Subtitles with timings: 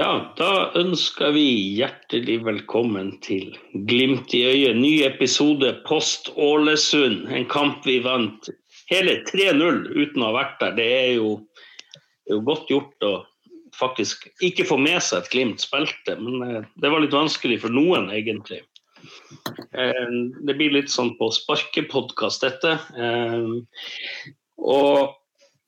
[0.00, 1.42] Ja, da ønsker vi
[1.76, 3.50] hjertelig velkommen til
[3.90, 4.78] Glimt i øyet.
[4.78, 7.26] Ny episode post Ålesund.
[7.28, 8.48] En kamp vi vant
[8.88, 10.72] hele 3-0 uten å ha vært der.
[10.78, 11.34] Det er jo,
[11.92, 13.12] det er jo godt gjort å
[13.76, 17.76] faktisk ikke få med seg at Glimt spilte, men eh, det var litt vanskelig for
[17.76, 18.62] noen, egentlig.
[19.76, 20.04] Eh,
[20.48, 22.78] det blir litt sånn på sparkepodkast, dette.
[22.96, 24.30] Eh,
[24.64, 25.18] og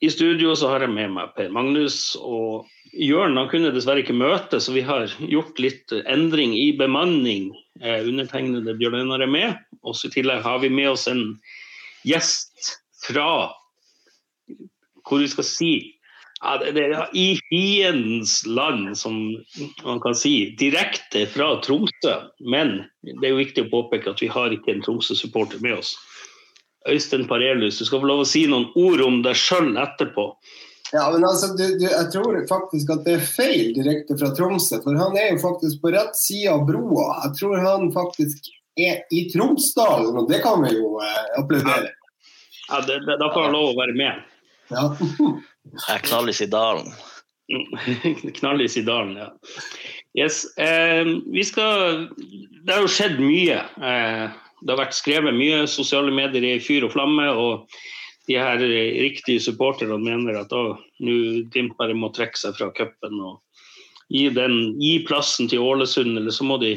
[0.01, 3.39] i studio så har jeg med meg Per Magnus og Jørn.
[3.41, 7.51] Han kunne dessverre ikke møte, så vi har gjort litt endring i bemanning.
[7.81, 9.57] Undertegnede Bjørn Einar er med.
[9.83, 11.25] Og i tillegg har vi med oss en
[12.07, 13.27] gjest fra
[15.03, 15.73] hvor vi skal si
[16.43, 19.19] ja, det, det, I hiens land, som
[19.85, 20.53] man kan si.
[20.59, 22.17] Direkte fra Tromsø.
[22.43, 25.95] Men det er jo viktig å påpeke at vi har ikke en Tromsø-supporter med oss.
[26.91, 30.33] Øystein Parelius, du skal få lov å si noen ord om deg sjøl etterpå.
[30.93, 34.81] Ja, men altså, du, du, Jeg tror faktisk at det er feil direkte fra Tromsø.
[34.85, 37.07] For han er jo faktisk på rett side av broa.
[37.27, 41.95] Jeg tror han faktisk er i Tromsdalen, og det kan vi jo eh, applaudere.
[42.69, 44.29] Ja, det, det, Da får han lov å være med.
[44.73, 44.85] Ja.
[45.89, 46.93] Jeg knallis i dalen.
[48.39, 49.33] Knallis i dalen, ja.
[50.17, 53.59] Yes, eh, vi skal Det har jo skjedd mye.
[53.81, 54.25] Eh,
[54.63, 57.29] det har vært skrevet mye sosiale medier i fyr og flamme.
[57.33, 57.81] og
[58.29, 60.65] de her riktige supporterne mener at nå
[61.53, 63.41] Glimt bare må trekke seg fra cupen og
[64.13, 66.77] gi, den, gi plassen til Ålesund, eller så må de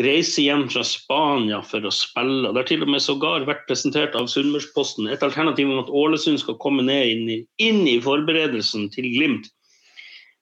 [0.00, 2.52] reise hjem fra Spania for å spille.
[2.52, 6.40] Det har til og med sågar vært presentert av Sunnmørsposten et alternativ om at Ålesund
[6.42, 9.50] skal komme ned inn i, inn i forberedelsen til Glimt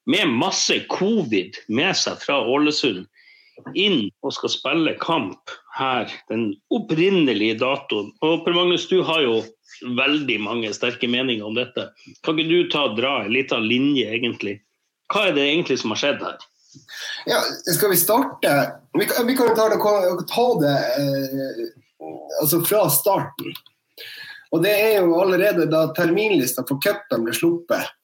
[0.08, 3.04] med masse covid med seg fra Ålesund
[3.76, 8.12] inn og skal spille kamp her den opprinnelige datoen.
[8.24, 9.40] Og Per Magnus, du har jo
[9.82, 11.88] veldig mange sterke meninger om dette.
[12.26, 14.58] Kan ikke du ta og dra en liten linje, egentlig?
[15.12, 16.38] Hva er det egentlig som har skjedd her?
[17.26, 17.38] Ja,
[17.74, 18.50] skal vi starte
[18.92, 19.78] Vi kan, vi kan ta det,
[20.28, 21.62] ta det eh,
[22.42, 23.54] altså fra starten.
[24.52, 27.94] Og det er jo allerede da terminlista for cupen ble sluppet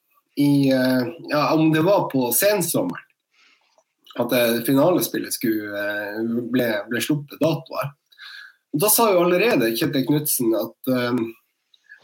[0.41, 3.01] i eh, ja, Om det var på sensommeren
[4.15, 4.31] at
[4.65, 6.19] finalespillet skulle, eh,
[6.51, 7.89] ble, ble sluppet datoer.
[8.75, 11.19] Da sa jo allerede Kjetil Knutsen at um,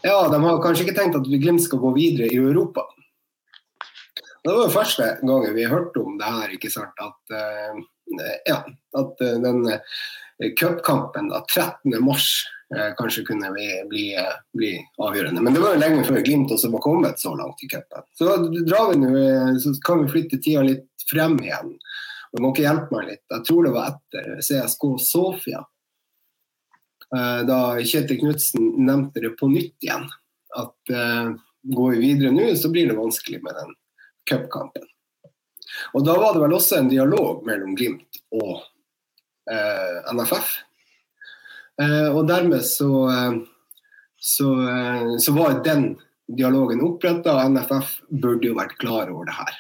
[0.04, 2.88] ja, de har kanskje ikke tenkt at Glimt skal gå videre i Europa.
[4.44, 6.98] Det var jo første gangen vi hørte om det her, ikke sant.
[7.04, 7.82] At, uh,
[8.50, 8.58] ja,
[8.98, 10.00] at uh, den uh,
[10.42, 14.06] 13.3 uh, kanskje kunne bli, bli,
[14.58, 15.44] bli, avgjørende.
[15.46, 18.08] Men det var jo lenge før Glimt også var kommet så langt i cupen.
[18.18, 18.34] Så
[18.66, 19.12] drar vi nå,
[19.62, 21.76] så kan vi flytte tida litt frem igjen.
[22.32, 23.26] Du må ikke hjelpe meg litt.
[23.30, 25.62] Jeg tror det var etter CSK Sofia.
[27.12, 30.06] Da Kjetil Knutsen nevnte det på nytt igjen.
[30.56, 30.92] At
[31.76, 33.74] går vi videre nå, så blir det vanskelig med den
[34.30, 34.86] cupkampen.
[35.94, 38.64] Og Da var det vel også en dialog mellom Glimt og
[39.52, 40.54] eh, NFF.
[41.82, 43.34] Eh, og dermed så, eh,
[44.20, 45.96] så, eh, så, var den
[46.28, 49.60] dialogen oppretta, og NFF burde jo vært klar over det her.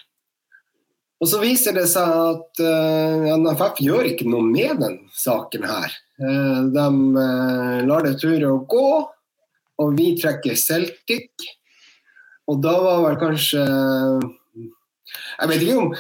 [1.21, 5.93] Og Så viser det seg at uh, NFF gjør ikke noe med den saken her.
[6.17, 8.89] Uh, de uh, lar det ture å gå,
[9.81, 11.45] og vi trekker Celtic.
[12.49, 13.61] Og da var vel kanskje
[15.11, 15.93] jeg vet ikke om,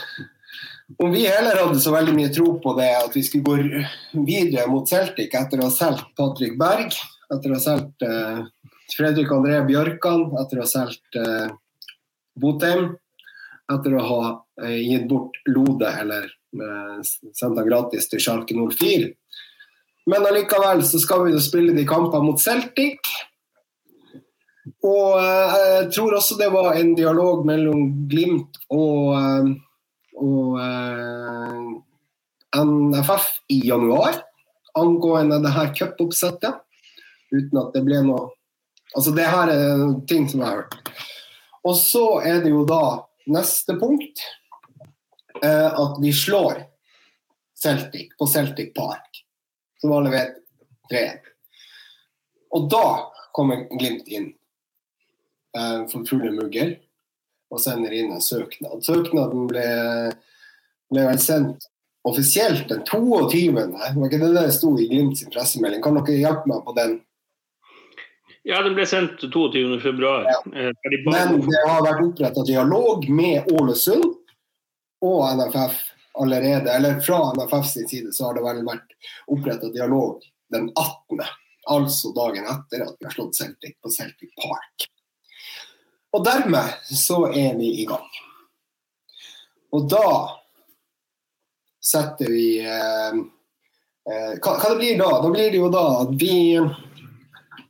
[1.05, 4.65] om vi heller hadde så veldig mye tro på det at vi skulle gå videre
[4.71, 6.95] mot Celtic etter å ha solgt Patrick Berg,
[7.33, 8.05] etter å ha solgt
[8.95, 11.19] Fredrik André Bjørkan, etter å ha solgt
[12.39, 12.93] Botheim,
[13.71, 14.21] etter å ha
[14.61, 16.27] gitt bort Lode eller
[16.57, 19.09] uh, sendt gratis til Schalke 04.
[20.09, 23.11] Men allikevel så skal vi jo spille de kampene mot Celtic.
[24.85, 29.47] Og eh, jeg tror også det var en dialog mellom Glimt og, eh,
[30.21, 31.63] og eh,
[32.61, 34.21] NFF i januar
[34.77, 36.61] angående det her cupoppsettet.
[37.31, 38.29] Uten at det ble noe
[38.91, 40.89] Altså, det her er ting som jeg har hørt.
[41.63, 44.19] Og så er det jo da neste punkt
[45.47, 46.59] at vi slår
[47.61, 49.25] Celtic på Celtic Park,
[49.81, 50.37] som alle vet
[50.91, 51.01] 3
[52.51, 52.85] Og da
[53.31, 54.31] kommer Glimt inn
[55.57, 56.75] eh, for fulle mugger
[57.51, 58.81] og sender inn en søknad.
[58.83, 59.67] Søknaden ble,
[60.91, 61.67] ble vel sendt
[62.07, 63.51] offisielt den 22.
[63.55, 65.83] Var ikke det det sto i Glimt sin pressemelding?
[65.83, 66.97] Kan dere hjelpe meg på den?
[68.47, 70.13] Ja, den ble sendt 22.2.
[70.25, 70.39] Ja.
[70.49, 70.71] Eh,
[71.05, 74.20] Men det har vært oppretta dialog med Ålesund
[75.01, 75.77] og NFF
[76.19, 76.71] allerede.
[76.71, 78.95] Eller fra NFF sin side så har det vel vært
[79.27, 81.21] oppretta dialog den 18.,
[81.69, 84.87] altså dagen etter at vi har slått Celtic på Celtic Park.
[86.11, 88.07] Og dermed så er vi i gang.
[89.71, 90.07] Og da
[91.81, 93.19] setter vi eh,
[94.09, 95.11] eh, hva, hva det blir da?
[95.23, 96.35] Da blir det jo da at vi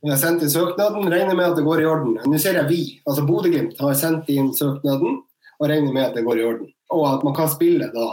[0.02, 2.16] vi har sendt inn søknaden, regner med at det går i orden.
[2.26, 6.24] Nå ser jeg vi, altså Bodø-Glimt har sendt inn søknaden og regner med at det
[6.26, 6.72] går i orden.
[6.92, 8.08] Og at man kan spille da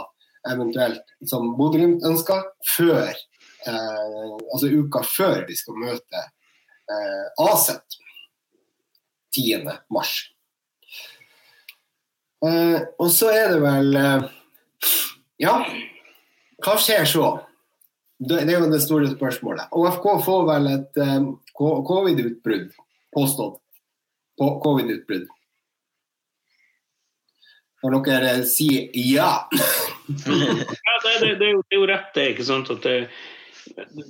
[0.50, 2.42] eventuelt som Bodø-Glimt ønsker,
[2.76, 7.98] før eh, altså uka før vi skal møte eh, Aset
[9.36, 9.68] 10.
[9.92, 10.14] mars.
[12.46, 14.28] Eh, og så er det vel eh,
[15.40, 15.58] Ja,
[16.64, 17.26] hva skjer så?
[18.20, 19.70] Det, det er jo det store spørsmålet.
[19.72, 22.72] ÅFK får vel et eh, covid-utbrudd,
[23.16, 23.60] påstått.
[24.40, 25.28] Covid-utbrudd.
[27.80, 29.32] Får dere si ja?
[29.48, 32.26] ja det, det, det, er jo, det, er jo, rett, det.
[32.34, 32.72] ikke sant?
[32.72, 32.96] At det,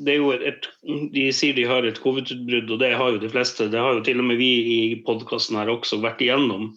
[0.01, 0.67] det er jo et,
[1.15, 3.69] De sier de har et covid-utbrudd, og det har jo de fleste.
[3.71, 6.73] Det har jo til og med vi i podkasten her også vært igjennom.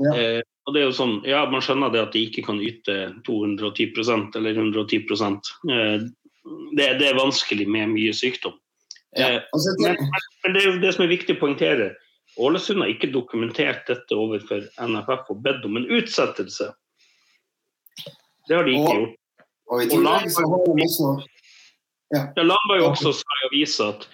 [0.00, 0.16] Ja.
[0.16, 2.96] Eh, og det er jo sånn, ja, Man skjønner det at de ikke kan yte
[3.26, 6.04] 210% eller 110 eh,
[6.78, 8.54] det, det er vanskelig med mye sykdom.
[9.18, 9.98] Ja, eh, altså, men,
[10.44, 11.90] men, det er jo det som er viktig å poengtere.
[12.40, 16.70] Ålesund har ikke dokumentert dette overfor NFF og bedt om en utsettelse.
[18.48, 19.18] Det har de ikke gjort.
[19.72, 21.10] Og i tillegg så har også
[22.12, 22.24] ja.
[22.36, 24.08] Landberg også sa i avisa at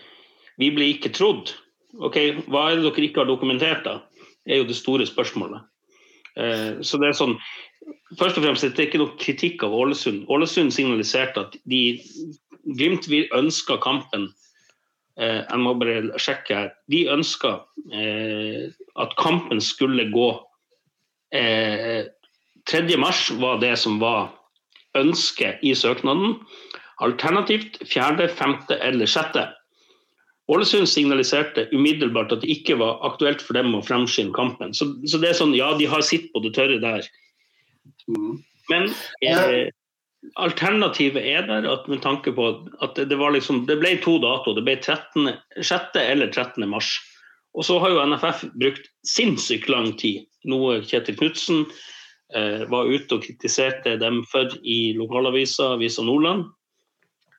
[0.58, 1.54] vi blir ikke trodd.
[1.98, 2.18] Ok,
[2.50, 3.98] Hva er det dere ikke har dokumentert, da?
[4.46, 5.64] Det er jo det store spørsmålet.
[6.38, 7.38] Eh, så det er sånn
[8.18, 10.26] Først og fremst, det er ikke noe kritikk av Ålesund.
[10.32, 12.00] Ålesund signaliserte at de
[12.76, 14.26] Glimt ønska kampen
[15.18, 16.68] jeg må bare sjekke her.
[16.92, 17.56] De ønska
[17.90, 18.68] eh,
[19.02, 20.28] at kampen skulle gå
[21.34, 22.06] eh,
[22.70, 24.28] 3.3 var det som var
[24.98, 26.36] ønsket i søknaden.
[27.02, 28.54] Alternativt 4., 5.
[28.80, 29.38] eller 6.
[30.48, 34.72] Ålesund signaliserte umiddelbart at det ikke var aktuelt for dem å fremskynde kampen.
[34.74, 37.04] Så, så, det er sånn, ja, de har sitt på det tørre der.
[38.08, 38.38] Mm.
[38.72, 38.88] Men
[39.24, 39.68] eh,
[40.36, 42.48] Alternativet er der at med tanke på
[42.84, 44.58] at det, var liksom, det ble to datoer.
[44.58, 45.98] Det ble 13, 6.
[46.02, 46.68] eller 13.
[46.68, 46.96] mars.
[47.56, 51.64] Og så har jo NFF brukt sinnssykt lang tid, noe Kjetil Knutsen
[52.36, 56.46] eh, var ute og kritiserte dem for i lokalavisa Avisa Nordland.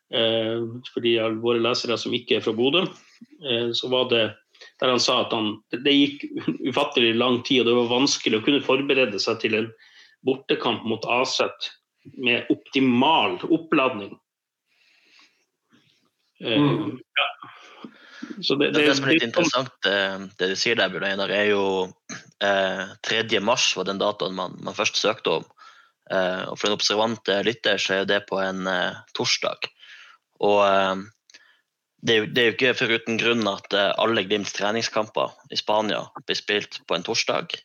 [0.10, 2.88] Eh, for de av våre lesere som ikke er fra Bodø.
[3.46, 4.26] Eh, så var det
[4.82, 6.26] der han sa at han, det gikk
[6.72, 9.70] ufattelig lang tid, og det var vanskelig å kunne forberede seg til en
[10.28, 11.70] bortekamp mot Aset
[12.18, 14.16] med optimal oppladning.
[16.44, 17.00] Eh, mm.
[17.20, 17.30] Ja.
[18.40, 21.50] Det, det, det, som er litt interessant, eh, det du sier der, Bjørn Einar, er
[21.52, 21.64] jo
[22.44, 23.24] eh, 3.
[23.44, 25.48] mars var den datoen man, man først søkte om.
[26.10, 29.70] Eh, og For en observante lytter så er det på en eh, torsdag.
[30.46, 31.06] Og eh,
[32.00, 36.06] det er, jo, det er, jo, ikke foruten grunn at alle Glimts treningskamper i Spania
[36.24, 37.58] blir spilt på en torsdag.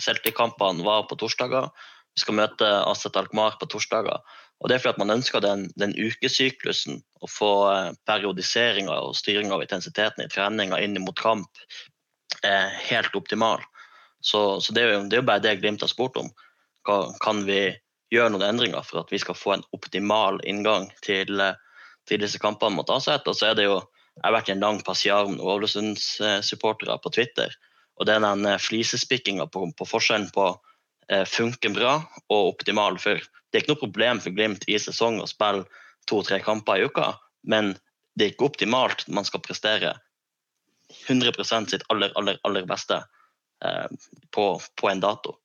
[0.00, 1.68] Celtic-kampene var på torsdager.
[2.14, 4.22] Vi skal møte Aset Alkmaar på torsdager.
[4.62, 9.16] Og det er fordi at man ønsker den, den ukesyklusen, å få eh, periodiseringa og
[9.18, 11.62] styring av intensiteten i treninga inn mot kamp
[12.44, 13.64] eh, helt optimal.
[14.24, 16.30] Så, så det, er jo, det, er jo, bare det Glimt har spurt om.
[17.24, 17.74] Kan vi
[18.12, 21.58] gjøre noen endringer for at vi skal få en optimal inngang til, eh,
[22.08, 23.26] til disse kampene mot Aset?
[23.26, 23.80] Og så er det jo
[24.14, 27.50] jeg har vært en lang passiar med Ålesunds-supportere på Twitter.
[27.98, 30.73] Og det er den flisespikkinga på, på forskjellen på Eh,
[31.28, 31.94] funker bra
[32.32, 32.98] og optimal.
[33.02, 35.66] For det er ikke noe problem for Glimt i sesong å spille
[36.10, 37.12] to-tre kamper i uka,
[37.46, 37.74] men
[38.14, 39.06] det er ikke optimalt.
[39.08, 39.94] Man skal prestere
[41.08, 43.00] 100% sitt aller, aller, aller beste
[43.64, 43.86] eh,
[44.30, 44.46] på,
[44.80, 45.36] på, en dato.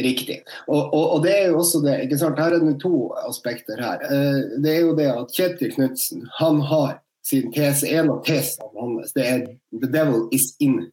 [0.00, 0.40] Riktig.
[0.66, 2.40] Og, og, og, det er jo også det, ikke sant?
[2.40, 4.04] Her er det to aspekter her.
[4.06, 8.70] Eh, det er jo det at Kjetil Knutsen han har sin tese, en av tesene
[8.78, 9.42] hans, det er
[9.76, 10.86] 'the devil is in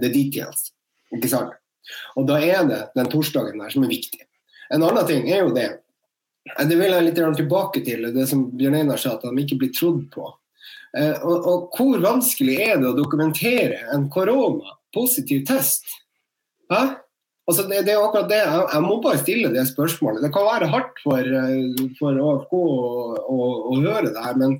[0.00, 0.72] the details'.
[1.14, 1.52] Ikke sant?
[2.18, 4.22] Og da er det den torsdagen der som er viktig.
[4.72, 5.70] En annen ting er jo det
[6.44, 9.70] Det vil jeg litt tilbake til, det som Bjørn Einar sa, at de ikke blir
[9.72, 10.26] trodd på.
[10.92, 15.88] Eh, og, og, hvor vanskelig er det å dokumentere en korona-positiv test?
[16.68, 16.82] Hæ?
[17.48, 18.42] Altså det, det, er akkurat det.
[18.42, 20.20] Jeg, jeg, må bare stille det spørsmålet.
[20.24, 22.68] Det kan være hardt for, eh, for AFK å,
[23.24, 24.58] å, å, høre det her, men,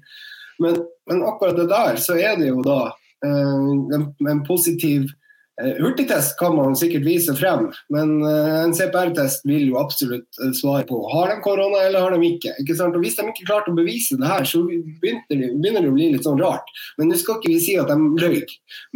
[0.64, 2.80] men, men, akkurat det der så er det jo da
[3.28, 3.60] eh,
[3.98, 5.23] en, en positiv Eh,
[5.62, 10.82] hurtigtest kan man sikkert vise frem, men eh, en CPR-test vil jo absolutt eh, svare
[10.88, 12.56] på har de korona eller har de ikke.
[12.62, 12.96] ikke sant?
[12.98, 16.26] Og Hvis de ikke klarte å bevise det her, så begynner det, å bli litt
[16.26, 16.74] sånn rart.
[16.98, 18.42] Men nå skal ikke vi si at de løy.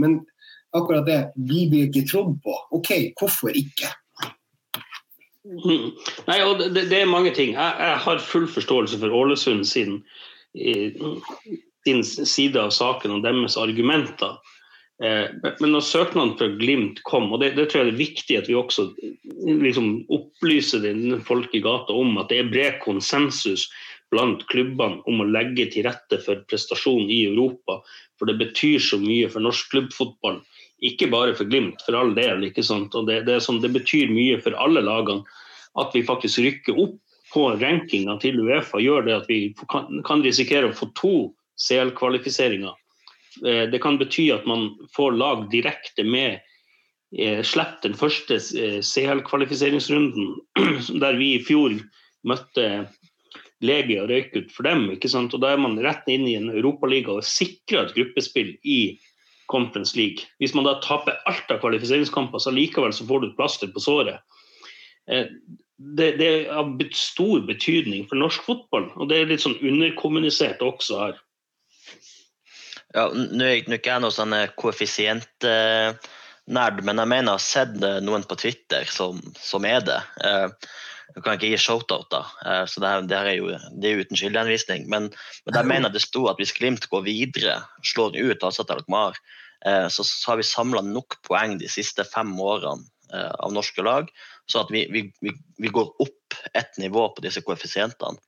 [0.03, 0.19] Men
[0.75, 2.59] akkurat det, vi blir ikke trodd på.
[2.75, 3.95] OK, hvorfor ikke?
[5.49, 5.95] Mm.
[6.27, 7.55] Nei, og det, det, er mange ting.
[7.55, 10.01] Jeg, jeg, har full forståelse for Ålesund sin,
[11.87, 14.37] sin side av saken og deres argumenter.
[15.05, 18.49] Eh, men når søknaden fra Glimt kom, og det, det, tror jeg er viktig at
[18.51, 18.89] vi også
[19.63, 23.69] liksom, opplyser den folk i gata om at det er bred konsensus
[24.11, 27.79] blant klubbene om å legge til rette for prestasjon i Europa.
[28.19, 30.41] For det betyr så mye for norsk klubbfotball.
[30.83, 32.49] Ikke bare for Glimt, for all del.
[32.49, 32.95] ikke sant?
[32.99, 35.23] Og det, det, sånn, det betyr mye for alle lagene
[35.79, 36.97] at vi faktisk rykker opp
[37.31, 38.81] på rankinga til Uefa.
[38.83, 39.41] Gjør det at vi
[39.71, 41.15] kan, kan risikere å få to
[41.61, 42.75] CL-kvalifiseringer
[43.43, 46.39] det kan bety at man får lag direkte med
[47.17, 50.35] eh, Slipp den første eh, CL-kvalifiseringsrunden,
[51.03, 51.77] der vi i fjor
[52.29, 52.89] møtte
[53.65, 54.87] Legia og røyk ut for dem.
[54.95, 55.35] ikke sant?
[55.35, 58.99] Og Da er man rett inn i en europaliga og sikrer et gruppespill i
[59.51, 60.29] Conference League.
[60.39, 63.83] Hvis man da taper alt av kvalifiseringskamper, så likevel så får du et plaster på
[63.83, 64.21] såret.
[65.09, 70.63] Det, det er av stor betydning for norsk fotball, og det er litt sånn underkommunisert
[70.63, 71.19] også her.
[72.97, 75.99] Ja, Nå er ikke noen noe sånn eh, koeffisientnerd,
[76.49, 79.99] men jeg mener jeg har sett eh, noen på Twitter som, som er det.
[80.23, 82.23] Jeg eh, kan ikke gi shoutout, da,
[82.69, 83.47] så det, her, det her er jo
[83.81, 84.83] det er uten skyldeanvisning.
[84.93, 85.03] Men,
[85.45, 87.55] men der mener jeg det sto at hvis Glimt går videre,
[87.85, 89.15] slår ut Asatar Alkmaar,
[89.91, 94.05] så, så har vi samla nok poeng de siste fem årene av norske lag,
[94.47, 98.21] så at vi, vi, vi, går opp et nivå på disse koeffisientene.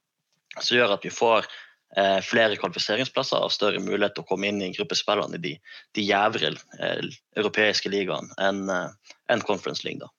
[0.58, 1.69] Som gjør at vi får Eh,
[2.22, 5.52] flere kvalifiseringsplasser og større mulighet til å komme inn i gruppespillene i de,
[5.98, 7.08] de jævre eh,
[7.40, 9.98] europeiske ligaene enn eh, en Conference League.
[9.98, 10.10] da.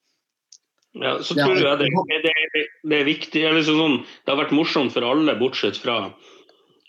[0.99, 3.45] Ja, så tror jeg det, det, det, det er viktig.
[3.55, 5.97] Liksom sånn, det har vært morsomt for alle, bortsett fra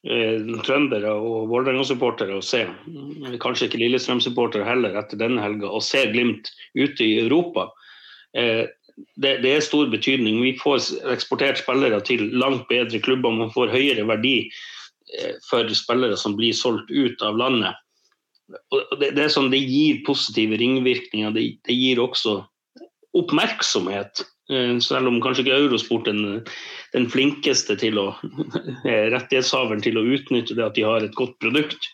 [0.02, 2.64] eh, trøndere og Vålerenga-supportere, å se.
[3.42, 7.70] Kanskje ikke Lillestrøm-supportere heller etter denne helga, å se Glimt ute i Europa.
[8.34, 8.66] Eh,
[9.16, 10.40] det, det, er stor betydning.
[10.42, 13.34] Vi får eksportert spillere til langt bedre klubber.
[13.34, 14.36] Man får høyere verdi
[15.18, 17.78] eh, for spillere som blir solgt ut av landet.
[19.00, 21.32] Det, det, sånn, det gir positive ringvirkninger.
[21.34, 22.40] Det, det, gir også
[23.16, 24.24] oppmerksomhet.
[24.52, 26.42] Eh, selv om kanskje ikke Eurosport er den,
[26.96, 28.10] den flinkeste til å
[29.14, 31.88] rettighetshaveren til å utnytte det at de har et godt produkt.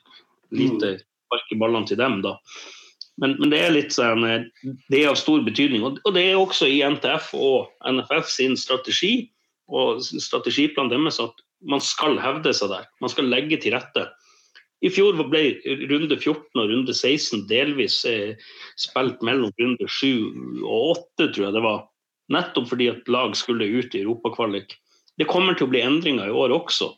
[0.55, 0.97] Lite
[1.29, 2.39] sparke ballene til dem, da.
[3.19, 4.47] Men, men, det er litt sånn, eh,
[4.93, 5.83] det er av stor betydning.
[5.83, 9.29] Og det er også i NTF og NFF sin strategi
[9.69, 12.87] og strategiplan deres at man skal hevde seg der.
[13.03, 14.07] Man skal legge til rette.
[14.87, 15.43] I fjor ble
[15.91, 18.37] runde 14 og runde 16 delvis eh,
[18.79, 21.81] spilt mellom runde 7 og 8, tror jeg det var.
[22.31, 24.77] Nettopp fordi at lag skulle ut i europakvalik.
[25.19, 26.93] Det kommer til å bli endringer i år også.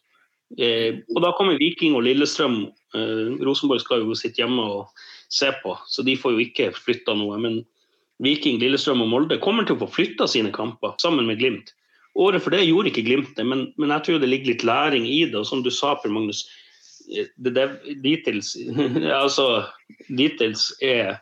[0.61, 2.67] Eh, og da kommer Viking og Lillestrøm.
[2.91, 7.39] Rosenborg skal jo sitte hjemme og se på, så de får jo ikke flytta noe.
[7.43, 7.61] Men
[8.23, 11.73] Viking, Lillestrøm og Molde kommer til å få flytta sine kamper sammen med Glimt.
[12.19, 15.07] Året for det gjorde ikke Glimt det, men, men, jeg tror det ligger litt læring
[15.09, 15.39] i det.
[15.39, 16.43] Og som du sa, Per Magnus,
[17.15, 17.69] eh, det, det,
[18.05, 18.57] details,
[19.23, 19.47] altså,
[20.09, 21.21] details er,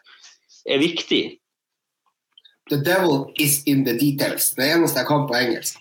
[0.67, 1.23] er viktig.
[2.71, 4.51] The devil is in the details.
[4.57, 5.79] Det eneste jeg kan på engelsk.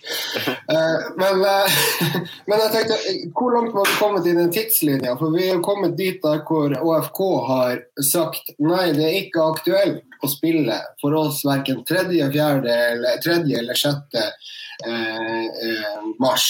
[0.68, 1.78] Uh, men, uh,
[2.48, 2.98] men, jeg tenkte,
[3.36, 5.16] hvor langt var vi kommet i den tidslinja?
[5.20, 10.04] For vi er kommet dit der hvor ÅFK har sagt nei, det er ikke aktuelt
[10.24, 13.42] å spille for oss verken tredje, fjerde eller 3.
[13.60, 14.18] eller 6.
[14.88, 16.48] uh, mars.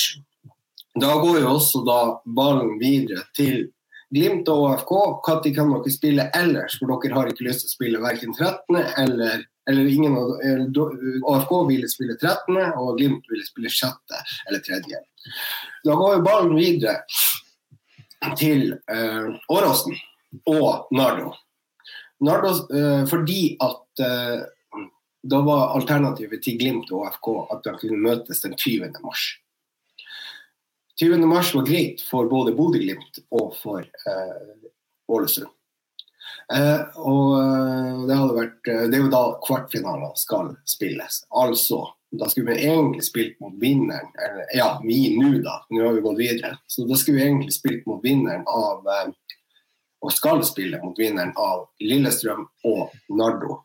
[0.98, 3.68] Da går jo også da ballen videre til
[4.14, 4.92] Glimt og ÅFK.
[5.28, 6.78] Når kan dere spille ellers?
[6.80, 8.78] For dere har ikke lyst til å spille verken 13.
[9.04, 10.30] eller eller ingen av
[11.32, 14.14] AFK ville spille 13., og Glimt ville spille 6.
[14.48, 14.78] eller 3.
[15.84, 17.02] Da går jo ballen videre
[18.38, 19.98] til eh, Åråsen
[20.48, 21.34] og Nardo.
[22.24, 24.38] Nardo eh, fordi at eh,
[25.28, 28.90] da var alternativet til Glimt og AFK at de kunne møtes den 20.
[29.04, 29.28] mars.
[30.98, 31.20] 20.
[31.30, 33.84] mars var greit for både Bodø-Glimt og for
[35.08, 35.52] Ålesund.
[36.54, 41.20] Eh, og eh, det, hadde vært, eh, det er jo da kvartfinaler skal spilles.
[41.36, 41.82] Altså,
[42.16, 45.60] da skulle vi egentlig spilt mot vinneren eller, Ja, vi nå, da.
[45.68, 46.54] Nå har vi gått videre.
[46.66, 48.86] Så da skulle vi egentlig spilt mot vinneren av
[49.98, 53.64] Og skal spille mot vinneren av Lillestrøm og Nardo.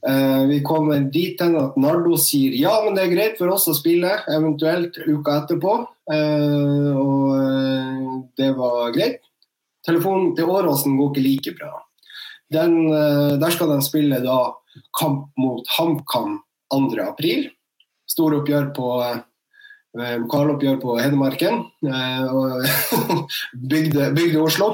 [0.00, 3.68] Uh, vi kommer dit hen at Nardo sier ja, men det er greit for oss
[3.70, 5.76] å spille, eventuelt uka etterpå.
[6.10, 9.25] Uh, og det var greit.
[9.86, 11.74] Telefonen til Åråsen går ikke like bra.
[12.52, 14.38] Den, eh, der skal de spille da
[14.98, 16.40] kamp mot HamKam
[16.74, 17.50] 2.4.
[18.10, 21.64] Storoppgjør på eh, lokaloppgjør på Hedmarken.
[21.86, 22.74] Eh,
[23.72, 24.72] bygde, bygde Oslo.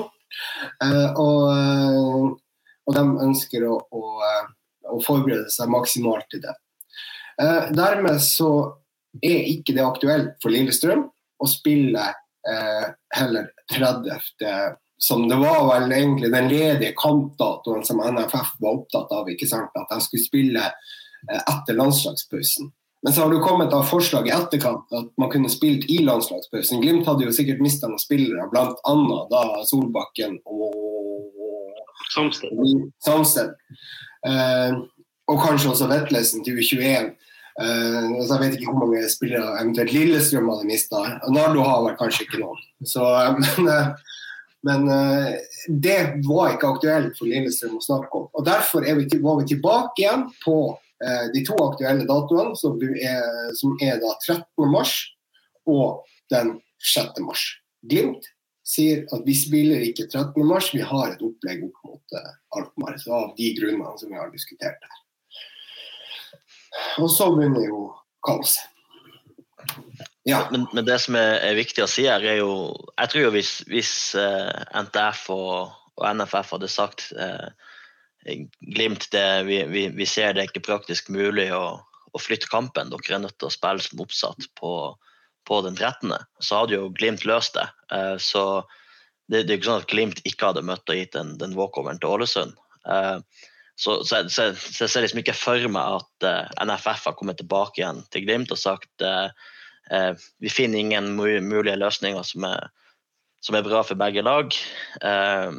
[1.20, 2.38] Og,
[2.88, 4.02] og, de ønsker å, å,
[4.88, 6.54] å, forberede seg maksimalt til det.
[7.76, 8.48] Dermed så
[9.20, 12.06] er ikke det aktuelt for Lillestrøm å spille
[13.12, 14.08] heller 30
[15.02, 19.30] som det var vel egentlig den ledige kampdatoen som NFF var opptatt av.
[19.30, 19.74] ikke sant?
[19.74, 22.70] At de skulle spille eh, etter landslagspausen.
[23.02, 26.84] Men så har det kommet av forslag i etterkant at man kunne spilt i landslagspausen.
[26.84, 28.94] Glimt hadde jo sikkert mista noen spillere, bl.a.
[29.32, 30.78] da Solbakken og
[33.02, 33.58] Samsted.
[34.28, 34.78] Eh,
[35.32, 37.10] og kanskje også Vetlesen til U21.
[37.58, 41.02] Eh, så jeg vet ikke hvor mange spillere eventuelt Lillestrøm hadde mista.
[41.34, 42.62] Nardo har vel kanskje ikke noen.
[42.86, 43.02] Så,
[43.42, 44.11] men, eh,
[44.66, 45.32] men uh,
[45.68, 48.28] det var ikke aktuelt for Lillestrøm å snakke om.
[48.30, 53.26] Og Derfor vi, var vi tilbake igjen på uh, de to aktuelle datoene, som er,
[53.58, 54.44] som er da 13.
[54.70, 54.94] mars
[55.66, 56.56] og den
[56.94, 57.18] 6.
[57.26, 57.42] mars.
[57.90, 58.30] Glimt
[58.62, 60.38] sier at vi spiller ikke 13.
[60.46, 62.98] mars, vi har et opplegg opp mot uh, Alkmaar.
[63.10, 65.00] Av de grunnene som vi har diskutert her.
[67.02, 67.88] Og så begynner jo
[68.24, 68.68] kaoset.
[70.24, 70.48] Ja.
[70.50, 72.52] Men, men, det som er, er, viktig å si her, er jo
[72.94, 77.50] Jeg tror jo hvis, hvis uh, eh, NTF og, og, NFF hadde sagt uh,
[78.22, 82.92] Glimt, det, vi, vi, vi, ser det ikke praktisk mulig å, å, flytte kampen.
[82.92, 84.74] Dere er nødt til å spille som oppsatt på,
[85.50, 87.66] på den 13., så hadde jo Glimt løst det.
[87.90, 88.44] Uh, så
[89.26, 91.98] det, det, er ikke sånn at Glimt ikke hadde møtt og gitt den, den walkoveren
[91.98, 92.54] til Ålesund.
[93.82, 97.80] Så, så, så, så, jeg ser liksom ikke for meg at NFF har kommet tilbake
[97.80, 99.02] igjen til Glimt og sagt
[100.38, 102.68] vi finner ingen mulige løsninger som er,
[103.44, 104.54] som er bra for begge lag.
[105.02, 105.50] Eh,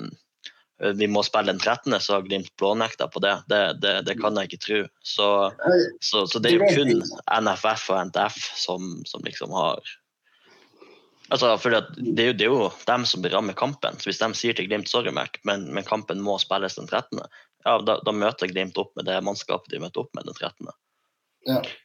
[0.98, 3.36] vi må spille den 13., så har Glimt blånekta på det.
[3.48, 3.94] Det, det.
[4.08, 4.80] det, kan jeg ikke tro.
[5.04, 5.28] Så,
[6.02, 7.04] så, så, det er jo kun
[7.46, 9.84] NFF og NTF som, som liksom har
[11.32, 11.80] Altså, for det,
[12.22, 13.96] er jo, det, er jo, dem som blir rammet kampen.
[13.98, 17.24] Så Hvis de sier til Glimt sorry, Mac, men, men kampen må spilles den 13.,
[17.64, 20.68] ja, da, da, møter Glimt opp med det mannskapet de møter opp med den 13.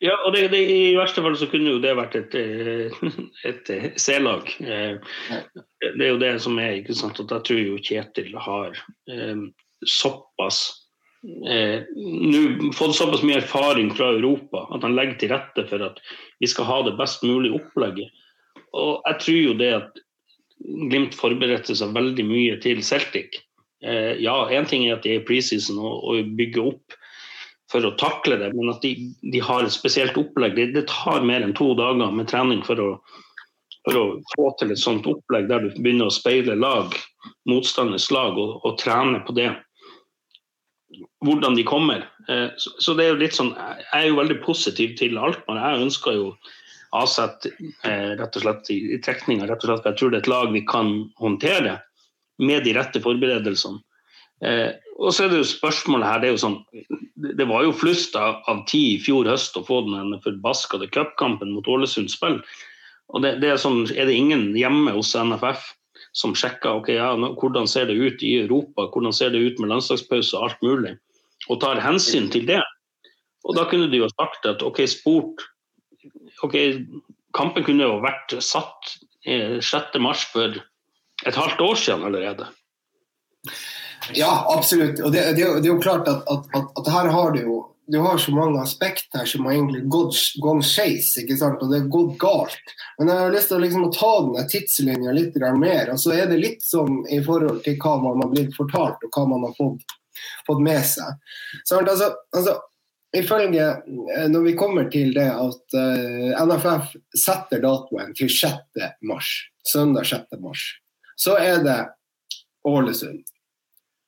[0.04, 2.98] Ja, og det, det, I verste fall så kunne jo det vært et, eh,
[3.50, 4.50] et eh, C-lag.
[4.62, 4.98] Eh,
[5.82, 6.78] det er jo det som er.
[6.78, 8.78] ikke sant, at Jeg tror jo Kjetil har
[9.86, 10.60] såpass
[11.50, 16.00] eh, nå fått såpass mye erfaring fra Europa at han legger til rette for at
[16.42, 18.10] vi skal ha det best mulige opplegget.
[18.76, 20.04] Og jeg tror jo det at
[20.58, 23.36] Glimt forberedte seg veldig mye til Celtic.
[23.78, 26.96] Eh, ja, én ting er at de er i preseason og, og bygger opp
[27.72, 30.56] for å takle det, men at de, de har et spesielt opplegg.
[30.56, 32.90] Det, det, tar mer enn to dager med trening for å,
[33.84, 34.04] for å,
[34.34, 36.96] få til et sånt opplegg der du begynner å speile lag,
[37.50, 39.50] motstanders lag, og, og trene på det.
[41.24, 42.06] Hvordan de kommer.
[42.32, 45.60] Eh, så, det er jo litt sånn, Jeg er jo veldig positiv til Alkmaar.
[45.60, 46.30] Jeg ønsker jo
[46.96, 47.44] Aset
[47.84, 49.44] eh, rett og slett i, trekninga.
[49.50, 51.76] Jeg tror det er et lag vi kan håndtere
[52.40, 53.82] med de rette forberedelsene.
[54.44, 56.58] Eh, og så er det jo spørsmålet her, det er jo sånn
[57.38, 61.50] Det var jo flust av, av tid i fjor høst å få den forbaskede cupkampen
[61.54, 62.38] mot Ålesund spill.
[63.10, 65.64] Og det, det, er sånn, er det ingen hjemme hos NFF
[66.16, 69.72] som sjekker ok, ja, hvordan ser det ut i Europa, hvordan ser det ut med
[69.72, 70.94] landslagspause og alt mulig,
[71.48, 72.62] og tar hensyn til det.
[73.46, 75.46] Og da kunne de jo sagt at ok, sport
[76.46, 76.56] ok,
[77.36, 78.94] Kampen kunne jo vært satt
[79.26, 80.00] 6.3
[80.32, 80.56] for
[81.28, 82.46] et halvt år siden allerede.
[84.14, 85.00] Ja, absolutt.
[85.00, 87.58] Og det, det, det er jo klart at, at, at, at, her har du jo
[87.88, 92.18] du har så mange aspekter som har egentlig gått gone skeis, og det har gått
[92.20, 92.72] galt.
[92.98, 95.94] Men jeg har lyst til liksom å ta den tidslinja litt mer.
[95.94, 99.16] og så er det litt sånn i forhold til hva man har blitt fortalt, og
[99.16, 99.96] hva man har fått,
[100.46, 101.16] fått med seg.
[101.64, 102.58] Så, altså, altså,
[103.16, 103.70] ifølge,
[104.18, 108.84] eh, Når vi kommer til det at uh, eh, NFF setter datoen til 6.
[109.00, 109.32] mars,
[109.64, 110.36] søndag 6.
[110.44, 110.60] mars,
[111.16, 111.80] så er det
[112.68, 113.24] Ålesund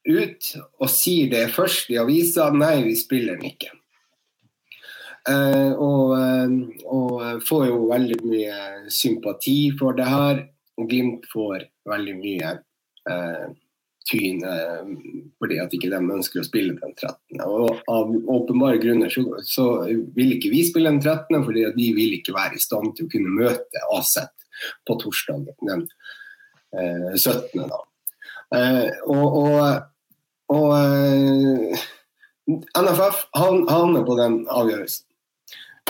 [0.09, 3.75] ut og sier det først i avisa nei, vi spiller den ikke.
[5.29, 6.53] Eh, og, uh,
[6.89, 8.61] og, får jo veldig mye
[8.93, 10.47] sympati for det her.
[10.81, 12.55] Og Glimt får veldig mye
[13.11, 13.49] eh,
[14.09, 17.43] tyn fordi at ikke de ønsker å spille den 13.
[17.45, 19.67] Og av åpenbare grunner så, så,
[20.17, 21.45] vil ikke vi spille den 13.
[21.45, 24.49] fordi at vi vil ikke være i stand til å kunne møte Aset
[24.89, 25.85] på torsdag den
[26.73, 27.61] 17.
[27.61, 27.83] da.
[28.51, 29.61] Og, og
[30.51, 31.85] og eh,
[32.79, 35.07] NFF havner på den avgjørelsen.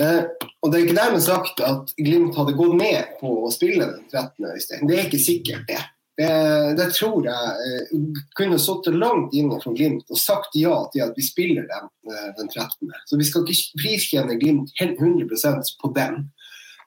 [0.01, 0.25] Eh,
[0.61, 4.05] og Det er ikke dermed sagt at Glimt hadde gått med på å spille den
[4.11, 4.51] 13.
[4.53, 4.85] Øystein.
[4.89, 5.81] Det er ikke sikkert, det.
[6.21, 6.33] Det,
[6.77, 11.17] det tror jeg eh, kunne sittet langt inne for Glimt og sagt ja til at
[11.17, 12.93] vi spiller den, eh, den 13.
[13.09, 16.27] Så vi skal ikke priskjenne Glimt helt 100 på den.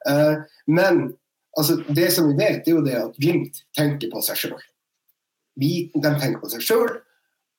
[0.06, 0.36] Eh,
[0.70, 1.02] men
[1.58, 4.62] altså, det som vi vet, er jo det at Glimt tenker på seg sjøl.
[5.60, 6.96] De tenker på seg sjøl,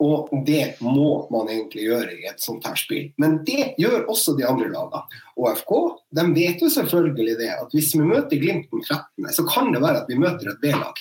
[0.03, 3.07] og det må man egentlig gjøre i et sånt her spill.
[3.21, 5.03] Men det gjør også de andre lagene.
[5.39, 5.71] Og FK
[6.19, 9.83] de vet jo selvfølgelig det at hvis vi møter Glimt den 13., så kan det
[9.83, 10.99] være at vi møter et B-lag.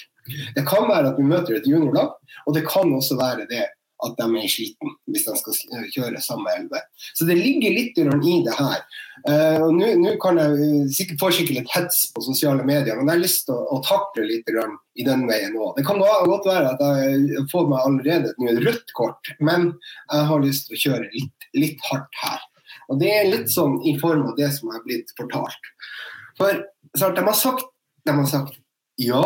[0.54, 2.14] Det kan være at vi møter et juniorlag,
[2.46, 3.66] og det kan også være det
[4.07, 6.81] at de er sliten hvis de skal kjøre samme elve.
[7.17, 8.07] Så det ligger litt i
[8.45, 8.85] det her.
[9.25, 13.23] Uh, Nå kan jeg eh, sikkert få litt hets på sosiale medier, men jeg har
[13.23, 15.77] lyst til å, å takle litt i den veien òg.
[15.79, 19.71] Det kan godt være at jeg får meg allerede et rødt kort, men
[20.11, 22.43] jeg har lyst til å kjøre litt, litt hardt her.
[22.93, 25.73] Og Det er litt sånn i form av det som er blitt fortalt.
[26.38, 26.64] For
[26.99, 27.67] sant, de, har sagt,
[28.05, 28.59] de har sagt
[29.01, 29.25] ja,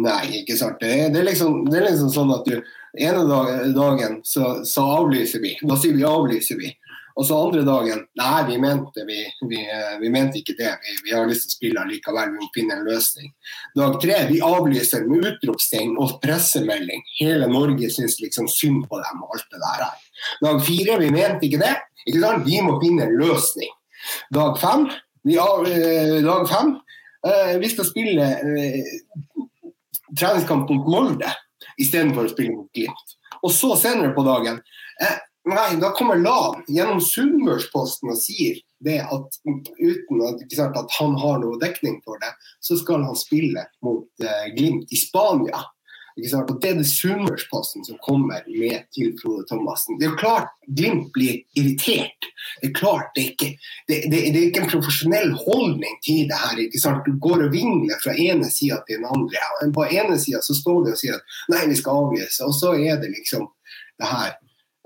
[0.00, 0.78] nei, ikke sant.
[0.80, 2.60] Det, det, er, liksom, det er liksom sånn at du
[2.98, 5.54] ene dagen så, så, avlyser vi.
[5.62, 6.72] Da sier vi avlyser vi.
[7.16, 9.62] Og så andre dagen nei, vi mente, vi, vi,
[10.02, 10.74] vi mente ikke det.
[10.82, 13.30] Vi, vi, har lyst til å spille likevel, vi må finne en løsning.
[13.78, 17.00] Dag tre vi avlyser med utropstegn og pressemelding.
[17.22, 19.86] Hele Norge syns liksom synd på dem og alt det der.
[20.44, 21.72] Dag fire vi mente ikke det.
[22.04, 22.44] Ikke sant?
[22.46, 23.72] Vi må finne en løsning.
[24.36, 24.84] Dag fem,
[25.26, 26.76] vi av, eh, dag fem
[27.26, 28.92] eh, vi skal spille eh,
[30.12, 31.32] treningskamp mot Molde
[31.80, 33.16] istedenfor å spille mot Glimt.
[33.42, 34.60] Og så senere på dagen
[35.02, 35.18] eh,
[35.50, 41.16] nei, da kommer Lan gjennom Sunnmørsposten og sier det at uten at, sant, at, han
[41.20, 45.64] har noe dekning for det, så skal han spille mot eh, Glimt i Spania.
[46.16, 49.98] Og Det er det Sunnmørsposten som kommer med til Frode Thomassen.
[49.98, 52.30] Det er jo klart Glimt blir irritert.
[52.62, 53.50] Det er klart det er ikke,
[53.88, 56.62] det, det, det er ikke en profesjonell holdning til det her.
[56.64, 57.04] ikke sant?
[57.04, 59.44] Du går og vingler fra ene sida til den andre.
[59.60, 62.48] Men på ene sida så står det og sier at nei, vi skal avlyse.
[62.48, 63.44] Og så er det liksom
[64.00, 64.34] det her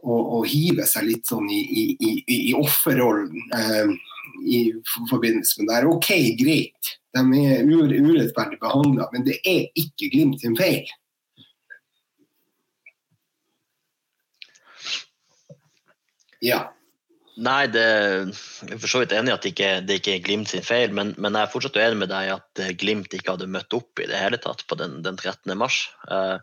[0.02, 3.92] å, hive seg litt sånn i, i, i, i offerrollen eh,
[4.50, 4.60] i
[5.10, 5.90] forbindelse med det her.
[5.90, 6.96] OK, greit.
[7.14, 10.88] De er urettferdig behandla, men det er ikke Glimt sin feil.
[16.44, 16.60] Ja.
[17.40, 17.82] Nei, det,
[18.66, 20.64] jeg er for så vidt enig i at det ikke, det ikke er Glimt sin
[20.66, 23.48] feil, men, men, jeg er fortsatt uenig med deg i at eh, Glimt ikke hadde
[23.48, 25.54] møtt opp i det hele tatt på den, den 13.
[25.58, 25.84] mars.
[26.10, 26.40] Jeg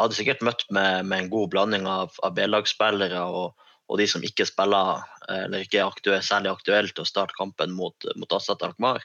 [0.00, 4.24] hadde sikkert møtt med, med, en god blanding av, av B-lagsspillere og, og, de som
[4.26, 8.38] ikke spiller eh, eller ikke er aktuell, særlig aktuelt til å starte kampen mot, mot
[8.38, 9.04] Assat Alkmaar.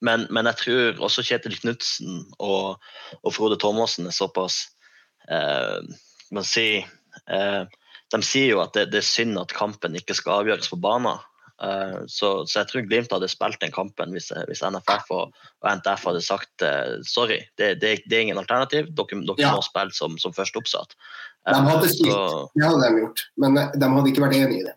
[0.00, 2.80] Men, men, jeg tror også Kjetil Knutsen og,
[3.20, 4.62] og, Frode Thomassen er såpass
[5.28, 5.76] eh,
[6.32, 6.88] man sier,
[7.28, 7.62] eh,
[8.10, 11.20] de sier jo at det, det, er synd at kampen ikke skal avgjøres på banen.
[11.60, 15.66] Uh, så, så, jeg tror Glimt hadde spilt den kampen hvis, hvis NFF og, og,
[15.68, 19.50] NTF hadde sagt uh, sorry, det, det, det, er ingen alternativ, dere, dere ja.
[19.52, 20.96] må spille som, som først oppsatt.
[21.44, 24.62] Uh, de hadde spilt, så, det hadde de gjort, men de hadde ikke vært enig
[24.62, 24.74] i det.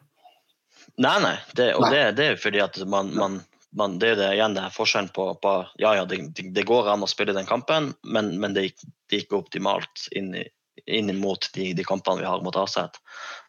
[1.02, 2.04] Nei, nei, det, og nei.
[2.14, 3.40] Det, er fordi at man, man,
[3.80, 7.06] man, det er det, igjen det er forskjellen på, på Ja, ja, det, går an
[7.06, 10.44] å spille den kampen, men, men det, gikk ikke optimalt inn i,
[10.86, 13.00] inn mot de, de, kampene vi har mot Aset.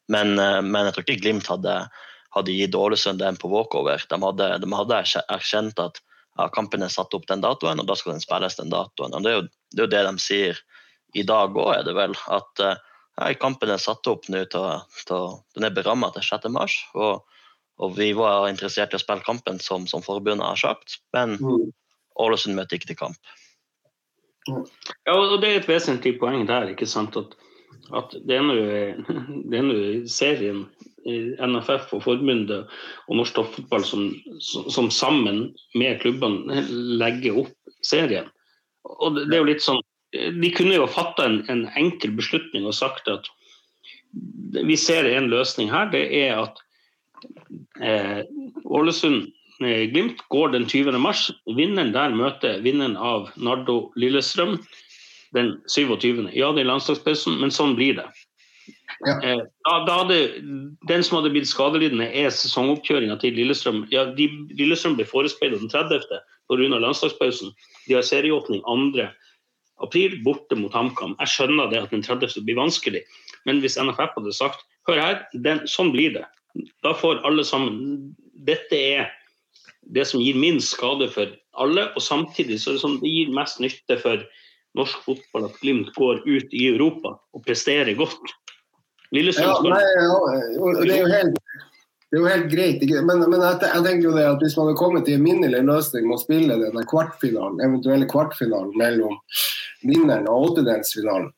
[0.08, 1.76] Men, eh, men, jeg tror ikke Glimt hadde,
[2.36, 4.02] hadde gitt Ålesund den på walkover.
[4.10, 6.00] De hadde, de hadde erkjent at
[6.38, 9.14] ja, kampen er satt opp den datoen, og da skal den spilles den datoen.
[9.14, 10.64] Og Det er jo det, er jo det de sier
[11.14, 12.16] i dag òg, er det vel.
[12.34, 12.82] At eh,
[13.20, 16.50] ja, kampen er satt opp nå til, til Den er beramma til 6.
[16.54, 16.80] mars.
[16.94, 17.22] Og,
[17.78, 20.98] og, vi var interessert i å spille kampen, som, som forbundet har sagt.
[21.14, 21.70] Men mm.
[22.24, 23.34] Ålesund møter ikke til kamp.
[24.48, 26.68] Ja, og det er et vesentlig poeng der.
[26.72, 27.36] ikke sant, at,
[27.96, 28.44] at det er
[29.64, 29.76] nå
[30.20, 30.66] serien
[31.04, 32.68] NFF og forbundet
[33.08, 34.06] og norsk toppfotball som,
[34.40, 36.64] som, sammen med klubbene
[37.00, 37.52] legger opp
[37.84, 38.30] serien.
[38.84, 39.80] Og det, er jo litt sånn
[40.12, 43.28] De kunne jo fatta en, en, enkel beslutning og sagt at
[44.64, 45.88] vi ser en løsning her.
[45.90, 46.60] Det er at
[47.82, 48.20] eh,
[48.64, 50.98] Ålesund Glimt går den 20.
[50.98, 51.28] mars.
[51.46, 54.58] Vinneren der møter vinneren av Nardo Lillestrøm
[55.34, 56.30] den 27.
[56.34, 58.06] Ja, det er landslagspausen, men sånn blir det.
[59.04, 59.16] Ja.
[59.20, 60.18] Eh, da, da hadde,
[60.88, 63.84] den som hadde blitt skadelidende, er sesongoppkjøringa til Lillestrøm.
[63.92, 66.06] Ja, de, Lillestrøm ble forespeila den 30.
[66.50, 66.78] pga.
[66.78, 67.52] landslagspausen.
[67.88, 69.08] De har serieåpning 2.
[69.84, 71.16] april borte mot HamKam.
[71.20, 72.38] Jeg skjønner det at den 30.
[72.46, 73.02] blir vanskelig,
[73.48, 76.24] men hvis NFF hadde sagt hør her, den, sånn blir det.
[76.86, 78.14] Da får alle sammen
[78.44, 79.06] Dette er
[79.92, 83.34] det som gir minst skade for alle, og samtidig så er det sånn det gir
[83.34, 84.24] mest nytte for
[84.78, 88.34] norsk fotball at Glimt går ut i Europa og presterer godt.
[89.14, 90.18] Lillestrøm ja, ja,
[90.82, 91.38] det er jo helt
[92.14, 94.68] det er jo helt greit, men, men jeg, jeg, tenker jo det at hvis man
[94.68, 99.16] hadde kommet til en minnelig løsning med å spille denne kvartfinalen, eventuelle kvartfinalen mellom
[99.82, 101.32] vinneren og åttedelsfinalen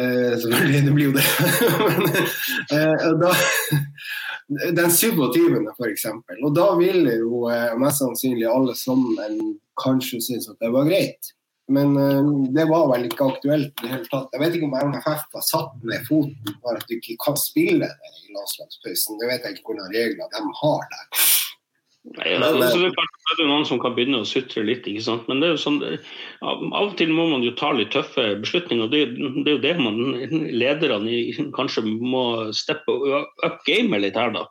[0.00, 1.26] eh, Selvfølgelig, det blir jo det.
[1.86, 2.10] men,
[2.74, 3.30] eh, da,
[4.48, 5.60] den 27.
[5.76, 6.06] f.eks.
[6.42, 11.32] Og da ville jo eh, mest sannsynlig alle sammen kanskje synes at det var greit.
[11.72, 14.34] Men uh, det var vel ikke aktuelt i det hele tatt.
[14.34, 17.88] Jeg vet ikke om NFF har satt ned foten for at du ikke kan spille
[17.88, 19.16] det i landslagspausen.
[19.20, 21.24] Det vet jeg ikke hvordan regler de har der.
[22.04, 25.24] Nei, men, altså, det er jo noen som kan begynne å sutre litt, ikke sant?
[25.30, 25.78] men det er jo sånn,
[26.44, 28.90] av og til må man jo ta litt tøffe beslutninger.
[28.92, 30.02] Det, det er jo det man,
[30.52, 34.34] lederne kanskje må steppe up gamet litt her.
[34.36, 34.44] da.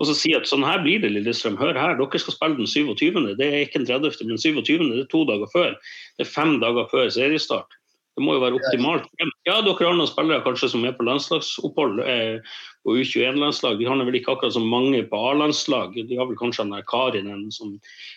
[0.00, 1.60] Og så si at sånn her blir det, Lillestrøm.
[1.60, 3.36] Hør her, dere skal spille den 27.
[3.38, 4.88] Det er ikke den 30., men den 27.
[4.90, 5.76] Det er to dager før.
[6.18, 7.78] Det er fem dager før seriestart.
[8.18, 9.04] Det må jo være optimalt.
[9.46, 12.56] Ja, dere har noen spillere kanskje som er på landslagsopphold eh,
[12.88, 13.76] på U21-landslag.
[13.78, 15.96] De har vel ikke akkurat så mange på A-landslag.
[16.08, 17.74] De har vel kanskje den Karinen som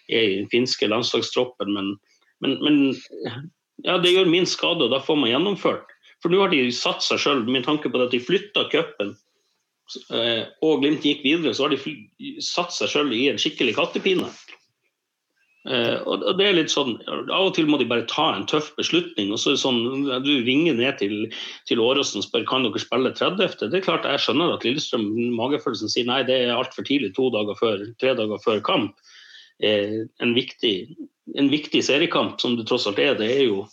[0.07, 1.73] er i den finske landslagstroppen.
[1.75, 1.89] Men,
[2.39, 2.77] men, men
[3.83, 5.91] ja, det gjør min skade, og da får man gjennomført.
[6.23, 9.15] For nå har de satt seg sjøl, med tanke på at de flytta cupen
[10.13, 14.29] eh, og Glimt gikk videre, så har de satt seg sjøl i en skikkelig kattepine.
[15.61, 18.71] Uh, og det er litt sånn, Av og til må de bare ta en tøff
[18.79, 19.29] beslutning.
[19.29, 21.27] og så er det sånn, Du ringer ned til,
[21.69, 23.69] til Åråsen og spør kan dere spille 30.
[23.69, 25.05] Det er klart Jeg skjønner at Lillestrøm
[25.37, 28.97] magefølelsen sier nei, det er altfor tidlig to dager før, tre dager før kamp.
[29.61, 30.73] Uh, en, viktig,
[31.37, 33.67] en viktig seriekamp, som det tross alt er, det er jo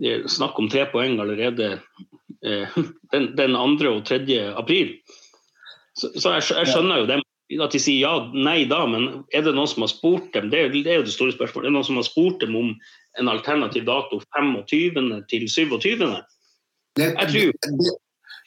[0.00, 1.78] det er snakk om tre poeng allerede
[2.44, 2.78] uh,
[3.16, 3.96] den, den 2.
[3.96, 4.20] og 3.
[4.52, 4.98] april.
[5.96, 7.24] Så, så jeg, jeg, skjønner jo dem
[7.58, 10.50] at de sier ja, nei da, men er det noen som har spurt dem?
[10.52, 11.66] Det er, det er jo det store spørsmålet.
[11.66, 12.70] Er det noen som har spurt dem om
[13.18, 15.10] en alternativ dato 25.
[15.32, 16.06] til 27.?
[16.98, 17.44] Det, det,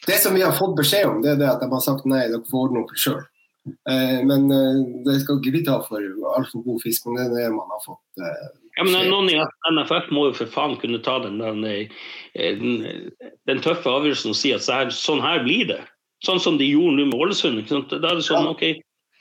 [0.07, 2.25] det, som vi har fått beskjed om, det er det at de har sagt nei,
[2.31, 3.21] dere får ordne opp sjøl.
[3.63, 6.03] Eh, men eh, det skal ikke vi ta for
[6.37, 9.37] altfor god fisk, men det er det man har fått eh, ja, men Noen i
[9.37, 11.91] NFF må jo for faen kunne ta den, den, eh,
[12.33, 13.11] den,
[13.47, 14.65] den tøffe avgjørelsen og si at
[14.97, 15.81] sånn her blir det.
[16.25, 17.61] Sånn som de gjorde nå med Ålesund.
[17.69, 18.63] Da er det sånn, ok,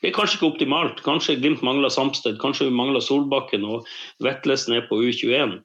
[0.03, 1.03] det er kanskje ikke optimalt.
[1.07, 3.87] Kanskje Glimt mangler Samsted, kanskje vi mangler Solbakken og
[4.25, 5.61] Vetlesen er på U21.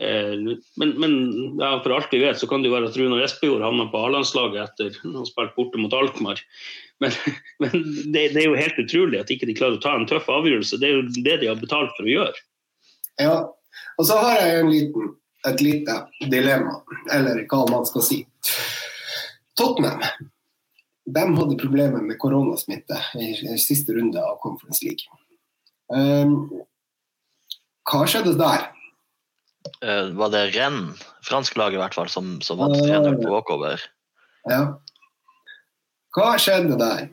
[0.00, 0.36] Eh,
[0.80, 1.16] men, men
[1.58, 4.04] ja, for alt vi vet, så kan det jo være at Runar Espejord havner på
[4.06, 6.40] A-landslaget etter å ha spilt borte mot Alkmaar.
[7.02, 7.18] Men,
[7.64, 7.74] men
[8.14, 10.78] det, det, er jo helt utrolig at ikke de klarer å ta en tøff avgjørelse.
[10.78, 12.44] Det er jo det de har betalt for å gjøre.
[13.20, 13.36] Ja,
[13.98, 15.14] og så har jeg en liten,
[15.50, 16.78] et lite dilemma,
[17.12, 18.22] eller hva man skal si.
[19.58, 20.00] Tottenham
[21.14, 25.06] de hadde problemer med koronasmitte i, i siste runde av Conference League.
[25.90, 26.34] Um,
[27.90, 28.68] hva skjedde der?
[29.82, 30.92] Uh, var det Renn,
[31.26, 33.82] fransk lag i hvert fall, som, som vant 3-0 på walkover?
[34.48, 34.62] Ja.
[36.16, 37.08] Hva skjedde der?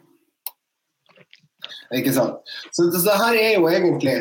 [1.95, 2.41] Ikke sant.
[2.75, 4.17] Så, så her er jo egentlig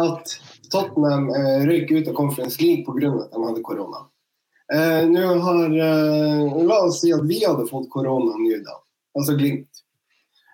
[0.00, 0.36] at
[0.70, 3.10] Tottenham uh, røyk ut av Conference League pga.
[3.24, 4.06] at de hadde korona.
[4.70, 8.78] Uh, nå har, uh, La oss si at vi hadde fått korona nå, da
[9.18, 9.84] altså Glimt.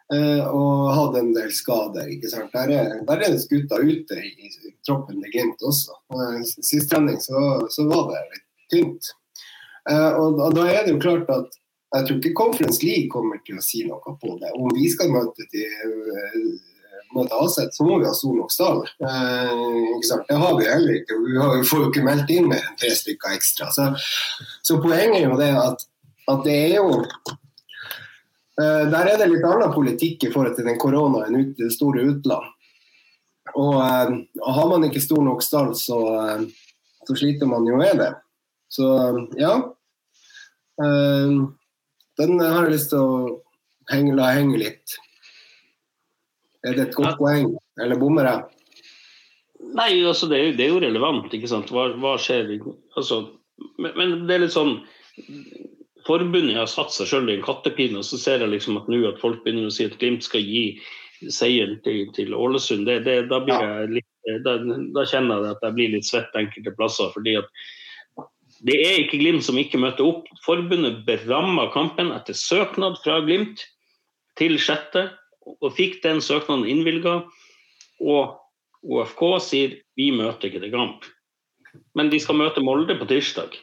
[0.07, 2.07] Uh, og hadde en del skader.
[2.15, 2.53] ikke sant?
[2.55, 5.97] Der er, der er det skutter ute i, i, troppen til Glimt også.
[6.15, 7.41] Uh, Sist trening så,
[7.75, 9.11] så, var det litt tynt.
[9.91, 11.59] Uh, og, og, da er det jo klart at
[11.97, 14.53] jeg tror ikke Conference League kommer til å si noe på det.
[14.55, 15.67] Om vi skal møte til
[17.15, 18.83] møte Aset, så må vi ha Sol Oksdal.
[18.99, 21.19] det har vi heller ikke.
[21.23, 23.71] Vi har, får jo ikke meldt inn mer enn tre stykker ekstra.
[23.75, 23.89] Så,
[24.67, 25.87] så poenget er jo det at,
[26.35, 27.03] at det er jo
[28.57, 32.47] der er det litt annen politikk i forhold til den koronaen i det store utland.
[33.55, 38.01] Og, og, har man ikke stor nok stall, så, uh, så, sliter man jo med
[38.01, 38.11] det.
[38.73, 38.87] Så
[39.39, 39.53] ja.
[40.77, 43.21] Den har jeg lyst til å
[43.93, 44.97] henge, la henge litt.
[46.67, 48.45] Er det et godt poeng, eller bommer jeg?
[49.77, 51.71] Nei, altså det er, jo, det er jo relevant, ikke sant.
[51.73, 52.51] Hva, hva skjer?
[52.99, 53.23] Altså,
[53.79, 54.77] men, men, det er litt sånn
[56.07, 59.03] forbundet har satt seg sjøl i en kattepine, og så ser jeg liksom at nå
[59.09, 60.79] at folk begynner å si at Glimt skal gi
[61.33, 62.87] seieren til, til Ålesund.
[62.89, 63.41] Det, det, da,
[63.91, 64.09] litt,
[64.45, 67.11] da, da, kjenner jeg at jeg blir litt svett enkelte plasser.
[67.15, 67.51] fordi at
[68.67, 70.29] det er ikke Glimt som ikke møter opp.
[70.45, 73.65] Forbundet beramma kampen etter søknad fra Glimt
[74.41, 75.09] til sjette,
[75.47, 77.21] og fikk den søknaden innvilga.
[78.03, 78.37] Og
[78.87, 81.07] OFK sier vi møter ikke til kamp.
[81.97, 83.57] Men de skal møte Molde på tirsdag.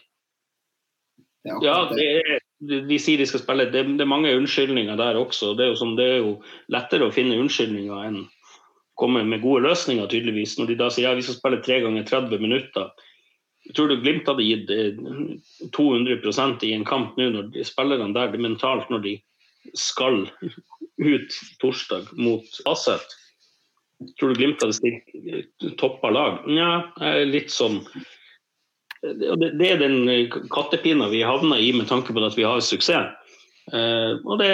[1.43, 3.67] Ja, det er, de sier de skal spille.
[3.71, 5.53] Det, det, er mange unnskyldninger der også.
[5.58, 6.38] Det er, jo sånn, det er jo
[6.71, 8.23] lettere å finne unnskyldninger enn
[8.99, 10.56] komme med gode løsninger, tydeligvis.
[10.60, 12.91] Når de da sier ja, vi skal spille tre ganger 30 minutter.
[13.63, 14.71] Jeg tror du Glimt hadde gitt
[15.73, 19.13] 200 eh, i en kamp nå når de spillerne der det er mentalt når de
[19.79, 20.25] skal
[20.99, 23.15] ut torsdag mot Asset.
[24.19, 26.43] Tror du Glimt hadde stilt toppa lag?
[26.47, 26.91] Nja,
[27.23, 27.79] litt sånn
[29.04, 33.12] det, er den kattepina vi havner i med tanke på at vi har suksess.
[33.72, 34.52] Uh, og det,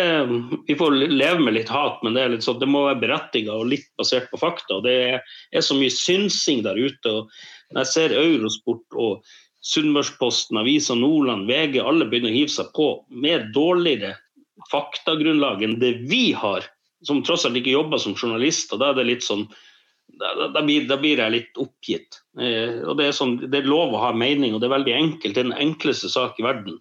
[0.67, 3.49] Vi får leve med litt hat, men det, er litt sånn, det må være berettiget
[3.53, 4.81] og litt basert på fakta.
[4.85, 7.13] Det er, så mye synsing der ute.
[7.13, 7.29] og
[7.73, 9.31] Når jeg ser Eurosport og
[9.65, 14.15] Sunnmørsposten, Avisa Nordland, VG, alle begynner å hive seg på med dårligere
[14.69, 16.65] faktagrunnlag enn det vi har,
[17.05, 18.79] som tross alt ikke jobber som journalister.
[18.79, 19.47] Da er det sånn
[20.19, 22.21] da, da, da, blir, jeg litt oppgitt.
[22.39, 24.95] Eh, og det er, sånn, det er lov å ha mening, og det er veldig
[24.95, 25.35] enkelt.
[25.35, 26.79] Det er den enkleste sak i verden.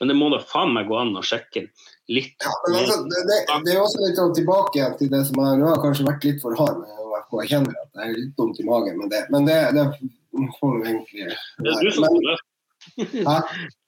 [0.00, 1.66] Men det må da faen meg gå an å sjekke
[2.12, 2.36] litt.
[2.44, 5.80] Ja, altså, det, det, det, er også litt sånn tilbake til det som jeg, har
[5.82, 7.38] kanskje vært litt for hard med OFK.
[7.44, 9.22] Jeg kjenner at jeg er litt dumt i magen med det.
[9.32, 9.86] Men det, det
[10.58, 11.30] får du egentlig
[11.64, 12.36] Det er du som må
[12.96, 13.08] Hæ?
[13.26, 13.38] ja,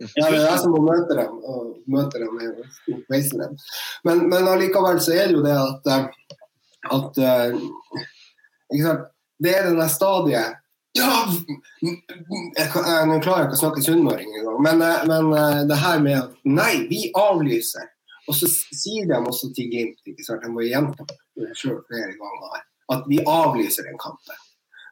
[0.01, 3.53] det er jeg som må møte dem og møte dem og veise dem.
[4.05, 6.41] Men, men allikevel så er det jo det at, eh,
[6.97, 7.61] at eh?
[9.39, 10.59] Det er denne stadiet
[10.97, 11.13] ja,
[11.83, 12.69] jeg,
[13.11, 16.49] Nå klarer jeg ikke å snakke sunnmøring engang, men, eh, men det her med at
[16.49, 17.93] nei, vi avlyser.
[18.29, 20.43] Og så sier de også til Glimt, ikke sant?
[20.45, 24.37] jeg må gjenta det sjøl flere ganger at vi avlyser den kampen.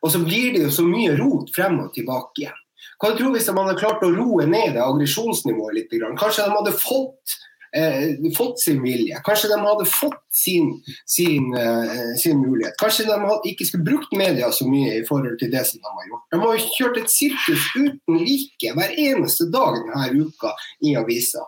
[0.04, 2.62] Og så blir det jo så mye rot frem og tilbake igjen.
[3.00, 5.96] Hva du tror hvis man hadde klart å roe ned det aggresjonsnivået litt?
[6.20, 7.36] Kanskje de hadde fått,
[7.74, 9.18] eh, fått sin vilje?
[9.24, 10.70] Kanskje de hadde fått sin,
[11.06, 12.76] sin, eh, sin mulighet?
[12.80, 15.92] Kanskje de hadde, ikke skulle brukt media så mye i forhold til det som de
[15.98, 16.24] har gjort?
[16.32, 21.44] De har jo kjørt et sirkus uten like hver eneste dag denne uka i avisa.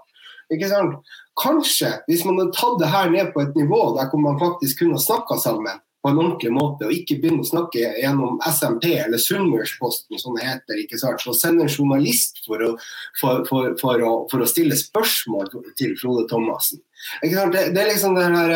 [0.52, 1.00] Ikke sant?
[1.38, 4.98] Kanskje, hvis man hadde tatt det her ned på et nivå der man faktisk kunne
[4.98, 5.78] snakka sammen,
[6.09, 10.83] en ordentlig måte, og ikke begynne å snakke gjennom SMP eller Sunnmørsposten, som det heter.
[10.83, 11.23] ikke sant?
[11.23, 12.73] Så send en journalist for å,
[13.21, 16.83] for, for, for, å, for å, stille spørsmål til Frode Thomassen.
[17.23, 17.57] Ikke sant?
[17.57, 18.55] Det, det er liksom det her,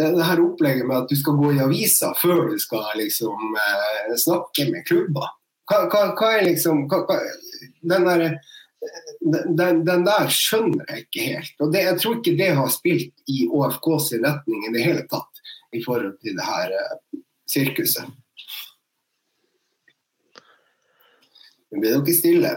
[0.00, 4.12] det her, opplegget med at du skal gå i avisa før du skal liksom eh,
[4.26, 5.32] snakke med klubber.
[5.66, 7.18] Hva, hva, hva er liksom hva,
[7.82, 8.38] den, der,
[9.20, 11.56] den, den, der skjønner jeg ikke helt.
[11.60, 15.06] og det, Jeg tror ikke det har spilt i ÅFK sin retning i det hele
[15.10, 15.35] tatt
[15.76, 18.08] i forhold til det her uh, sirkuset.
[21.72, 22.50] Nå blir dere stille.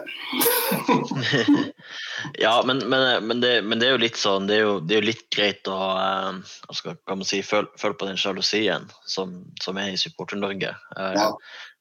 [2.43, 4.95] ja, men, men, men, det, men, det, er jo litt sånn Det er jo, det
[4.95, 8.85] er jo litt greit å eh, skal, kan man si, føle, føle på den sjalusien
[9.09, 10.75] som, som, er i Supporter-Norge.
[10.95, 11.25] Eh, ja.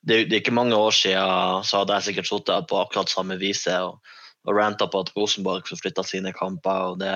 [0.01, 3.37] det, det, er ikke mange år siden så hadde jeg sikkert sittet på akkurat samme
[3.41, 4.01] viset og,
[4.49, 6.95] og ranta på at Rosenborg skulle flytta sine kamper.
[6.95, 7.15] og det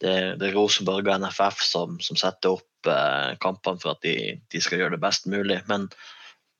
[0.00, 4.36] det, det er Rosenborg og NFF som, som setter opp eh, kampene for at de,
[4.52, 5.60] de, skal gjøre det best mulig.
[5.68, 5.88] Men,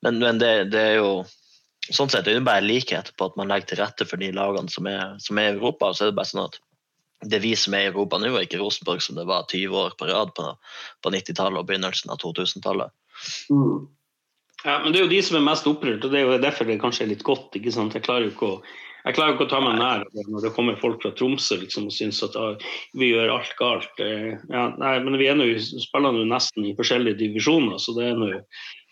[0.04, 1.12] men, men det, det, er jo
[1.88, 4.72] sånn sett er det bare likhet på at man legger til rette for de lagene
[4.72, 5.92] som er, som er i Europa.
[5.94, 6.60] Så er det bare sånn at
[7.28, 9.76] det er vi som er i Europa nå, og ikke Rosenborg som det var 20
[9.76, 10.46] år på rad på,
[11.04, 12.94] på 90-tallet og begynnelsen av 2000-tallet.
[13.52, 13.88] Mm.
[14.64, 16.68] Ja, men det er jo de som er mest opprørt, og det er jo derfor
[16.68, 17.54] det kanskje er litt godt.
[17.56, 17.96] ikke sant?
[17.96, 18.62] Jeg klarer jo ikke å
[19.16, 22.18] klarer ikke å ta meg nær når det kommer folk fra Tromsø liksom, og syns
[22.26, 22.58] at ah,
[23.00, 24.02] vi gjør alt galt.
[24.02, 25.46] Ja, nei, men vi nå,
[25.80, 28.34] spiller nå nesten i forskjellige divisjoner, så det er nå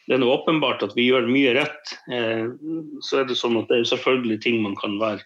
[0.09, 1.91] det er noe åpenbart at vi gjør mye rett.
[2.09, 2.47] Eh,
[3.05, 5.21] så er det sånn at det er selvfølgelig ting man kan være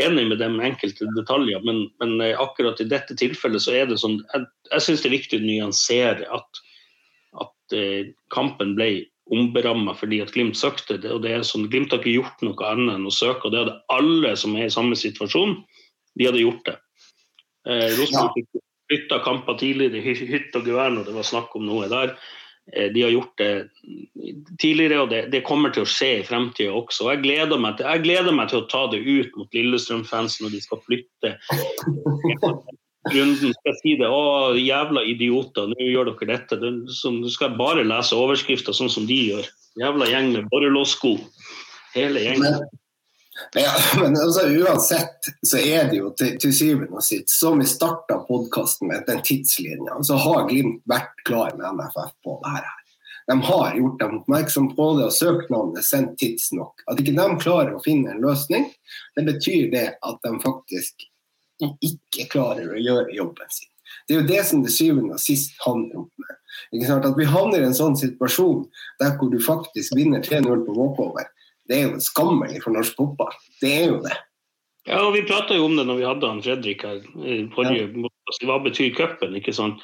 [0.00, 3.98] enig med dem enkelte detaljer, men, men eh, akkurat i dette tilfellet så er det
[4.00, 6.62] sånn Jeg, jeg syns det er viktig å nyansere at,
[7.44, 8.88] at eh, kampen ble
[9.32, 11.10] omberamma fordi at Glimt søkte det.
[11.10, 13.64] og det er sånn, Glimt har ikke gjort noe annet enn å søke, og det
[13.64, 15.58] hadde alle som er i samme situasjon,
[16.16, 16.78] de hadde gjort det.
[17.66, 18.62] Eh, Rosenborg ja.
[18.90, 22.14] flytta kamper tidligere i hytt og gevær når det var snakk om noe der.
[22.72, 23.50] Eh, de har gjort det
[24.62, 27.10] tidligere, og det, det kommer til å skje i fremtida også.
[27.12, 30.64] Jeg gleder, til, jeg gleder meg til å ta det ut mot Lillestrøm-fansen når de
[30.64, 31.36] skal flytte
[33.12, 34.08] runden skal si det.
[34.08, 36.58] Å, jævla idioter, nå gjør dere dette.
[36.62, 39.52] Du skal bare lese overskrifter sånn som de gjør.
[39.80, 41.16] Jævla gjeng med borrelåssko.
[41.96, 42.66] Hele gjengen.
[43.54, 47.68] Ja, men altså, uansett så er det jo til, til syvende og sist, som vi
[47.68, 52.70] starta podkasten med, den tidslinja, så har Glimt vært klar med NFF på det her.
[53.26, 56.84] De har gjort dem oppmerksom på det, og søknaden er sendt tidsnok.
[56.86, 58.70] At ikke de klarer å finne en løsning,
[59.18, 61.08] det betyr det at de faktisk
[61.62, 63.70] ikke klarer å gjøre jobben sin.
[64.06, 66.30] Det er jo det som det syvende og sist handler om.
[66.96, 68.64] At vi havner i en sånn situasjon
[69.00, 71.28] der hvor du faktisk vinner 3-0 på walkover,
[71.66, 73.34] det er jo skammelig for norsk fotball.
[73.62, 74.14] Det er jo det.
[74.86, 77.00] Ja, og Vi prata jo om det når vi hadde han Fredrik her
[77.54, 78.10] forrige ja.
[78.46, 79.34] Hva betyr cupen?
[79.38, 79.82] ikke sant?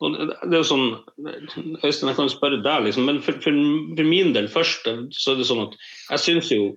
[0.00, 0.86] Og det er jo sånn,
[1.20, 5.40] Øystein, jeg kan spørre deg, liksom, men for, for, for, min del først så er
[5.40, 5.74] det sånn at
[6.14, 6.70] jeg syns jo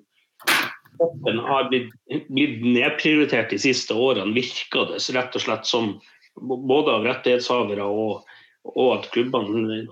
[1.00, 1.92] toppen har blitt,
[2.30, 5.94] blitt, nedprioritert de siste årene, virker det rett og slett som
[6.42, 8.24] både av rettighetshavere og,
[8.74, 9.84] og at klubbene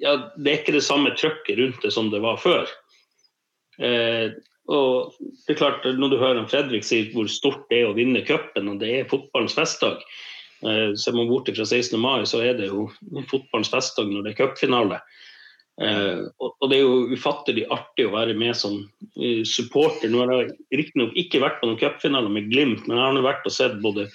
[0.00, 2.68] ja, Det er ikke det samme trøkket rundt det som det var før.
[3.78, 4.34] Eh,
[4.66, 5.14] og
[5.46, 8.72] det er klart, Når du hører Fredrik si hvor stort det er å vinne cupen,
[8.72, 10.02] og det er fotballens festdag
[10.66, 11.94] eh, Ser man bort fra 16.
[12.00, 12.88] mai, så er det jo
[13.30, 15.00] fotballens festdag når det er cupfinale.
[15.00, 15.25] Eh,
[15.76, 20.08] og, det er jo ufattelig artig å være med som uh, supporter.
[20.08, 23.24] Nå har jeg riktignok ikke vært på noen cupfinaler med Glimt, men jeg har nå
[23.26, 24.08] vært og sett både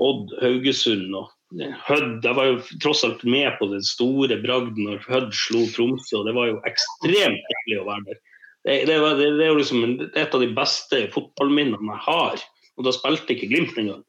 [0.00, 5.04] Odd, Haugesund og Hødd Jeg var jo tross alt med på den store bragden når
[5.06, 8.22] Hødd slo Tromsø, og det var jo ekstremt hyggelig å være der.
[8.64, 12.42] Det, det, var, det, det er jo liksom et av de beste fotballminnene jeg har.
[12.74, 14.02] Og da spilte ikke Glimt engang.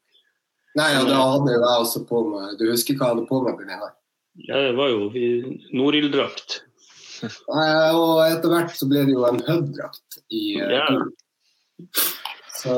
[0.76, 3.38] Nei, ja, det hadde jo jeg også på meg Du husker hva jeg hadde på
[3.44, 3.60] meg?
[3.60, 3.86] Bjørn
[4.48, 5.06] Ja, det var jo
[5.76, 6.58] Norild-drakt.
[7.24, 10.86] Og etter hvert så ble det jo en Hødd-drakt i uh, ja.
[12.56, 12.74] Så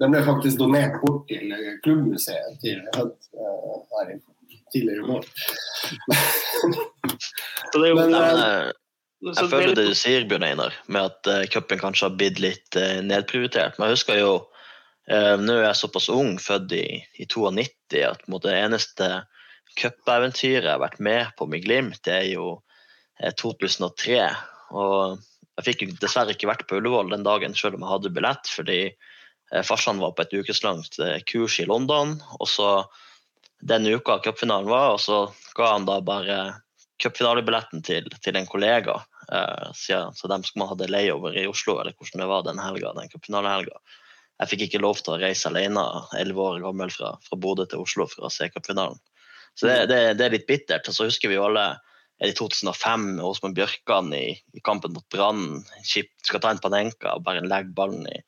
[0.00, 1.52] den ble faktisk donert bort til
[1.84, 4.14] klubbmuseet til Hødd uh, her
[4.72, 5.24] tidligere i år.
[7.98, 8.70] Men, uh,
[9.20, 12.78] jeg føler det du sier, Bjørn Einar, med at uh, cupen kanskje har blitt litt
[12.78, 13.76] uh, nedprioritert.
[13.76, 16.86] Men jeg husker jo uh, Nå er jeg såpass ung, født i,
[17.20, 19.10] i 92, at måte, det eneste
[19.78, 22.46] cupeventyret jeg har vært med på med Glimt, det er jo
[23.20, 24.22] 2003.
[24.72, 25.20] Og
[25.60, 28.82] jeg fikk dessverre ikke vært på Ullevål den dagen, selv om jeg hadde billett, fordi
[29.54, 32.22] Eh, farsan var på et ukeslangt eh, kurs i London.
[32.38, 32.84] og så
[33.60, 36.36] Den uka cupfinalen var, og så ga han da bare
[37.02, 39.00] cupfinalebilletten til, til en kollega.
[39.32, 43.10] Eh, så dem som hadde layover i Oslo, eller hvordan det var den helga, den
[43.12, 43.76] cupfinalehelga.
[44.40, 45.84] Jeg fikk ikke lov til å reise alene,
[46.16, 48.96] elleve år gammel, fra, fra Bodø til Oslo for å se cupfinalen.
[49.58, 50.88] Så det, det, det, er litt bittert.
[50.88, 51.66] Og så husker vi jo alle
[52.24, 55.62] i 2005 med Åsmund Bjørkan i, i kampen mot Brann.
[55.84, 58.18] Skal ta en Panenka og bare legge ballen i,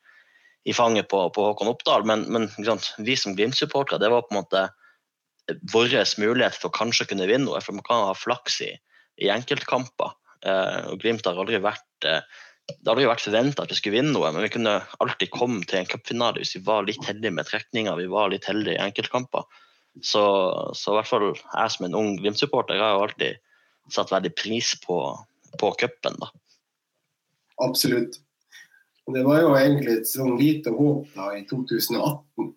[0.69, 2.07] i fanget på, på Håkon Oppdal.
[2.09, 2.49] Men, men
[3.05, 4.69] vi som Glimt-supportere, det var på en måte
[5.73, 7.61] vår mulighet for kanskje å kunne vinne noe.
[7.61, 8.73] For man kan ha flaks i,
[9.21, 10.17] i enkeltkamper.
[10.47, 12.25] Eh, og Glimt har aldri vært eh,
[12.71, 15.65] det har aldri vært forventa at vi skulle vinne noe, men vi kunne alltid komme
[15.69, 18.85] til en cupfinale hvis vi var litt heldige med trekninger, vi var litt heldige i
[18.85, 19.49] enkeltkamper.
[20.01, 20.23] Så,
[20.79, 23.43] så i hvert fall jeg som en ung Glimt-supporter har jo alltid
[23.95, 24.99] satt veldig pris på,
[25.61, 26.19] på cupen.
[27.63, 28.19] Absolutt.
[29.13, 32.53] Det var jo egentlig et sånn lite håp da i 2018,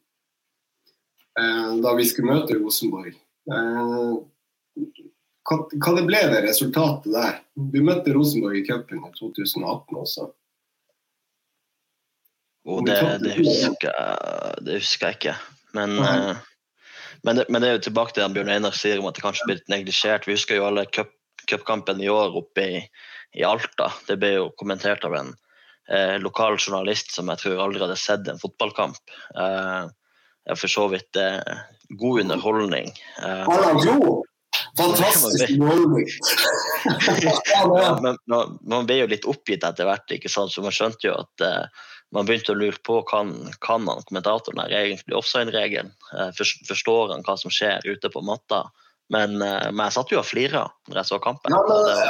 [1.41, 3.17] eh, da vi skulle møte Rosenborg.
[3.49, 4.15] Eh,
[5.45, 7.37] hva, hva det ble det resultatet der?
[7.73, 10.29] Vi møtte Rosenborg i cupen i 2018 også.
[12.65, 13.91] Og det, det, husker,
[14.65, 15.35] det, husker, jeg ikke.
[15.77, 16.33] Men, uh,
[17.21, 19.25] men, det, men, det, er jo tilbake til det Bjørn Einar sier om at det
[19.25, 20.25] kanskje blir litt neglisjert.
[20.25, 20.87] Vi husker jo alle
[21.49, 22.83] cupkampen i år oppe i,
[23.33, 23.91] i, Alta.
[24.07, 25.33] Det ble jo kommentert av en
[25.89, 29.01] eh, lokal journalist som jeg tror aldri hadde sett en fotballkamp.
[29.35, 29.83] Eh,
[30.53, 31.41] for så vidt eh,
[31.99, 32.93] god underholdning.
[33.23, 34.23] Eh,
[34.77, 36.07] Fantastisk underholdning!
[37.53, 40.51] ja, men man, man, ble jo litt oppgitt etter hvert, ikke sant?
[40.51, 41.83] så man skjønte jo at eh,
[42.15, 43.33] man begynte å lure på kan,
[43.63, 45.93] kan han kommentatoren her egentlig offside-regelen.
[46.15, 48.65] Eh, forstår han hva som skjer ute på matta?
[49.13, 51.53] Men, eh, men, jeg satt jo og flira når jeg så kampen.
[51.53, 51.59] Ja,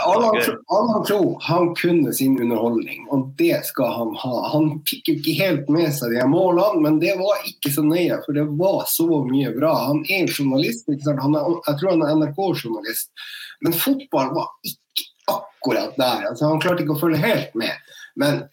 [0.08, 4.36] Allan Klo han kunne sin underholdning, og det skal han ha.
[4.54, 8.22] Han fikk jo ikke helt med seg de målene, men det var ikke så nøye,
[8.24, 9.74] for det var så mye bra.
[9.90, 13.12] Han er journalist, er, jeg tror han er NRK-journalist,
[13.66, 16.30] men fotball var ikke akkurat der.
[16.32, 17.92] Altså, han klarte ikke å følge helt med.
[18.16, 18.46] Men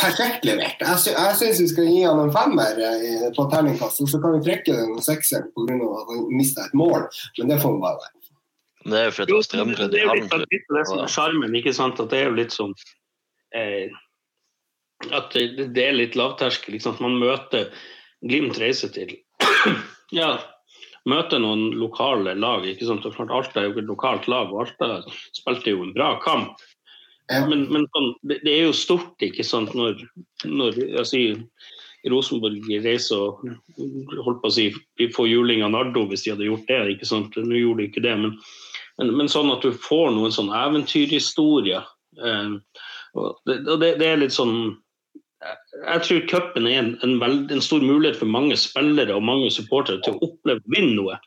[0.00, 0.82] perfekt levert.
[0.82, 4.20] Jeg, sy jeg syns vi skal gi han en femmer eh, på terningkast, og så
[4.22, 5.78] kan vi trekke den sekseren pga.
[6.00, 8.14] at han mista et mål, men det får han bare være.
[8.88, 9.88] Det er jo fordi det.
[9.92, 12.00] Det er litt det som er sjarmen, ikke sant.
[12.00, 12.74] At det er jo litt sånn
[13.56, 13.90] eh,
[15.10, 16.76] At det, det, er litt lavterskel.
[16.76, 16.98] Liksom.
[17.04, 17.72] Man møter
[18.26, 19.12] Glimt reiser til
[20.18, 20.38] Ja,
[21.08, 22.64] møter noen lokale lag.
[22.66, 23.06] ikke sant?
[23.06, 25.02] Alta er jo et lokalt lag, og Alta
[25.36, 26.56] spilte jo en bra kamp.
[27.28, 30.00] Men, men sånn, det, det, er jo stort, ikke sant, når,
[30.48, 31.20] når altså,
[32.08, 33.42] Rosenborg reiser og
[34.24, 34.68] holdt på å si
[35.00, 36.80] vi får juling av Nardo hvis de hadde gjort det.
[36.94, 38.36] ikke sant, Nå gjorde de ikke det, men,
[39.00, 41.88] men, men sånn at du får noen sånn eventyrhistorier.
[42.24, 42.54] Eh,
[43.18, 44.54] og det, det, det, er litt sånn
[45.38, 49.52] Jeg tror cupen er en, en, veld, en, stor mulighet for mange spillere og mange
[49.54, 51.18] supportere til å oppleve å vinne noe.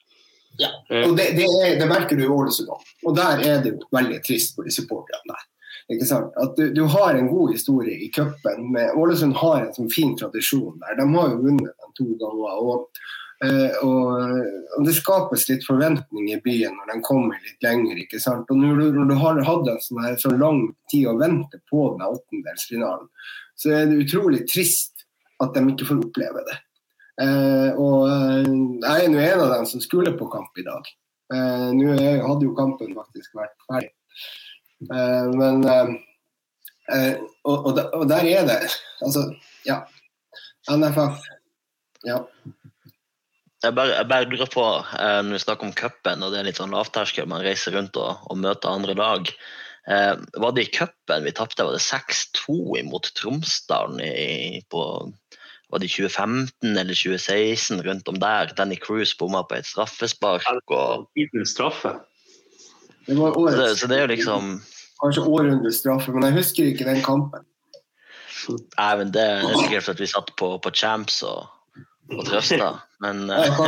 [0.60, 0.68] Ja,
[1.08, 2.90] og det, er, det merker du i Ålesund òg.
[3.08, 5.46] Og der er det jo veldig trist for de supporterne der.
[5.92, 8.76] At du, du, har en god historie i cupen.
[8.96, 10.96] Ålesund har en sånn fin tradisjon der.
[11.00, 12.62] De har jo vunnet den to ganger.
[12.62, 13.02] Og,
[13.44, 14.40] eh, og,
[14.78, 18.00] og, det skapes litt forventning i byen når de kommer litt lenger.
[18.06, 18.50] ikke sant?
[18.50, 21.62] Og Når du, når du har hatt en sånn her, så lang tid å vente
[21.72, 23.12] på den åttendelsfinalen,
[23.60, 25.08] så er det utrolig trist
[25.44, 26.60] at de ikke får oppleve det.
[27.22, 28.52] Eh, og eh,
[28.88, 30.94] Jeg er nå en av dem som skulle på kamp i dag.
[31.32, 33.94] Nå hadde jo kampen faktisk vært ferdig.
[34.90, 35.92] Eh, men eh,
[36.96, 38.60] eh, og, og, og, der er det
[39.02, 39.28] Altså,
[39.66, 39.82] ja.
[40.70, 41.22] NFF.
[42.06, 42.22] Ja.
[43.62, 44.64] Jeg bare, jeg bare lurer på,
[44.98, 48.24] når vi snakker om cupen og det er litt sånn lavterskel, man reiser rundt og,
[48.26, 49.30] og møter andre lag.
[49.90, 51.66] Eh, var det i cupen vi tapte?
[51.66, 54.84] Var det 6-2 imot Tromsdalen i, på
[55.72, 58.52] var det 2015 eller 2016, rundt om der.
[58.58, 60.44] Danny Cruise bomma på et straffespark.
[60.68, 61.08] Og...
[61.48, 61.94] straffe.
[63.08, 64.50] Det så, så det er jo liksom
[65.02, 67.48] Kanskje århundrets straffe, men jeg husker ikke den kampen.
[68.50, 71.50] Nei, men Det er sikkert fordi vi satt på, på Champs og,
[72.12, 72.72] og trøsta,
[73.04, 73.36] men uh...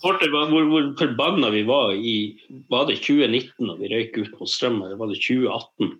[0.00, 0.14] hvor,
[0.70, 2.14] hvor forbanna vi var i
[2.72, 5.98] Var det 2019 da vi røyk ut mot Strøm, eller var det 2018?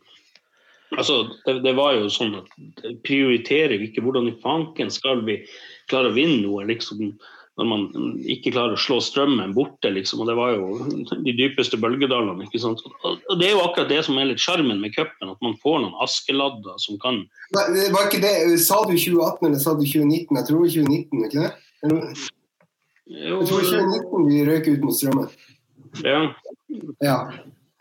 [0.99, 2.49] Altså, det, det, var jo sånn at
[3.07, 5.37] prioriterer vi ikke hvordan i fanken skal vi
[5.91, 7.13] klare å vinne noe, liksom,
[7.61, 7.83] når man
[8.25, 10.23] ikke klarer å slå strømmen borte, liksom.
[10.25, 10.79] Og det var jo
[11.13, 12.47] de dypeste bølgedalene.
[12.47, 12.81] ikke sant?
[13.05, 15.83] Og det er jo akkurat det som er litt sjarmen med cupen, at man får
[15.83, 17.21] noen askeladder som kan
[17.53, 18.33] Nei, det var ikke det.
[18.65, 20.41] Sa du 2018 eller sa du 2019?
[20.41, 21.53] Jeg tror 2019, ikke det?
[21.85, 22.27] Eller?
[23.11, 25.33] Jeg tror 2019 vi røyk ut mot strømmen.
[26.07, 26.21] Ja.
[27.05, 27.17] ja.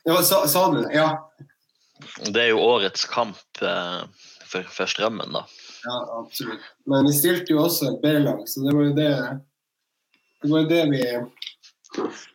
[0.09, 0.91] ja sa, sa du det?
[0.97, 1.13] Ja.
[2.27, 4.01] Det er jo årets kamp eh,
[4.49, 5.45] for, for, Strømmen, da.
[5.85, 6.65] Ja, absolutt.
[6.89, 9.13] Men vi stilte jo også et B-lag, så det var jo det
[10.41, 11.03] Det var det vi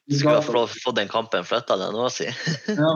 [0.07, 2.27] vi skal få, få den kampen flytta, det nå, si.
[2.67, 2.91] ja.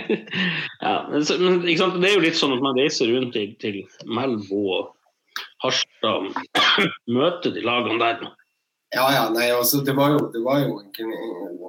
[0.80, 1.60] ja men, men
[2.00, 4.94] Det er jo litt sånn at man reiser rundt til, til Melbu og
[5.62, 6.32] Harstad
[7.18, 8.24] møter de lagene der.
[8.94, 10.78] Ja, ja, nei, altså, det var jo, det var jo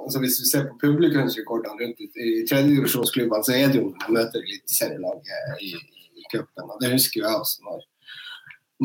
[0.03, 4.19] altså, Hvis du ser på publikumsrekordene rundt i, i tredjedivisjonsklubbene, så er det jo man
[4.19, 6.75] møter eliteserielaget i, i, i cupen.
[6.81, 7.85] Det husker jo jeg også når,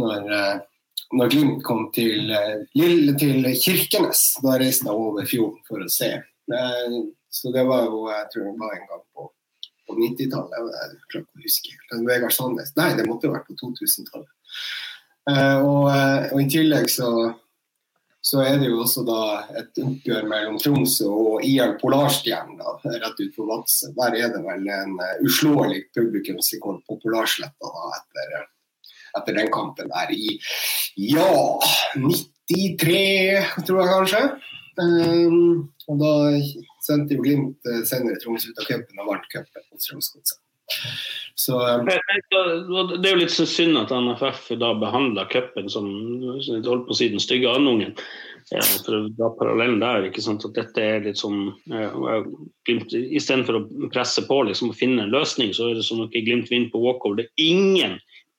[0.02, 0.62] når, eh,
[1.16, 4.22] når Glimt kom til, eh, Lille, til Kirkenes.
[4.44, 6.12] Da reiste jeg over fjorden for å se.
[7.30, 9.26] Så det var jo jeg tror det var en gang på,
[9.86, 10.56] på 90-tallet.
[10.56, 11.76] Jeg klarer ikke å huske.
[12.08, 12.72] Vegard Sandnes.
[12.78, 14.32] Nei, det måtte ha vært på 2000-tallet.
[15.30, 15.86] Eh, og,
[16.32, 17.10] og i tillegg så
[18.20, 19.20] så er det jo også da
[19.56, 23.94] et oppgjør mellom Tromsø og IL Polarstjernen rett utenfor Vadsø.
[23.96, 28.34] Der er det vel en uslåelig publikumsrekord på Polarsletta etter,
[29.18, 30.36] etter, den kampen der i
[31.00, 31.30] ja
[31.96, 34.22] 93, tror jeg kanskje.
[34.80, 36.12] Um, og da
[36.86, 40.38] sendte jo Glimt uh, senere Tromsø ut av cupen og vant cupen mot Strømsgodset.
[41.40, 45.88] Så, um, det er jo litt så synd at NFF da behandler cupen som
[46.30, 47.96] holdt på å si den stygge andungen.
[48.50, 50.42] Ja, for å dra parallellen der, ikke sant?
[50.46, 52.16] at dette er litt sånn ja,
[52.66, 56.50] Istedenfor å presse på liksom, og finne en løsning, så er det sånn at Glimt
[56.50, 57.20] vinner på walkover.
[57.20, 57.98] Det er ingen,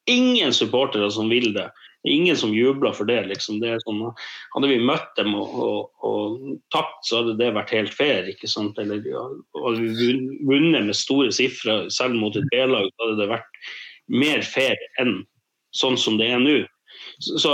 [0.09, 1.69] ingen supportere som vil det.
[2.07, 3.19] Ingen som jubler for det.
[3.29, 3.59] Liksom.
[3.61, 4.01] det sånn,
[4.55, 6.41] hadde vi møtt dem og, og, og,
[6.73, 8.29] tapt, så hadde det vært helt fair.
[8.31, 8.79] ikke sant?
[8.81, 10.11] Eller hadde vi
[10.49, 13.63] vunnet med store sifre, selv mot et B-lag, så hadde det vært
[14.11, 15.21] mer fair enn
[15.77, 16.59] sånn som det er nå.
[17.21, 17.51] Så, så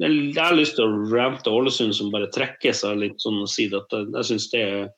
[0.00, 3.76] jeg har lyst til å rante Ålesund, som bare trekker seg litt sånn og sier
[3.78, 4.88] at jeg synes det er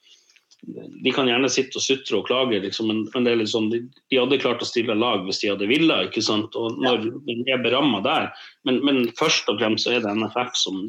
[1.05, 4.41] de kan gjerne sitte og sutre og klage, liksom, men, men liksom, de, de, hadde
[4.41, 6.09] klart å stille lag hvis de hadde villet.
[6.09, 6.57] ikke sant?
[6.57, 8.31] Og når de er beramma der.
[8.69, 10.81] Men, men, først og fremst så er det NFF som,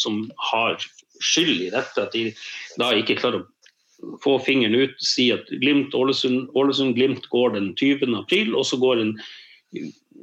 [0.00, 0.78] som har
[1.20, 2.06] skyld i dette.
[2.06, 2.30] At de
[2.80, 7.72] da ikke klarer å få fingeren ut, si at Glimt, Ålesund, Ålesund Glimt går den
[7.76, 8.14] 20.
[8.22, 9.16] april, og så går en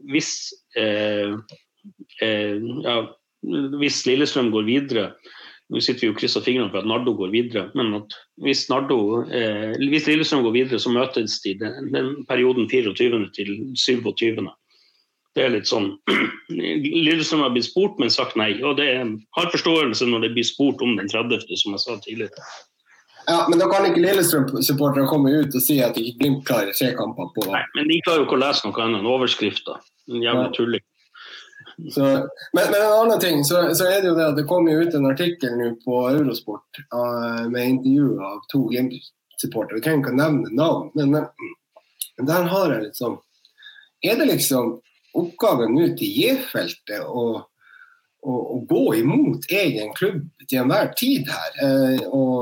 [0.09, 0.31] hvis
[0.79, 1.35] eh,
[2.23, 2.95] eh, ja,
[3.77, 5.09] hvis Lillestrøm går videre
[5.73, 8.13] nå sitter vi jo krysser fingrene for at Nardo går videre, men at
[8.45, 8.99] hvis, Nardo,
[9.33, 13.31] eh, hvis Lillestrøm går videre, så møtes de den, den perioden 24.
[13.33, 14.45] til 27.
[15.35, 15.89] Det er litt sånn
[16.53, 18.53] Lillestrøm har blitt spurt, men sagt nei.
[18.61, 22.47] Og det har forståelse når det blir spurt om den 30., som jeg sa tidligere.
[23.25, 26.75] Ja, Men da kan ikke Lillestrøm-supportere komme ut og si at de ikke Glimt klarer
[26.77, 29.81] tre kamper på Nei, men de klarer jo ikke å lese noe annet enn overskrifter.
[30.13, 30.83] Jævla tulling.
[31.91, 32.01] Så,
[32.53, 34.93] men, men, en annen ting, så, så, er det jo det at det kom ut
[34.95, 39.79] en artikkel nå på Eurosport uh, med intervju av to Glimt-supportere.
[39.79, 43.17] Vi trenger ikke å nevne navn, men, men, der har jeg sånn
[44.05, 44.77] Er det liksom
[45.15, 51.57] oppgaven nå til J-feltet å, å, å, gå imot egen klubb til enhver tid her?
[51.59, 52.37] Uh, og,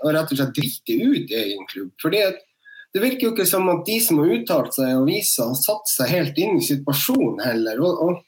[0.00, 1.92] og, rett og slett drite ut egen klubb?
[2.00, 2.40] Fordi at
[2.96, 5.92] det virker jo ikke som at de som har uttalt seg og vist har satt
[5.92, 7.84] seg helt inn i situasjonen heller.
[7.84, 8.24] og, og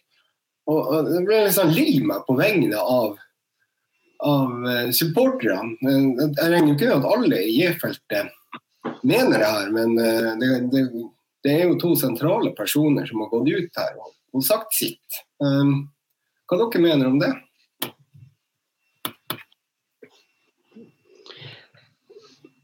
[0.71, 3.17] og, og det ble liksom lei meg på vegne av,
[4.27, 5.77] av uh, supporterne.
[5.83, 8.31] Jeg regner ikke med at alle i J-feltet
[9.07, 10.85] mener det her, men uh, det, det,
[11.45, 15.23] det, er jo to sentrale personer som har gått ut her og, og sagt sitt.
[15.43, 15.91] Um,
[16.51, 17.33] hva dere mener om det?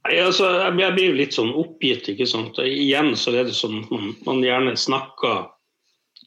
[0.06, 2.08] Altså, jeg blir jo litt sånn oppgitt.
[2.12, 2.58] ikke sant?
[2.62, 5.48] Igjen så er det sånn at man, man gjerne snakker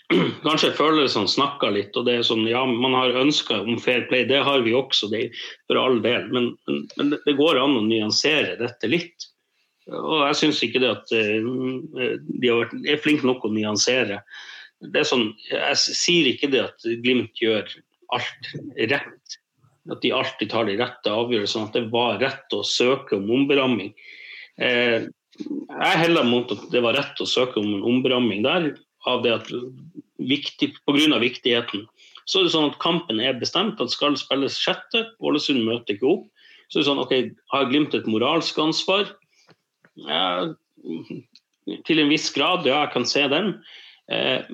[0.46, 1.98] kanskje følelsene snakker litt.
[1.98, 5.12] og det er sånn, ja, Man har ønsker om fair play, det har vi også,
[5.14, 5.30] det
[5.70, 6.30] for all del.
[6.34, 9.30] Men, men, men, det går an å nyansere dette litt.
[9.90, 14.20] Og jeg syns ikke det at uh, de vært, er flinke nok å nyansere
[14.80, 17.68] det er sånn, Jeg sier ikke det at Glimt gjør
[18.16, 18.52] alt
[18.92, 19.40] rett.
[19.90, 21.70] At de alltid tar de rette avgjørelsene.
[21.70, 23.92] At det var rett å søke om omberamming.
[24.60, 28.72] Eh, jeg heller mot at det var rett å søke om en omberamming der,
[29.08, 29.52] av det at
[30.20, 31.20] viktig, pga.
[31.22, 31.86] viktigheten.
[32.30, 35.06] Så er det sånn at kampen er bestemt, at skal spilles sjette.
[35.24, 36.26] Ålesund møter ikke opp.
[36.70, 37.14] Så er det sånn, ok,
[37.54, 39.08] Har Glimt et moralsk ansvar?
[40.06, 40.54] Ja,
[41.88, 43.56] til en viss grad, ja, jeg kan se den.
[44.12, 44.46] Eh,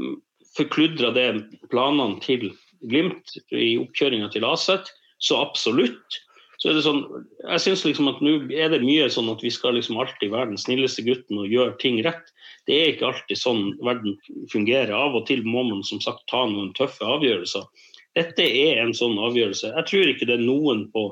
[0.55, 1.27] Forkludra det
[1.67, 2.53] planene til
[2.87, 4.87] Glimt i oppkjøringa til Aset?
[5.19, 6.21] Så absolutt.
[6.61, 7.03] Så er det sånn,
[7.43, 10.53] jeg synes liksom at Nå er det mye sånn at vi skal liksom alltid være
[10.53, 12.31] den snilleste gutten og gjøre ting rett.
[12.65, 14.15] Det er ikke alltid sånn verden
[14.51, 14.93] fungerer.
[14.97, 17.67] Av og til må man som sagt ta noen tøffe avgjørelser.
[18.15, 19.73] Dette er en sånn avgjørelse.
[19.75, 21.09] Jeg tror ikke det er noen på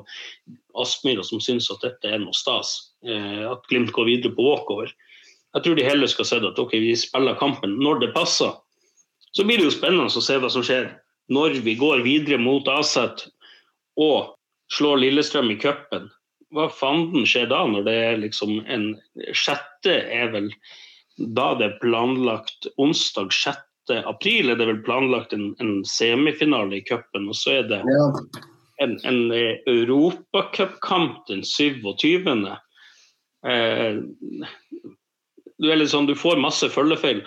[0.80, 2.74] Aspmyra som syns at dette er noe stas.
[3.06, 4.90] Eh, at Glimt går videre på walkover.
[5.54, 8.56] Jeg tror de heller skal se at okay, vi spiller kampen når det passer.
[9.34, 10.90] Så blir det jo spennende å se hva som skjer
[11.32, 13.28] når vi går videre mot Aset
[14.00, 14.34] og
[14.74, 16.08] slår Lillestrøm i cupen.
[16.54, 18.92] Hva fanden skjer da, når det er liksom en
[19.36, 20.50] sjette er vel
[21.16, 23.62] da det er planlagt onsdag 6.
[24.08, 28.06] april er det vel planlagt en, en semifinale i cupen, og så er det ja.
[28.82, 29.20] en, en
[29.70, 32.30] europacupkamp den 27.
[33.44, 34.00] Eh,
[35.58, 37.22] du, sånn, du får masse følgefeil.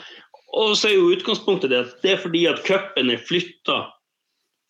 [0.58, 3.80] Og så er jo utgangspunktet det at det er fordi at cupen er flytta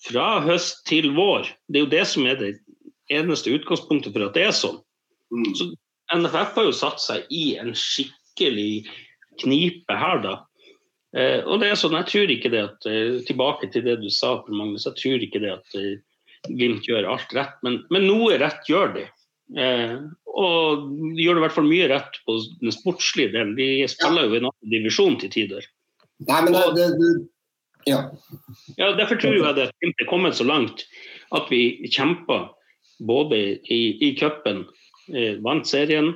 [0.07, 1.49] fra høst til vår.
[1.67, 2.53] Det er jo det som er det
[3.13, 4.79] eneste utgangspunktet for at det er sånn.
[5.33, 5.51] Mm.
[5.57, 5.71] Så
[6.15, 8.87] NFF har jo satt seg i en skikkelig
[9.41, 10.35] knipe her, da.
[11.17, 14.09] Eh, og det er sånn, jeg tror ikke det at eh, Tilbake til det du
[14.13, 14.87] sa, Magnus.
[14.89, 15.95] Jeg tror ikke det at eh,
[16.47, 19.05] Glimt gjør alt rett, men, men noe rett gjør de.
[19.57, 19.95] Eh,
[20.37, 23.55] og de gjør det i hvert fall mye rett på den sportslige delen.
[23.57, 25.65] De spiller jo i en annen divisjon til tider.
[26.27, 27.09] Nei, men det, det, det
[27.87, 28.03] ja.
[28.77, 28.91] ja.
[28.97, 30.85] Derfor tror jeg at Glimt er kommet så langt
[31.35, 32.49] at vi kjemper
[33.07, 34.65] både i, i cupen,
[35.13, 36.15] eh, vant serien,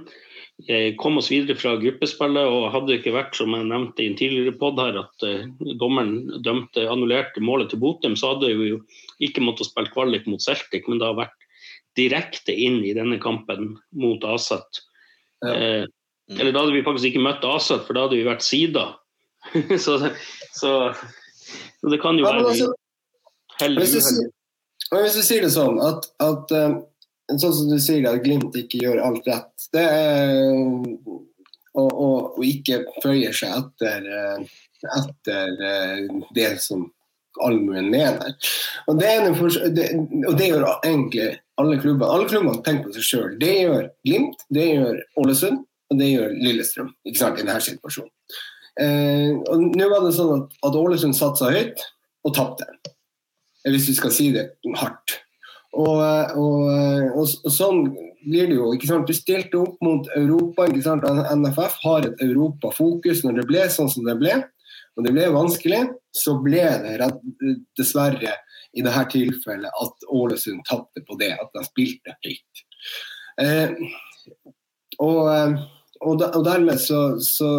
[0.97, 2.47] kom oss videre fra gruppespillet.
[2.47, 5.47] og Hadde det ikke vært som jeg nevnte i en tidligere podd her, at eh,
[5.79, 8.81] dommeren dømte annullerte målet til Botheim, så hadde vi jo
[9.23, 11.47] ikke måttet spille kvalik mot Celtic, men det har vært
[11.99, 14.83] direkte inn i denne kampen mot Aset.
[15.45, 15.55] Ja.
[15.55, 15.87] Eh,
[16.39, 18.85] eller da hadde vi faktisk ikke møtt Aset, for da hadde vi vært Sida.
[19.85, 19.97] så,
[20.53, 22.69] så, så, det kan jo ja, være altså,
[23.59, 24.29] hell uhell.
[24.91, 26.81] Hvis du sier det sånn at, at uh,
[27.39, 30.49] sånn som du sier at Glimt ikke gjør alt rett, det er
[31.79, 32.07] å,
[32.43, 34.57] ikke føye seg etter, uh,
[34.97, 36.89] etter uh, det som
[37.39, 38.35] allmuen mener.
[38.91, 39.11] Og det,
[39.77, 39.87] det,
[40.27, 41.29] og det, gjør egentlig
[41.61, 42.11] alle klubber.
[42.11, 43.35] Alle klubbene tenker på seg sjøl.
[43.41, 48.11] Det gjør Glimt, det gjør Ålesund, og det gjør Lillestrøm ikke sant, i denne situasjonen.
[48.81, 51.81] Eh, og Nå var det sånn at, at Ålesund satsa høyt
[52.27, 52.67] og tapte
[53.67, 54.47] hvis vi skal si det
[54.79, 55.19] hardt.
[55.71, 56.01] Og,
[56.35, 56.65] og,
[57.15, 57.85] og, og sånn
[58.25, 58.71] blir det jo.
[58.75, 59.07] ikke sant?
[59.07, 60.67] Du stilte opp mot Europa.
[60.67, 61.07] ikke sant?
[61.07, 63.23] NFF har et europafokus.
[63.25, 64.37] Når det ble sånn som det ble,
[64.97, 65.81] og det ble vanskelig,
[66.15, 67.11] så ble det
[67.79, 68.35] dessverre
[68.71, 72.63] i dette tilfellet at Ålesund tapte på det, at de spilte høyt.
[73.41, 73.73] Eh,
[75.01, 75.57] og,
[76.03, 77.51] og, dermed så, så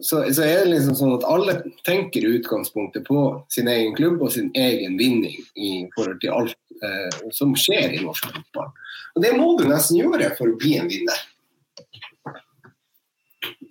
[0.00, 1.54] så, så, er det liksom sånn at alle
[1.86, 3.22] tenker i utgangspunktet på
[3.52, 8.02] sin egen klubb og sin egen vinning i forhold til alt eh, som skjer i
[8.04, 8.70] norsk fotball.
[9.16, 11.20] Og det må du nesten gjøre for å bli en vinner.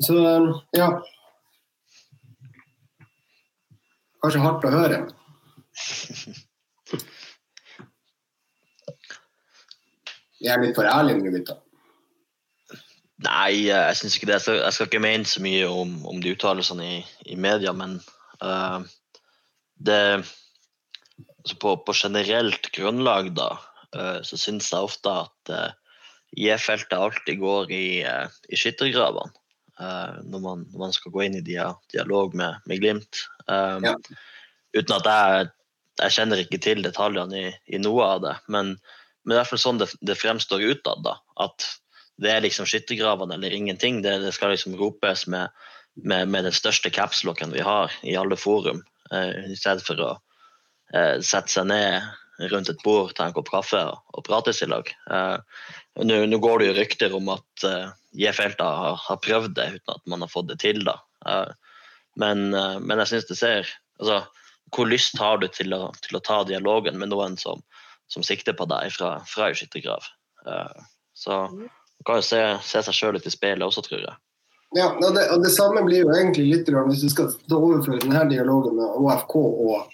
[0.04, 0.18] Så
[0.78, 0.90] ja
[4.18, 4.98] Kanskje hardt å høre.
[10.42, 11.56] Jeg er litt for ærlig nå, gutta.
[13.26, 14.36] Nei, jeg syns ikke det.
[14.36, 17.74] Jeg skal, jeg skal, ikke mene så mye om, om de uttalelsene i, i, media,
[17.74, 17.98] men
[18.44, 18.84] uh,
[19.82, 23.50] det altså på, på, generelt grunnlag, da,
[23.98, 25.74] uh, så syns jeg ofte at uh,
[26.38, 29.34] J-feltet alltid går i, uh, i skyttergravene
[29.78, 33.20] når, man, når, man, skal gå inn i dia, dialog med, med Glimt.
[33.46, 33.92] Um, ja.
[34.74, 35.50] Uten at jeg,
[36.02, 38.72] jeg kjenner ikke til detaljene i, i noe av det, men,
[39.22, 41.12] men det er i hvert fall sånn det, det fremstår utad.
[41.46, 41.68] At
[42.22, 44.02] det er liksom skyttergravene eller ingenting.
[44.02, 45.54] Det, det, skal liksom ropes med,
[45.96, 50.14] med, med den største capslocken vi har i alle forum, eh, i stedet for å
[50.94, 52.02] eh, sette seg ned
[52.52, 54.90] rundt et bord, ta en kopp kaffe og, og prates i lag.
[55.10, 55.38] Eh,
[56.06, 60.04] Nå går det jo rykter om at eh, J-felta har, har, prøvd det uten at
[60.10, 60.84] man har fått det til.
[60.86, 61.00] da.
[61.26, 61.80] Eh,
[62.22, 64.22] men, eh, men, jeg syns det ser altså,
[64.74, 67.62] Hvor lyst har du til å, til å ta dialogen med noen som,
[68.12, 70.06] som sikter på deg fra, ei skyttergrav?
[70.46, 70.88] Eh,
[71.18, 71.70] så man
[72.08, 74.16] kan jo se, se seg sjøl litt i speilet også, tror jeg.
[74.76, 78.26] Ja, og det, og det, samme blir jo egentlig litt hvis du skal overføre denne
[78.28, 79.86] dialogen med ÅFK og,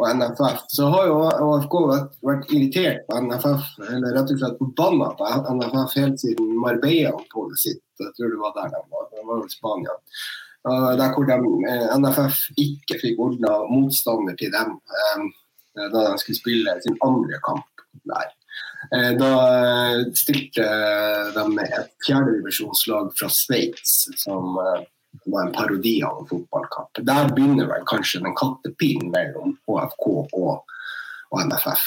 [0.00, 0.64] og, NFF.
[0.74, 5.30] Så har jo ÅFK vært, vært, irritert på NFF, eller rett og slett forbanna på
[5.60, 7.84] NFF helt siden Marbella-oppholdet sitt.
[8.00, 9.98] Jeg tror det var der de var, det var i Spania.
[10.98, 11.36] Der hvor de,
[11.70, 15.22] eh, NFF ikke fikk ordna motstander til dem eh,
[15.78, 18.34] da de skulle spille sin andre kamp der.
[18.88, 19.32] Eh, da
[20.16, 20.64] stilte
[21.34, 24.56] de med et fjerdedivisjonslag fra Sveits som
[25.24, 27.02] var en parodi av en fotballkamp.
[27.02, 30.06] Der begynner vel kanskje den kattepinen mellom HFK
[30.38, 30.76] og,
[31.30, 31.82] NFF.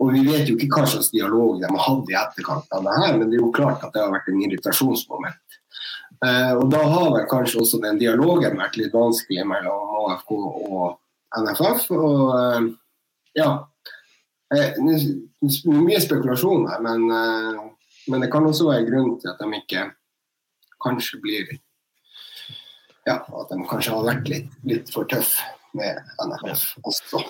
[0.00, 2.94] Og Vi vet jo ikke hva slags dialog de har hatt i etterkant av det
[2.98, 5.58] her, men det er jo klart at det har vært en irritasjonsmoment.
[6.24, 10.98] Eh, og Da har vel kanskje også den dialogen vært litt vanskelig mellom AFK og
[11.44, 11.90] NFF.
[11.90, 12.72] og eh,
[13.40, 13.50] ja,
[14.52, 17.06] eh, Mye spekulasjon her, men,
[18.08, 19.88] men, det kan også være grunn til at de ikke
[20.84, 21.56] kanskje blir
[23.04, 25.44] Ja, at de kanskje har vært litt, litt for tøffe
[25.76, 27.20] med NFF også.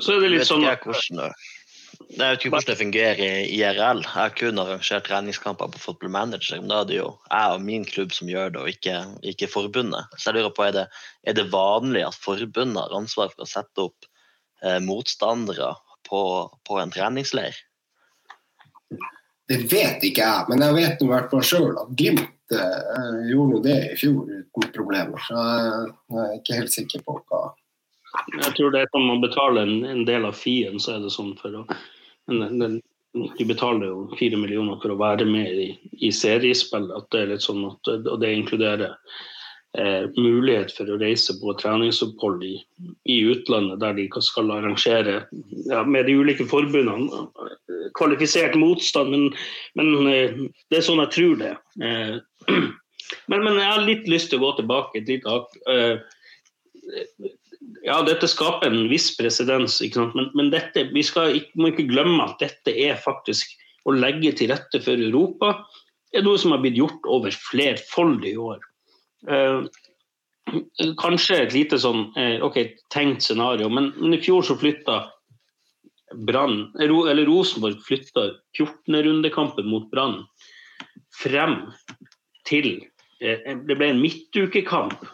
[0.00, 0.86] Så er det litt sånn at
[2.14, 4.02] jeg vet ikke hvordan det fungerer i IRL.
[4.04, 6.60] Jeg har kun arrangert treningskamper på Football Manager.
[6.60, 8.96] Men da er det jo jeg og min klubb som gjør det, og ikke,
[9.32, 10.10] ikke forbundet.
[10.18, 10.84] Så jeg lurer på, er det,
[11.26, 14.08] er det vanlig at forbundet har ansvar for å sette opp
[14.62, 15.72] eh, motstandere
[16.08, 16.20] på,
[16.68, 17.56] på, en treningsleir?
[19.48, 23.60] Det vet ikke jeg, men jeg vet i hvert fall sjøl at Glimt eh, gjorde
[23.66, 25.20] det i fjor uten problemer.
[25.26, 27.44] Så jeg er ikke helt sikker på hva
[28.30, 31.12] jeg tror det er sånn man betaler en, en del av fien, så er det
[31.14, 31.64] sånn for å
[32.30, 32.76] men, den,
[33.12, 35.66] de betaler jo fire millioner for å være med i,
[36.06, 36.88] i seriespill.
[36.96, 38.94] At det er litt sånn at, og det inkluderer
[39.78, 42.54] eh, mulighet for å reise på treningsopphold i,
[43.10, 45.22] i utlandet, der de skal arrangere
[45.68, 47.26] ja, med de ulike forbundene
[47.98, 49.10] kvalifisert motstand.
[49.14, 49.28] Men,
[49.78, 51.54] men eh, det er sånn jeg tror det.
[51.82, 52.16] Eh,
[53.30, 55.56] men, men, jeg har litt lyst til å gå tilbake et lite hakk.
[55.70, 55.96] Eh,
[57.84, 62.40] ja, dette skaper en viss presedens, men, men dette, vi skal, må ikke glemme at
[62.42, 65.56] dette er faktisk å legge til rette for Europa.
[66.12, 68.62] Det er noe som har blitt gjort over flerfoldige år.
[69.30, 69.60] Eh,
[71.00, 72.58] kanskje et lite sånn eh, ok,
[72.92, 75.04] tenkt scenario, men, men i fjor så flytta
[76.28, 80.20] Brann, eller Rosenborg flytta 14.rundekampen mot Brann
[81.22, 81.62] frem
[82.46, 82.76] til
[83.24, 85.04] Eh, det ble en midtukekamp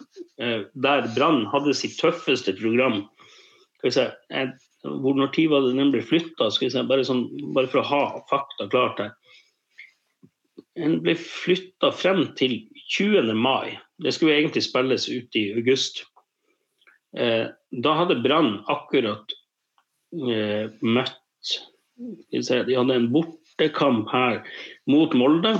[0.40, 3.02] der Brann hadde sitt tøffeste program.
[3.84, 4.06] Se,
[4.82, 6.48] hvor Når tid var det den ble flytta?
[6.88, 9.12] Bare, sånn, bare, for å ha fakta klart her.
[10.78, 12.62] Den ble flytta frem til
[12.96, 13.34] 20.
[13.36, 13.76] mai.
[14.00, 16.04] Det skulle egentlig spilles ut i august.
[17.16, 17.50] Eh,
[17.84, 19.36] da hadde Brann akkurat
[20.10, 21.50] møtt
[22.34, 24.40] De hadde en bortekamp her
[24.90, 25.52] mot Molde.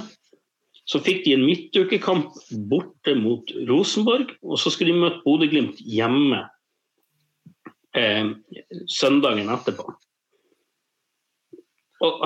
[0.90, 2.34] Så fikk de en midtukekamp
[2.70, 6.40] borte mot Rosenborg, og så skulle de møte Bodø-Glimt hjemme
[7.94, 8.32] eh,
[8.90, 9.86] søndagen etterpå.
[12.00, 12.22] Og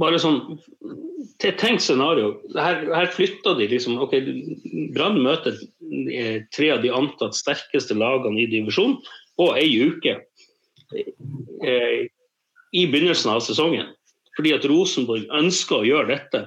[0.00, 0.56] bare sånn
[1.36, 2.30] til et tenkt scenario.
[2.56, 4.14] Her, her flytta de liksom ok,
[4.96, 5.58] Brann møter
[6.08, 8.96] eh, tre av de antatt sterkeste lagene i divisjonen
[9.36, 10.16] på ei uke
[10.96, 12.06] eh,
[12.72, 13.92] i begynnelsen av sesongen.
[14.36, 16.46] Fordi at Rosenborg ønsker å gjøre dette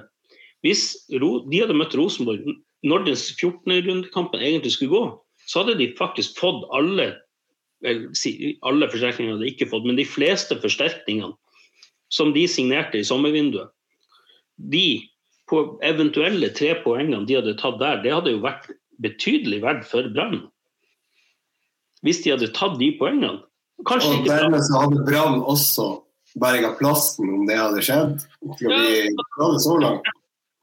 [0.66, 2.42] hvis de hadde møtt Rosenborg
[2.84, 5.04] når den 14.-rundekampen egentlig skulle gå,
[5.48, 7.12] så hadde de faktisk fått alle
[7.80, 11.32] alle forsterkningene hadde de ikke fått, men de fleste forsterkningene
[12.12, 13.70] som de signerte i sommervinduet,
[14.70, 15.00] de
[15.50, 18.68] på eventuelle tre poengene de hadde tatt der, det hadde jo vært
[19.02, 20.44] betydelig verdt for Brann.
[22.06, 23.40] Hvis de hadde tatt de poengene.
[23.88, 25.88] Kanskje og dermed så hadde Brann også
[26.40, 28.24] berga plassen om det hadde skjedd.
[28.58, 30.10] Skal vi dra det så langt?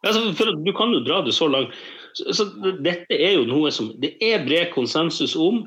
[0.05, 1.73] Altså, du kan jo dra det så langt.
[2.15, 2.45] Så, så,
[2.85, 5.65] dette er jo noe som det er bred konsensus om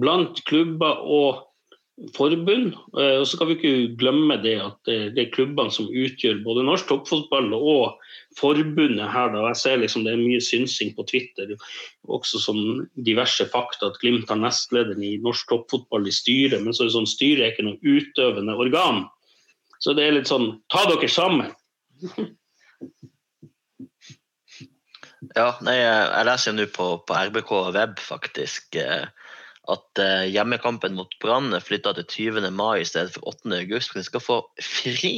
[0.00, 1.44] blant klubber og
[2.16, 2.74] forbund.
[2.98, 6.66] Eh, og så kan vi ikke glemme det at det er klubbene som utgjør både
[6.66, 7.98] norsk toppfotball og
[8.38, 9.32] forbundet her.
[9.34, 9.46] Da.
[9.52, 11.54] Jeg ser liksom det er mye synsing på Twitter,
[12.10, 12.60] også som
[13.06, 16.96] diverse fakta at Glimt har nestlederen i norsk toppfotball i styret, men så er det
[16.98, 19.04] sånn styret er ikke noe utøvende organ.
[19.82, 21.52] Så det er litt sånn ta dere sammen.
[25.34, 29.06] Ja, nei, jeg leser jo nå på, på, RBK web faktisk eh,
[29.72, 32.50] at eh, hjemmekampen mot Brann er flytta til 20.
[32.52, 33.52] mai i stedet for 8.
[33.56, 33.94] august.
[33.96, 35.14] De skal få fri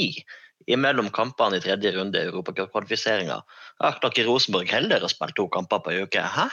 [0.70, 3.40] imellom kampene i tredje runde i europakvalifiseringa.
[3.80, 6.22] Klarer ikke Rosenborg heller å spille to kamper på ei uke.
[6.22, 6.48] Hæ?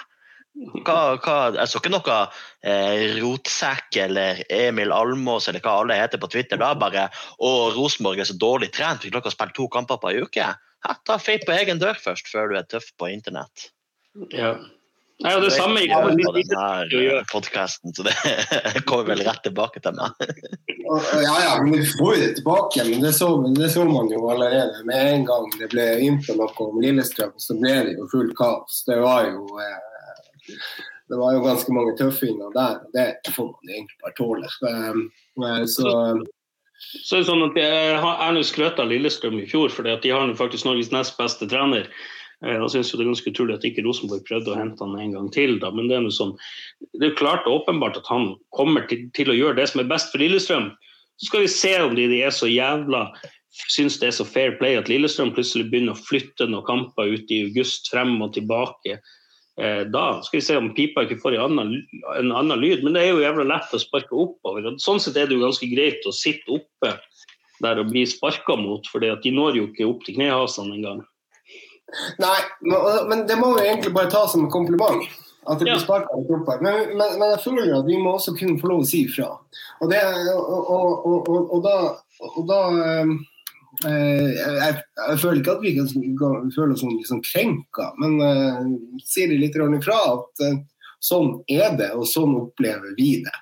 [0.53, 2.17] Hva, hva, jeg så ikke noe
[2.61, 6.75] eh, Rotsekk eller Emil Almås eller hva alle heter på Twitter da.
[6.77, 7.07] Bare
[7.39, 10.21] å, Rosenborg er så dårlig trent, vi klarer ikke å spille to kamper på ei
[10.21, 10.51] uke.
[10.85, 13.71] Hæ, ta feit på egen dør først, før du er tøff på internett.
[14.29, 14.53] Ja.
[15.23, 18.13] Nei, og det samme i denne podkasten, så det
[18.89, 20.31] kommer vel rett tilbake til meg.
[21.23, 22.83] ja, ja, men vi får jo det tilbake.
[22.89, 24.83] Men det så, det så, man jo allerede.
[24.89, 28.81] Med en gang det ble innført noe om Lillestrøm, så ble det jo fullt kaos.
[28.89, 30.57] Det var jo eh,
[31.11, 34.49] det var jo ganske mange tøffinger der, og det får man egentlig bare tåle.
[34.69, 35.93] Eh, så,
[36.99, 40.35] så er det sånn at Jeg har skrøt av Lillestrøm i fjor, for de har
[40.39, 41.87] faktisk Norges nest beste trener.
[42.43, 45.13] Jeg synes jo det er ganske utrolig at ikke Rosenborg prøvde å hente han en
[45.15, 45.55] gang til.
[45.61, 45.69] Da.
[45.71, 46.33] Men det er, sånn,
[46.99, 49.87] det er klart og åpenbart at han kommer til, til, å gjøre det som er
[49.91, 50.73] best for Lillestrøm.
[51.21, 53.05] Så skal vi se om de, de er så jævla
[53.69, 57.31] syns det er så fair play at Lillestrøm plutselig begynner å flytte noen kamper ut
[57.31, 58.97] i august frem og tilbake.
[59.61, 61.75] Eh, da skal vi se om pipa ikke får en annen,
[62.17, 62.83] en annen lyd.
[62.83, 64.67] Men det er jo jævla lett å sparke oppover.
[64.67, 66.95] og Sånn sett er det jo ganske greit å sitte oppe
[67.63, 71.03] der og bli sparka mot, for de når jo ikke opp til knehasene engang.
[72.21, 72.39] Nei,
[73.09, 75.03] men det må vi egentlig bare ta som en kompliment.
[75.43, 76.61] At det blir spart sparka litt opp.
[76.63, 79.29] Men, men, men, jeg føler at vi må også kunne få lov å si ifra.
[79.81, 79.99] Og, det,
[80.31, 81.75] og, og, og da,
[82.47, 88.61] da eh, jeg, jeg, føler ikke at vi kan føle oss liksom krenka, men eh,
[89.03, 90.61] sier det litt ifra at eh,
[91.03, 93.39] sånn er det, og sånn opplever vi det.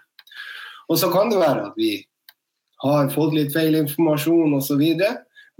[0.89, 1.99] Og så kan det være at vi
[2.82, 4.82] har fått litt feil informasjon osv.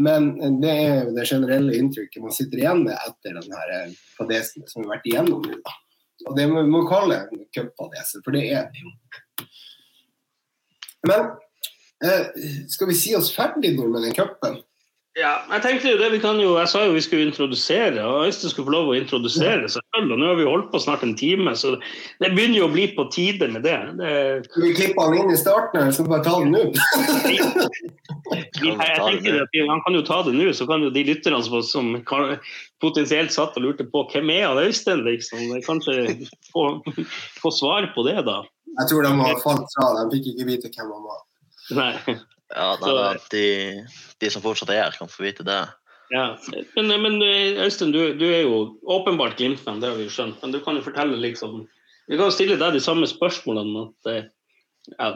[0.02, 0.32] Men
[0.62, 3.82] det er jo det generelle inntrykket man sitter igjen med etter denne
[4.18, 5.78] fadesen som vi har vært igjennom nå.
[6.30, 8.91] Og det må vi kalle en cupfadese, for det er det jo.
[11.10, 11.32] Men
[12.06, 12.28] eh,
[12.70, 14.60] skal vi si oss ferdig nå med den cupen?
[15.20, 18.30] Ja, jeg tenkte jo det vi kan jo, jeg sa jo vi skulle introdusere, og
[18.30, 20.14] Øystein skulle få lov å introdusere seg selv.
[20.14, 22.86] og Nå har vi holdt på snart en time, så det begynner jo å bli
[22.95, 23.76] på tide med det.
[23.99, 24.14] det...
[24.47, 26.64] Skal vi klippe han inn i starten, eller skal vi bare ta den nå?
[28.72, 31.59] jeg tenker at Han kan jo ta det nå, så kan jo de lytterne som,
[31.59, 31.91] som
[32.80, 36.22] potensielt satt og lurte på hvem er han Øystein, liksom, kanskje
[36.53, 36.70] få,
[37.43, 38.45] få svar på det, da.
[38.80, 41.26] Jeg tror de har falt fra, de fikk ikke vite hvem han var.
[41.76, 42.22] Nei.
[42.56, 43.45] Ja, nei, de,
[44.20, 45.62] de, som fortsatt er her, kan få vite det.
[46.12, 46.36] Ja,
[46.76, 50.41] Men, men Øystein, du, du, er jo åpenbart Glimt-fan, det har vi jo skjønt.
[50.41, 51.62] Men du kan jo fortelle liksom
[52.12, 53.86] Vi kan stille deg de samme spørsmålene.
[53.88, 54.26] at eh,
[54.97, 55.14] ja,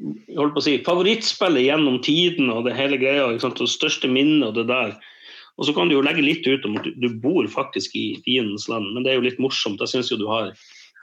[0.00, 3.30] jeg holdt på å si, Favorittspillet gjennom tiden og det hele greia.
[3.30, 3.62] Ikke sant?
[3.64, 4.92] Og største minnet og det der.
[5.60, 8.06] Og så kan du jo legge litt ut om at du, du bor faktisk i
[8.24, 9.80] fiendens land, men det er jo litt morsomt.
[9.84, 10.52] Jeg syns jo du har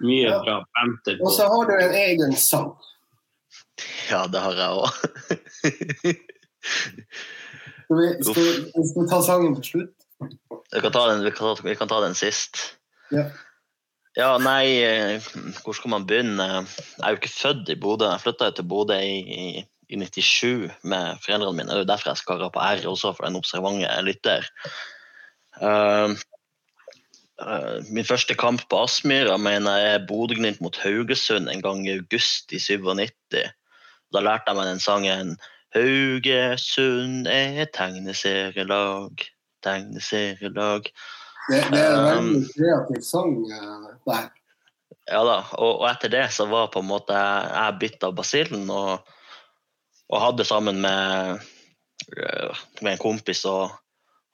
[0.01, 0.39] mye ja.
[0.45, 1.19] bra banter.
[1.21, 2.71] Og så har du en egen sang.
[4.09, 4.89] Ja, det har jeg òg.
[7.85, 8.43] skal, vi, skal,
[8.89, 9.93] skal vi ta sangen til slutt?
[10.73, 12.59] Vi kan ta den, vi kan ta, vi kan ta den sist.
[13.13, 13.27] Ja.
[14.17, 14.29] ja.
[14.41, 15.27] nei, eh,
[15.63, 16.47] hvor skal man begynne?
[16.65, 18.09] Jeg er jo ikke født i Bodø.
[18.09, 21.69] Jeg flytta til Bodø i, i, i, 97 med foreldrene mine.
[21.69, 24.49] Det er jo derfor jeg skarra på R, også for den observante lytter.
[25.61, 26.17] Uh,
[27.93, 32.51] min første kamp på Aspmyra mener jeg er Bodø-Glimt mot Haugesund en gang i august
[32.51, 33.45] i 97.
[34.13, 35.37] Da lærte jeg meg den sangen.
[35.75, 39.23] Haugesund er tegneserielag,
[39.65, 40.87] tegneserielag.
[41.47, 44.29] Det, det er en veldig kreativ sang eh, der.
[45.07, 48.65] Ja da, og, og, etter det så var på en måte jeg bitt av basillen
[48.71, 49.07] og,
[50.09, 51.43] og, hadde sammen med,
[52.15, 53.75] eh, med en kompis og,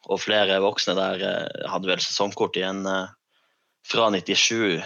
[0.08, 2.86] og, flere voksne der eh, hadde vel sesongkort igjen
[3.90, 4.82] fra 97,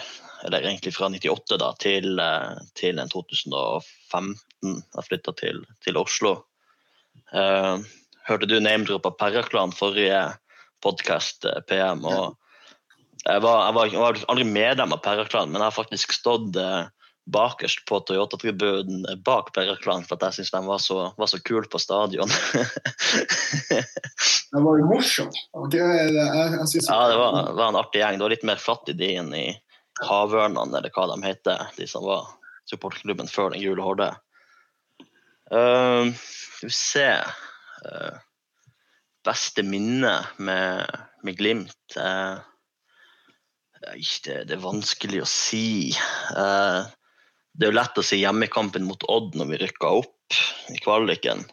[0.47, 2.19] eller egentlig fra 98 da, til,
[2.75, 4.33] til 2005
[4.63, 4.83] 2019.
[4.95, 6.43] Jeg flytta til, til, Oslo.
[7.33, 7.83] Uh,
[8.27, 10.37] hørte du name-droppa Perraklan forrige
[10.83, 12.05] podkast, eh, PM.
[12.05, 12.37] og
[13.25, 16.55] jeg var, jeg, var, jeg var, aldri medlem av Perraklan, men jeg har faktisk stått
[16.55, 16.85] eh,
[17.27, 21.65] bakerst på Toyota-tribunen bak Perraklan for at jeg syns de var så, var så kule
[21.67, 22.29] på stadion.
[23.73, 25.33] det var jo morsomme.
[26.93, 28.19] Ja, det var, var en artig gjeng.
[28.19, 29.47] Det var litt mer fattig de inn i
[30.05, 32.29] Havørnene, eller hva de heter, de som var
[32.69, 34.11] supporterklubben før den gule horde.
[35.47, 37.07] Uh, skal vi se
[37.87, 38.17] uh,
[39.27, 42.39] Beste minne med, med Glimt uh,
[43.95, 45.93] det, det, er vanskelig å si.
[46.35, 46.87] Uh,
[47.57, 50.39] det er jo lett å si hjemmekampen mot Odd når vi rykka opp
[50.73, 51.45] i kvaliken.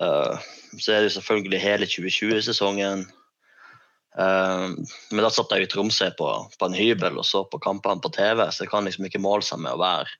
[0.00, 0.38] Uh,
[0.78, 3.06] så er det selvfølgelig hele 2020-sesongen.
[4.18, 4.74] Uh,
[5.12, 8.12] men da satt jeg i Tromsø på, på, en hybel og så på kampene på
[8.14, 10.10] TV, så jeg kan liksom ikke måle seg med å være,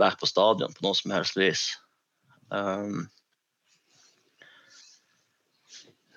[0.00, 1.68] være på stadion på noe som helst vis.
[2.54, 3.06] Um,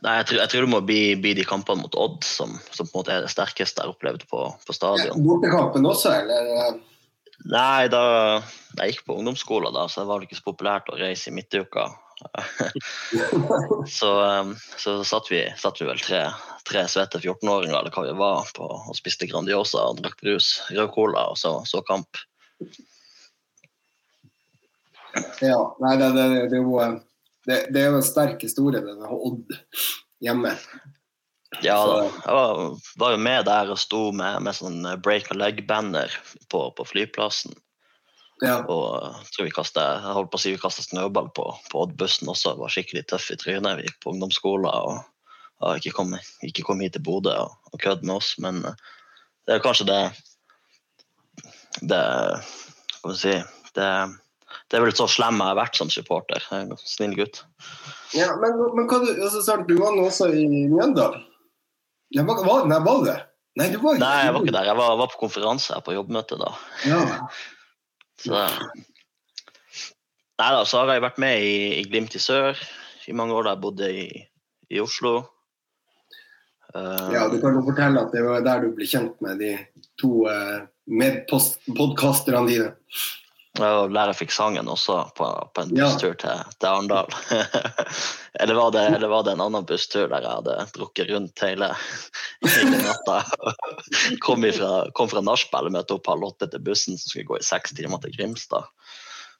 [0.05, 2.85] nei, jeg tror, jeg tror, det må bli, bli, de kampene mot Odd som, som,
[2.85, 5.23] på en måte er det sterkeste jeg har opplevd på, på stadion.
[5.25, 6.77] Bortekampen også, eller?
[7.47, 8.03] Nei, da
[8.77, 11.89] jeg gikk på ungdomsskolen, da, så det var ikke så populært å reise i midtuka.
[13.99, 14.09] så,
[14.41, 16.23] um, så satt, vi, satt vi vel tre,
[16.65, 20.89] tre svette 14-åringer eller hva vi var, på, og spiste Grandiosa og drakk brus, rød
[20.95, 22.25] cola og så, så kamp.
[25.43, 26.61] Ja, nei, det, det, det,
[27.47, 29.57] det, det er jo en sterk historie, det med Odd
[30.23, 30.55] hjemme.
[31.63, 32.01] Ja, da.
[32.03, 32.57] jeg var,
[32.99, 36.11] var, jo med der og sto med, med sånn break and leg-banner
[36.51, 37.55] på, på, flyplassen.
[38.43, 38.59] Ja.
[38.69, 41.85] Og jeg tror vi kastet, jeg holdt på å si vi kasta snøball på, på
[41.85, 42.57] Odd-bussen også.
[42.59, 43.79] Var skikkelig tøff i trynet.
[43.79, 44.99] Vi gikk på ungdomsskolen og,
[45.63, 46.13] og ikke, kom,
[46.45, 48.35] ikke, kom, hit til Bodø og, og kødde med oss.
[48.43, 48.77] Men eh,
[49.47, 50.01] det er kanskje det
[51.87, 52.41] Det Hva
[52.99, 53.35] Skal vi si
[53.77, 53.89] det,
[54.67, 56.43] det er vel så slem jeg har vært som supporter.
[56.51, 57.41] Er en snill gutt.
[58.15, 61.23] Ja, Men, men hva du, altså, du var nå også i Mjøndalen?
[62.15, 63.15] Nei, var, det?
[63.59, 64.67] Nei, du var, nei, jeg var ikke der.
[64.69, 66.51] Jeg var, var på konferanse her på jobbmøte da.
[66.87, 67.01] Ja.
[68.23, 68.43] Så
[70.37, 72.59] Nei da, så har jeg vært med i, i, Glimt i sør
[73.09, 74.05] i mange år da jeg bodde i,
[74.69, 75.15] i Oslo.
[76.75, 79.53] Uh, ja, du kan jo fortelle at det var der du ble kjent med de
[79.97, 82.69] to uh, medpodkasterne dine.
[83.57, 86.17] Og lærer fikk sangen også på, på en busstur ja.
[86.21, 87.07] til, til Arendal.
[88.41, 91.71] eller, eller, var det, en annen busstur der jeg hadde drukket rundt hele,
[92.45, 93.21] hele natta?
[94.25, 97.47] kom, ifra, kom fra nachspiel, møtte opp halv åtte til bussen som skulle gå i
[97.47, 98.69] seks timer til Grimstad.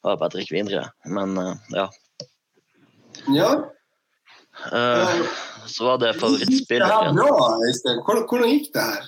[0.04, 0.88] Og jeg bare drikke videre.
[1.06, 1.88] Men uh, ja.
[3.36, 3.52] Ja.
[4.74, 5.24] Uh,
[5.70, 6.90] så var det favorittspillet.
[6.90, 8.02] Det bra, Øystein.
[8.02, 9.08] Hvordan, gikk det her?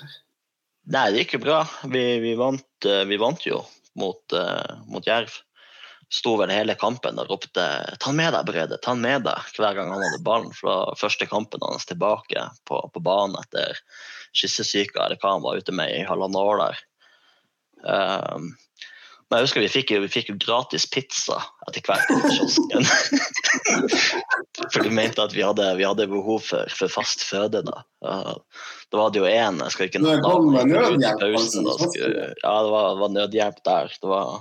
[0.90, 1.60] Nei, det gikk jo bra.
[1.90, 3.64] Vi, vi, vant, uh, vi vant jo
[4.00, 5.38] mot, uh, mot Jerv.
[6.10, 7.64] Sto vel hele kampen og ropte
[8.02, 10.50] 'ta med deg, Brede', ta med deg' hver gang han hadde ballen.
[10.56, 13.78] Fra første kampen hans tilbake på, på banen etter
[14.34, 16.82] skissesyka eller hva han var ute med i halvannet år der.
[17.86, 18.50] Um,
[19.30, 21.38] men jeg husker vi fikk, vi fikk jo gratis pizza
[21.68, 22.82] etter hvert på kiosken.
[24.68, 27.62] For de mente at vi hadde, vi hadde behov for, for, fast føde.
[27.66, 27.82] da.
[28.00, 30.74] Da var det jo én Jeg skal ikke nevne navnet.
[30.76, 31.62] Altså,
[31.96, 33.92] ja, det var, det var nødhjelp der.
[34.02, 34.40] Det var,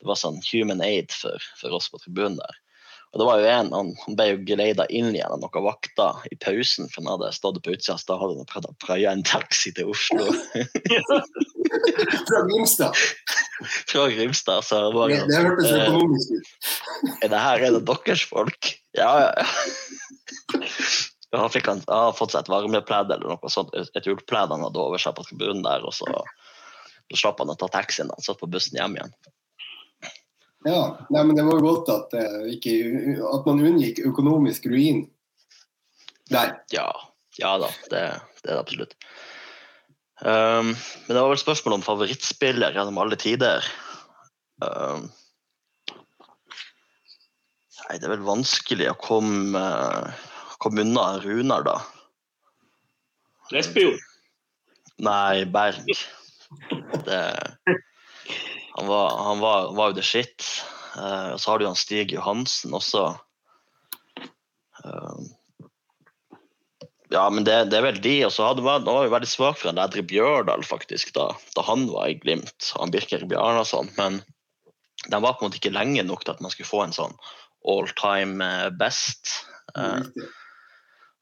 [0.00, 2.60] det var sånn human aid for, for oss på tribunen der.
[3.12, 6.26] Og det var jo en, Han, han ble jo geleida inn igjen av noen vakter
[6.28, 9.24] i pausen, for han hadde stått på utsida av stadion og prøvd å praie en
[9.26, 10.26] taxi til Oslo.
[12.28, 12.98] Fra Grimstad?
[13.88, 14.66] Fra Grimstad.
[14.68, 16.72] Så var det, det hørtes eh, økonomisk ut.
[17.22, 18.74] er det her er det deres folk?
[18.98, 19.46] Ja, ja.
[21.28, 24.80] Han, han, han har fått seg et varmepledd eller noe sånt, et ullpledd han hadde
[24.80, 26.08] over seg på tribunen der, og så,
[27.12, 28.08] så slapp han å ta taxien.
[28.08, 29.12] Han satt på bussen hjem igjen.
[30.66, 32.72] Ja, nei, men det var godt at, uh, ikke,
[33.30, 35.04] at man unngikk økonomisk ruin
[36.32, 36.56] der.
[36.74, 36.88] Ja,
[37.38, 38.02] ja da, det,
[38.42, 38.96] det, er det absolutt.
[40.18, 43.64] Um, men det var vel spørsmål om favorittspiller gjennom alle tider.
[44.58, 45.06] Um,
[47.84, 49.62] nei, det er vel vanskelig å komme,
[50.58, 51.78] komme unna Runar, da.
[53.54, 53.94] Lesbio?
[55.06, 55.86] Nei, Berg.
[57.06, 57.22] Det
[58.78, 60.44] han var, han var, var jo the shit.
[60.94, 63.08] Uh, og så har du han Stig Johansen også.
[64.84, 65.26] Uh,
[67.10, 68.14] ja, men det, det, er vel de.
[68.28, 71.64] Og så hadde man, var jo veldig svak for han Edre Bjørdal, faktisk, da, da,
[71.66, 72.72] han var i Glimt.
[72.78, 73.90] Han Birker Bjarnason.
[73.98, 74.20] Men
[75.08, 77.16] de var på en måte ikke lenge nok til at man skulle få en sånn
[77.68, 79.40] all time eh, best.
[79.74, 80.04] Uh,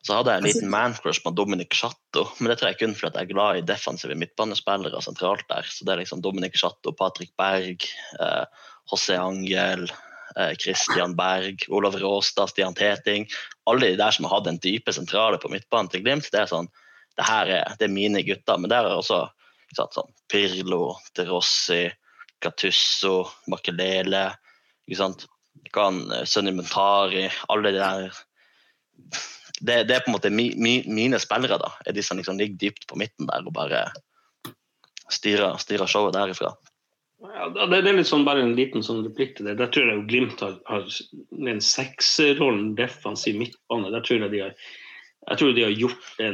[0.06, 3.18] så hadde jeg en liten mancrush på Dominic Chatto, men det tror jeg kun fordi
[3.18, 5.66] jeg er glad i defensive midtbanespillere sentralt der.
[5.66, 7.82] Så det er liksom Dominic Chatto, Patrick Berg,
[8.22, 9.88] eh, José Angel,
[10.36, 13.26] eh, Christian Berg, Olav Råstad, Stian Teting.
[13.66, 16.30] Alle de der som har hatt den dype sentrale på midtbanen til Glimt.
[16.30, 16.70] Det er sånn,
[17.18, 18.62] det her er, det er mine gutter.
[18.62, 19.24] Men der er også
[19.74, 21.82] sant, sånn, Pirlo, De Rossi,
[22.44, 24.28] Gattusso, Makelele,
[24.86, 25.26] ikke sant?
[25.74, 28.20] Kan, Sunni Mentari, alle de der
[29.60, 31.72] det, det, er på en måte mi, mi, mine spillere, da.
[31.86, 33.86] Er de som liksom ligger dypt på midten der og bare
[35.12, 36.52] styrer, styrer showet derifra.
[37.24, 39.56] Ja, det, er litt sånn, bare en liten sånn replikk til det.
[39.60, 40.84] Der tror jeg jo Glimt har, har
[41.32, 43.92] den sekserrollen defensiv midtbane.
[43.94, 44.58] Der tror jeg de har
[45.26, 46.28] jeg tror de har gjort det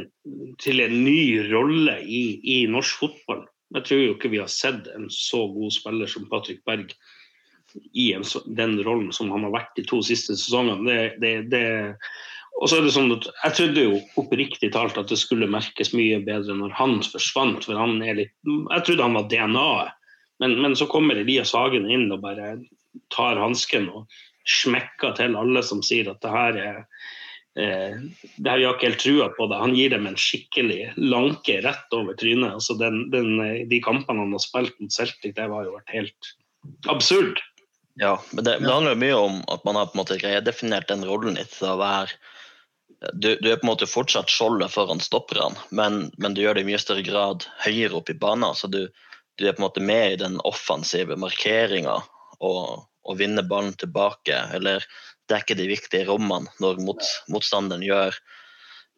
[0.61, 3.47] til en ny rolle i, i, norsk fotball.
[3.73, 6.93] Jeg tror jo ikke vi har sett en så god spiller som Patrick Berg
[7.97, 10.85] i en, den rollen som han har vært de to siste sesongene.
[10.85, 11.65] Det, det, det,
[12.61, 15.93] og så er det sånn at Jeg trodde jo oppriktig talt at det skulle merkes
[15.97, 17.65] mye bedre når han forsvant.
[17.65, 19.97] for han er litt, Jeg trodde han var DNA-et,
[20.43, 22.57] men, men, så kommer Elias Hagen inn og bare
[23.15, 24.07] tar hansken og
[24.49, 26.79] smekker til alle som sier at det her er
[27.55, 28.01] eh,
[28.37, 29.61] det her, har ikke helt trua på det.
[29.61, 32.59] Han gir dem en skikkelig lanke rett over trynet.
[32.59, 33.39] altså den, den,
[33.71, 36.35] De kampene han har spilt mot Celtic, det var jo vært helt
[36.91, 37.39] absurd.
[38.01, 40.89] Ja, men det, det handler jo mye om at man har på en måte redefinert
[40.91, 42.17] den rollen litt til å være
[43.13, 46.65] du, du, er på en måte fortsatt skjoldet foran stopperne, men, men, du gjør det
[46.65, 48.55] i mye større grad høyere opp i banen.
[48.59, 48.85] Så du,
[49.39, 51.99] du er på en måte med i den offensive markeringa
[52.43, 54.85] og, og vinner ballen tilbake, eller
[55.31, 58.17] dekker de viktige rommene når mot, motstanderen gjør,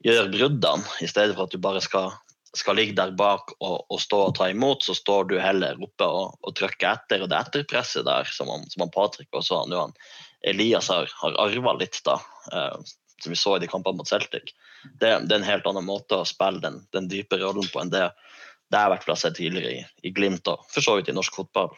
[0.04, 2.12] gjør bruddene, i stedet for at du bare skal,
[2.56, 6.08] skal ligge der bak og, og, stå og ta imot, så står du heller oppe
[6.08, 7.24] og, og trykker etter.
[7.24, 9.96] Og det etterpresset der, som han, som han Patrick også han, han
[10.44, 12.18] Elias har, har arva litt, da.
[12.52, 14.54] Eh, som vi så i de kampene mot Celtic.
[15.00, 17.92] Det, det, er en helt annen måte å spille den, den dype rollen på enn
[17.94, 18.08] det
[18.72, 21.74] det jeg har sett tidligere i, i Glimt og for så vidt i norsk fotball.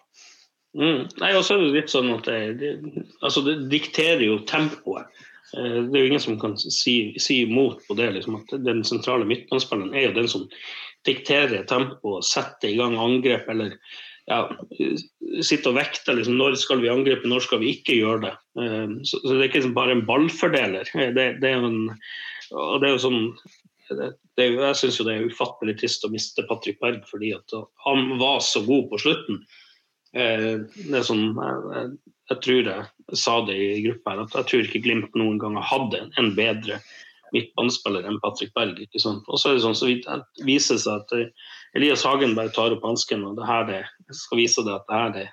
[0.76, 1.06] Mm.
[1.20, 5.08] Nei, også er det litt sånn at det, det, altså det dikterer jo tempoet.
[5.56, 8.10] Eh, det er jo ingen som kan si, si imot på det.
[8.18, 10.44] Liksom, at Den sentrale midtbanespilleren er jo den som
[11.08, 13.76] dikterer tempoet, setter i gang angrep eller
[14.26, 14.40] ja,
[15.44, 18.32] sitte og vekte liksom, når skal vi angripe, når skal vi ikke gjøre det.
[18.62, 20.90] Eh, så, så det er ikke liksom bare en ballfordeler.
[20.96, 21.78] Eh, det, det, er jo en,
[22.56, 23.20] og det er jo sånn
[23.86, 27.30] det, det, Jeg syns det er ufattelig trist å miste Patrick Berg fordi
[27.84, 29.40] han var så god på slutten.
[30.16, 31.88] Eh, det er sånn, jeg,
[32.32, 35.58] jeg, tror jeg sa det i gruppa her, at jeg tror ikke Glimt noen gang
[35.62, 36.80] hadde en bedre
[37.34, 38.78] midtbanespiller enn Patrick Berg.
[38.82, 39.26] ikke sant?
[39.30, 39.90] Og så er det sånn, så
[40.46, 41.14] viser det seg at
[41.76, 43.82] Elias Hagen bare tar opp hansken og det her det,
[44.16, 45.26] skal vise deg at det her det,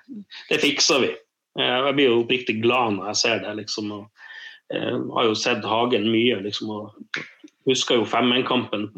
[0.50, 1.12] det fikser vi.
[1.58, 3.54] Jeg blir jo oppriktig glad når jeg ser det.
[3.60, 6.40] liksom, og jeg eh, har jo sett Hagen mye.
[6.44, 7.22] liksom, og
[7.64, 8.90] Husker jo 5-1-kampen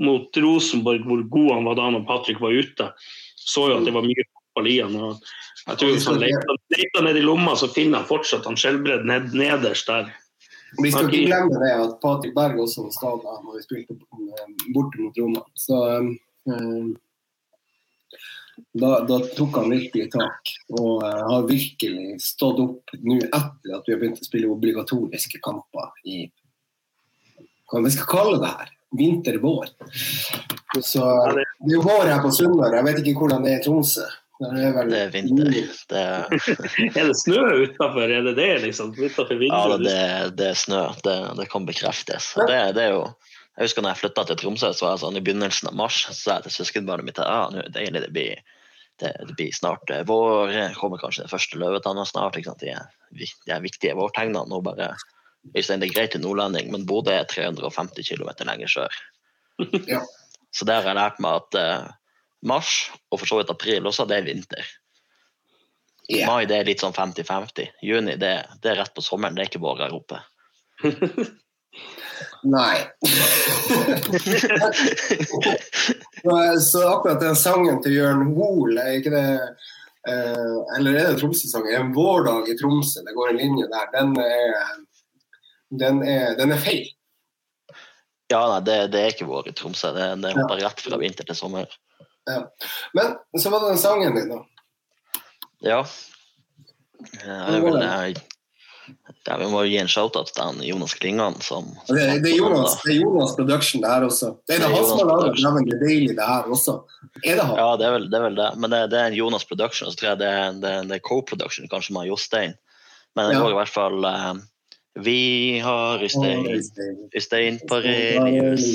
[0.00, 2.86] mot Rosenborg, hvor god han var da når Patrick var ute.
[3.36, 4.94] Så jo at det var mye fotball i han.
[4.96, 5.18] og
[5.66, 9.34] jeg tror Hvis han leter ned i lomma, så finner han fortsatt han skjellbredd ned,
[9.36, 10.08] nederst der.
[10.82, 13.98] Vi skal ikke glemme det at Patrick Berg også var skada når vi spilte
[14.74, 15.44] borte mot Roma.
[15.54, 16.14] Så um,
[18.72, 23.86] da, da, tok han virkelig tak, og uh, har virkelig stått opp nå etter at
[23.86, 26.24] vi har begynt å spille obligatoriske kamper i
[27.70, 29.72] hva vi skal kalle det her, vinter-vår.
[30.84, 33.64] Så Det er jo vår her på Sunnmøre, jeg vet ikke hvordan det er i
[33.64, 34.06] Tromsø.
[34.34, 34.90] Det er, vel...
[34.90, 35.50] det er vinter.
[35.90, 36.24] Det er...
[36.98, 38.10] er det snø utafor?
[38.10, 38.90] Er det det, liksom?
[38.92, 40.00] Utenfor ja, det,
[40.38, 40.82] det, er snø.
[41.06, 42.32] Det, det kan bekreftes.
[42.42, 43.04] Det, det, er jo
[43.54, 46.00] jeg husker når jeg flytta til Tromsø, så var jeg sånn i begynnelsen av mars
[46.08, 48.60] så sa jeg til søskenbarnet mitt at ah, nå er det deilig, det blir,
[49.02, 50.54] det, det blir snart eh, vår.
[50.78, 52.38] Kommer kanskje den første løvetanna snart.
[52.38, 52.64] ikke sant?
[52.64, 54.42] De, de er viktige vårtegnene.
[54.50, 54.94] Nå bare
[55.54, 59.02] Øystein, det er greit i nordlending, men Bodø er 350 km lenger sør.
[59.90, 60.00] Ja.
[60.54, 61.92] Så der har jeg lært meg at uh,
[62.46, 64.68] mars, og for så vidt april også, det er vinter.
[66.06, 66.28] Yeah.
[66.28, 67.72] Mai det er litt sånn 50-50.
[67.82, 70.20] Juni det, det, er rett på sommeren, det er ikke vår her oppe.
[72.42, 72.76] Nei.
[76.60, 79.26] så akkurat den sangen til Jørn Hoel, er ikke det
[80.08, 81.74] eh, Eller er det Tromsø-sangen?
[81.78, 83.86] En vårdag i Tromsø, det går en linje der.
[83.94, 84.50] Den er,
[85.84, 86.86] den er, den er feil.
[88.32, 89.92] Ja, nei, det, det, er ikke vår i Tromsø.
[89.96, 90.68] Det, det bare ja.
[90.68, 91.68] rett fra vinter til sommer.
[92.24, 92.40] Ja.
[92.96, 94.40] Men så var det den sangen din, da.
[95.64, 95.80] Ja.
[97.04, 98.14] Jeg, jeg, jeg,
[99.24, 101.36] ja, vi må jo gi en shout-out til Jonas Klingan.
[101.44, 104.32] Som, som det, det, er Jonas, det, er Jonas, Production, det her også.
[104.44, 106.76] Det er det, han som har laget Dæven Daily, det her også.
[107.22, 107.54] Er det han?
[107.60, 108.18] Ja, det er vel det.
[108.18, 108.50] Er vel det.
[108.60, 111.96] Men det, det, er Jonas Production, så tror jeg det er, det, er co-production kanskje
[111.96, 112.58] med Jostein.
[113.16, 113.44] Men det ja.
[113.44, 114.34] går i hvert fall uh,
[115.06, 115.22] Vi
[115.62, 116.46] har Øystein,
[117.14, 118.68] Øystein Parelius.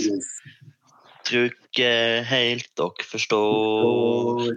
[1.29, 1.93] Tror ikke
[2.25, 4.47] helt dere forstår.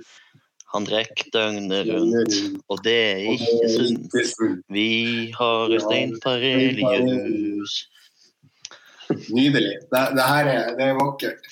[0.72, 2.36] Han drikker døgnet rundt,
[2.72, 4.14] og det er ikke sunt.
[4.72, 4.88] Vi
[5.36, 7.74] har Øystein Parelius.
[9.28, 9.74] Nydelig.
[9.92, 11.48] Det, det, her er, det er vakkert.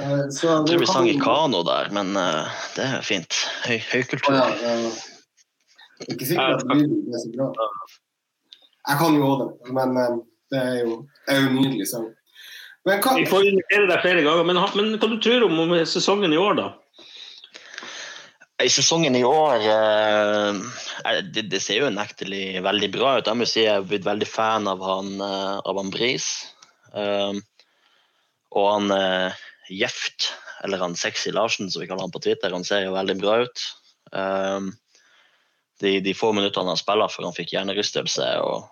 [0.00, 3.38] Eh, så, jeg tror vi sang i kano der, men uh, det er fint.
[3.64, 4.36] Høy, høykultur.
[4.36, 4.90] Ja, ja.
[6.06, 7.48] Ikke sikkert at lyden er så bra.
[8.88, 10.20] Jeg kan jo òg det, men uh,
[10.52, 12.06] det er jo, det er jo nydelig sang.
[12.86, 13.16] Men hva...
[13.16, 16.40] Vi får invitere deg flere ganger, men, men hva du tror du om sesongen i
[16.40, 16.68] år, da?
[18.58, 20.56] I sesongen i år eh,
[21.22, 23.28] det, det, ser jo unektelig veldig bra ut.
[23.30, 26.26] Jeg må si jeg har blitt veldig fan av han, eh, av han Bris.
[26.90, 27.38] Um,
[28.58, 30.32] og han eh, Jeft,
[30.64, 33.36] eller han Sexy Larsen som vi kaller han på Twitter, han ser jo veldig bra
[33.44, 33.64] ut.
[34.10, 34.72] Um,
[35.78, 38.28] de, de, få minuttene han spiller før han fikk hjernerystelse.
[38.42, 38.66] og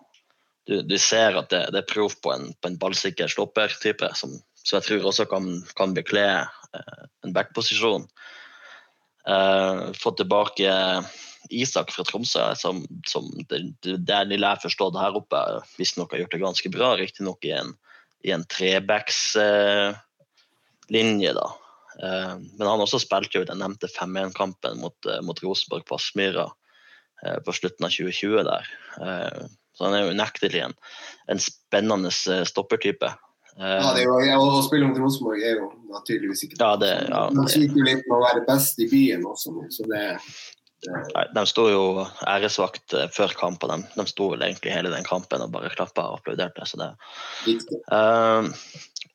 [0.67, 4.35] du, du ser at det, det, er prov på på en ballsikker stoppertype, som,
[4.65, 8.09] som jeg tror også kan, kan bekle eh, en backposisjon.
[9.27, 10.71] Uh, fått tilbake
[11.51, 15.41] Isak fra Tromsø, som, som det, det lille jeg forstår det her oppe,
[15.79, 16.89] visstnok har gjort det ganske bra.
[16.99, 17.71] Riktignok i en,
[18.27, 21.47] i en trebackslinje, uh, da.
[21.97, 26.47] Uh, men han også spilte jo den nevnte 5-1-kampen mot, mot, Rosenborg på Aspmyra.
[27.25, 28.69] eh, på slutten av 2020 der.
[29.01, 29.45] Eh,
[29.77, 30.75] så han er jo unektelig en,
[31.33, 33.13] en spennende stoppertype.
[33.57, 36.93] Ja, det er jo, Å spille mot Rosenborg er jo naturligvis ikke ja, det.
[37.09, 40.03] Ja, Man sliter jo litt med å være best i byen også, så det,
[40.87, 41.85] Nei, de sto jo
[42.29, 43.73] æresvakt før kampen.
[43.73, 46.67] De, de sto vel egentlig hele den kampen og bare klappa og applauderte.
[46.69, 46.91] Så det,
[47.91, 48.47] uh,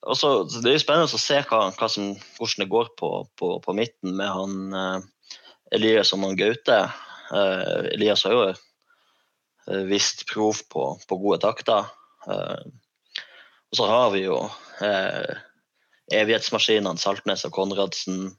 [0.02, 3.12] også, så, det er jo spennende å se hva, hva som, hvordan det går på,
[3.40, 5.38] på, på midten med han uh,
[5.76, 6.82] Elias og han Gaute.
[7.32, 11.94] Uh, Elias har jo uh, vist prov på, på gode takter.
[13.72, 14.38] Og så har vi jo
[16.12, 18.34] evighetsmaskinene Saltnes og Konradsen.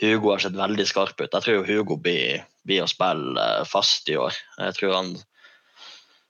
[0.00, 1.32] Hugo har sett veldig skarp ut.
[1.32, 4.36] Jeg tror Hugo blir, blir å spille fast i år.
[4.60, 5.12] Jeg tror han,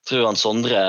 [0.09, 0.83] tror han Sondre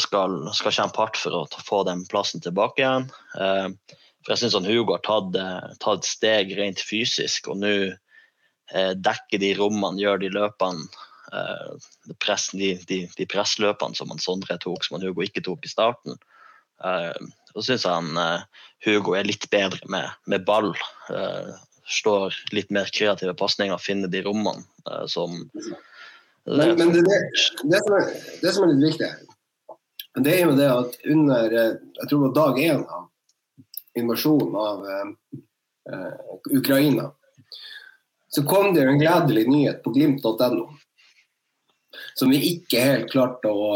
[0.00, 3.08] skal, skal kjempe hardt for å få den plassen tilbake igjen.
[3.40, 5.36] Eh, for jeg syns Hugo har tatt,
[5.84, 11.07] tatt steg rent fysisk, og nå eh, dekker de rommene, gjør de løpene eh,
[12.24, 15.70] press, de, de, de, pressløpene som han Sondre tok, som han Hugo ikke tok i
[15.72, 16.16] starten.
[17.52, 18.44] Så syns jeg han
[18.86, 20.72] Hugo er litt bedre med, med ball
[21.88, 25.50] slår litt mer kreative pasninger, finner de rommene eh, som
[26.44, 27.18] Men, men det, det,
[27.62, 28.04] det, som er,
[28.42, 29.08] det, som er, litt viktig,
[30.24, 33.06] det er jo det at under eh, jeg tror det var dag én av
[33.98, 36.18] invasjonen av uh,
[36.54, 37.08] Ukraina,
[38.30, 40.68] så kom det jo en gledelig nyhet på glimt.no
[42.18, 43.72] som vi ikke helt klarte å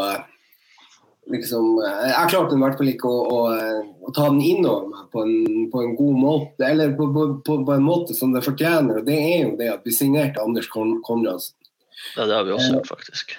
[1.30, 3.40] liksom, eh, Jeg klarte i hvert fall ikke å, å,
[4.08, 7.28] å, ta den innover meg på en, på en god måte, eller på, på,
[7.66, 9.00] på, en måte som det fortjener.
[9.00, 11.56] og Det er jo det at vi signerte Anders Konradsen.
[12.16, 13.34] Ja, det har vi også gjort, faktisk.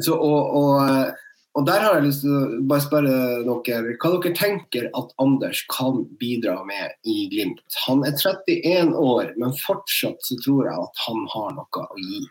[0.00, 1.14] Så, og, og,
[1.56, 3.14] og, der har jeg lyst til å bare spørre
[3.46, 7.64] dere hva dere tenker at Anders kan bidra med i Glimt.
[7.86, 12.22] Han er 31 år, men fortsatt så tror jeg at han har noe å gi.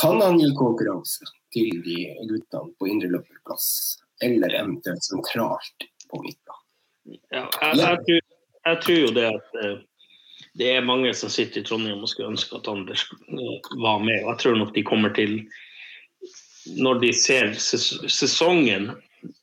[0.00, 1.28] Kan han gi konkurranse?
[1.54, 1.98] til de
[2.30, 3.68] guttene på indreløperplass,
[4.24, 6.58] eller eventuelt sentralt på midten.
[7.32, 8.20] Ja, jeg, jeg, tror,
[8.68, 9.74] jeg, tror, jo det at uh,
[10.60, 14.20] det er mange som sitter i Trondheim og skulle ønske at Anders uh, var med.
[14.20, 15.40] Jeg tror nok de kommer til,
[16.78, 18.92] når de ser sesongen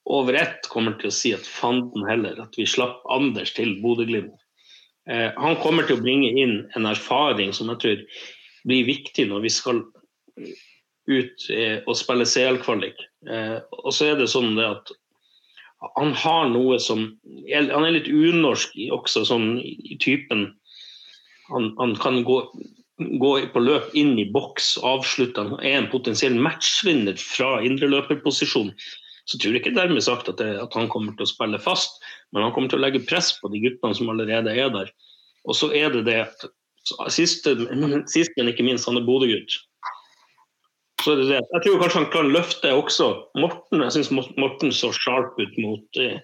[0.07, 4.37] over ett, kommer til å si at fanden heller, at vi slapp Anders til Bodø-Glimt.
[5.09, 8.25] Uh, han kommer til å bringe inn en erfaring som jeg tror
[8.67, 9.85] blir viktig når vi skal
[11.07, 11.49] ut
[11.87, 13.03] og spille CL-kvalik.
[13.29, 14.95] Eh, og så er det sånn det at
[15.95, 17.03] han har noe som
[17.53, 20.47] Han er litt unorsk også, sånn i typen
[21.51, 22.39] Han, han kan gå,
[23.21, 25.45] gå, på løp inn i boks, avslutte.
[25.45, 28.73] Han er en potensiell matchvinner fra indreløperposisjon.
[29.27, 32.01] Så tror jeg ikke dermed sagt at, det, at, han kommer til å spille fast,
[32.35, 34.91] men han kommer til å legge press på de guttene som allerede er der.
[35.47, 36.47] Og så er det det at
[37.15, 37.47] sist,
[38.11, 39.55] sist men ikke minst, han er Bodø-gutt.
[41.03, 41.41] Så det det.
[41.53, 43.07] Jeg tror kanskje han kan løfte også
[43.37, 43.83] Morten.
[43.85, 46.17] Jeg syns Morten så sharp ut mot, eh,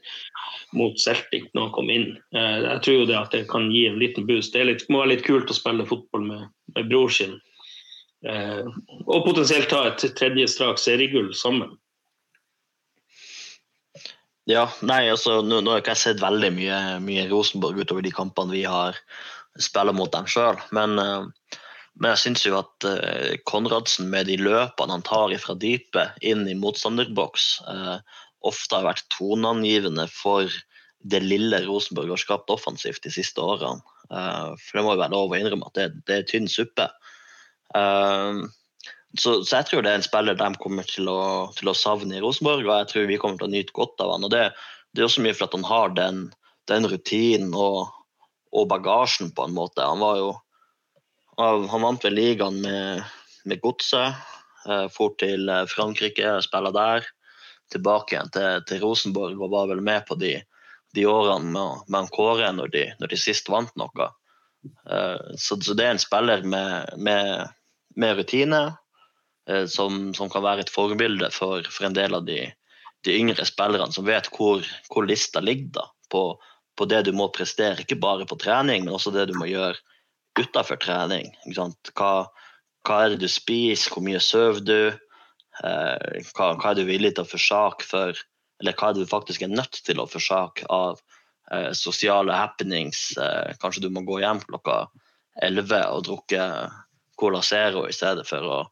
[0.74, 2.08] mot, Celtic når han kom inn.
[2.36, 4.54] Eh, jeg tror det at det kan gi en liten boost.
[4.54, 7.38] Det litt, må være litt kult å spille fotball med, med bror sin.
[8.26, 8.66] Eh,
[9.06, 11.78] og potensielt ta et tredje straks seriegull sammen.
[14.50, 18.12] Ja, nei, altså, nå, nå har jeg ikke sett veldig mye, mye Rosenborg utover de
[18.12, 18.98] kampene vi har
[19.62, 21.28] spiller mot dem sjøl, men uh,
[22.02, 26.48] men jeg syns jo at uh, Konradsen med de løpene han tar fra dypet inn
[26.50, 28.00] i motstanderboks, uh,
[28.44, 30.50] ofte har vært toneangivende for
[31.04, 33.84] det lille Rosenborg har skapt offensivt de siste årene.
[34.10, 36.90] Uh, for det må jo være lov å innrømme at det, det er tynn suppe.
[37.74, 42.18] Så, så, jeg tror det er en spiller de kommer til å, til å, savne
[42.18, 44.26] i Rosenborg, og jeg tror vi kommer til å nyte godt av han.
[44.26, 44.48] og Det,
[44.94, 46.24] det er også mye for at han har den,
[46.70, 47.94] den rutinen og,
[48.54, 49.86] og bagasjen, på en måte.
[49.86, 50.32] Han var jo
[51.38, 53.04] han vant vel ligaen med,
[53.50, 54.22] med Godset.
[54.70, 57.08] Eh, for til eh, Frankrike spilla der.
[57.74, 60.36] Tilbake igjen til, til, Rosenborg og var vel med på de,
[60.96, 64.10] de årene med, med Kåre når de, når de, sist vant noe.
[64.90, 67.54] Eh, så, så, det er en spiller med, med,
[68.00, 68.64] med rutine,
[69.68, 72.38] som, som, kan være et forbilde for, for en del av de,
[73.04, 75.84] de, yngre spillerne som vet hvor, hvor lista ligger da,
[76.14, 76.22] på,
[76.80, 79.76] på, det du må prestere, ikke bare på trening, men også det du må gjøre
[80.40, 81.32] utafor trening.
[81.56, 82.12] Hva,
[82.88, 84.78] hva, er det du spiser, hvor mye sover du?
[85.64, 88.22] Eh, hva, hva, er du villig til å forsake for,
[88.62, 91.02] eller hva er du faktisk er nødt til å forsake av
[91.52, 93.12] eh, sosiale happenings?
[93.18, 94.88] Eh, kanskje du må gå hjem klokka
[95.42, 96.48] 11 og drukke
[97.20, 98.64] Cola Zero i stedet for å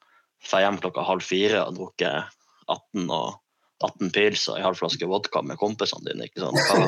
[0.50, 2.12] dra hjem klokka halv fire og drukke
[2.72, 3.38] 18 og
[3.82, 6.28] 18 pils og en halv flaske vodka med kompisene dine.
[6.38, 6.82] Hva,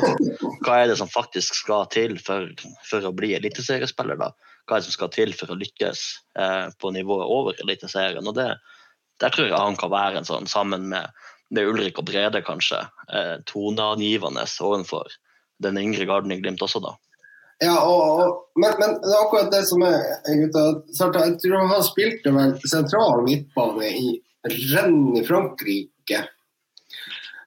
[0.62, 2.52] hva, er det som faktisk skal til for,
[2.86, 4.20] for å bli eliteseriespiller?
[4.20, 4.30] da?
[4.70, 6.02] Hva som skal til for å lykkes
[6.40, 8.28] eh, på nivået over Eliteserien.
[8.28, 8.50] Og det,
[9.22, 11.24] der tror jeg han kan være en sånn, sammen med,
[11.54, 15.12] med Ulrik og Brede, kanskje, eh, toneangivende overfor
[15.64, 16.96] den yngre garden i Glimt også, da.
[17.64, 20.00] Ja, og, og, men, men, det er akkurat det som er
[20.42, 20.64] gutta.
[20.98, 24.16] Jeg tror han spilte vel sentral midtbane i
[24.74, 26.24] renn i Frankrike.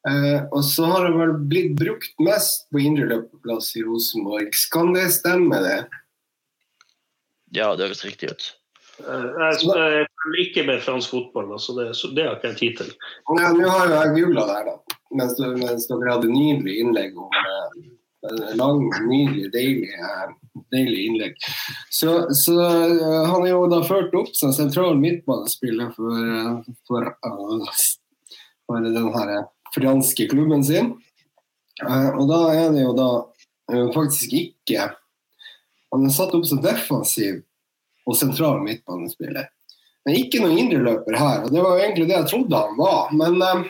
[0.07, 4.55] Eh, og så har det vel blitt brukt mest på indreløperplass i Rosenborg.
[4.73, 5.81] Kan det stemme, det?
[7.55, 8.47] Ja, det høres riktig ut.
[9.05, 12.79] Eh, jeg følger ikke med fransk fotball, så det, så det har ikke jeg tid
[12.81, 12.95] til.
[13.37, 14.99] Ja, Nå har jo jeg googla der, da.
[15.17, 21.49] Mens, mens dere hadde nydelig innlegg om eh, lang, nydelig, deilig, eh, deilig innlegg.
[21.93, 27.83] Så, så han er jo da ført opp som sentral midtbanespiller for, for, uh,
[28.67, 29.35] for den her
[29.77, 30.95] franske klubben sin.
[31.85, 33.11] Uh, og da er det jo da
[33.93, 34.89] faktisk ikke
[35.97, 37.43] Han er satt opp som defensiv
[38.07, 39.49] og sentral midtbanespiller.
[40.07, 43.11] Men ikke noen indreløper her, og det var jo egentlig det jeg trodde han var.
[43.17, 43.67] Men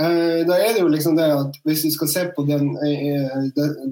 [0.00, 3.34] Eh, da er det jo liksom det at Hvis vi skal se på den, eh,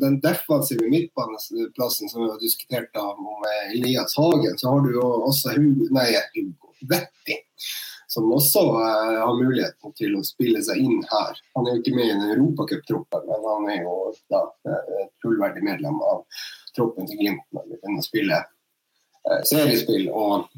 [0.01, 5.05] den defensive midtbaneplassen som vi har diskutert av med Elias Hagen, så har du jo
[5.29, 7.37] også Hugo, nei, Hugo Vetti,
[8.09, 11.43] som også eh, har muligheten til å spille seg inn her.
[11.59, 13.99] Han er jo ikke med i europacuptroppen, men han er jo
[14.33, 14.47] da
[15.03, 16.25] et fullverdig medlem av
[16.79, 20.49] troppen til Glimt når vi begynner å spille uh, seriespill og,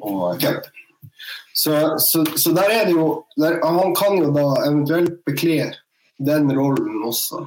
[0.00, 0.70] og cup.
[1.54, 5.68] Så, så, så, der er det jo der, Han kan jo da eventuelt bekle
[6.18, 7.44] den rollen også.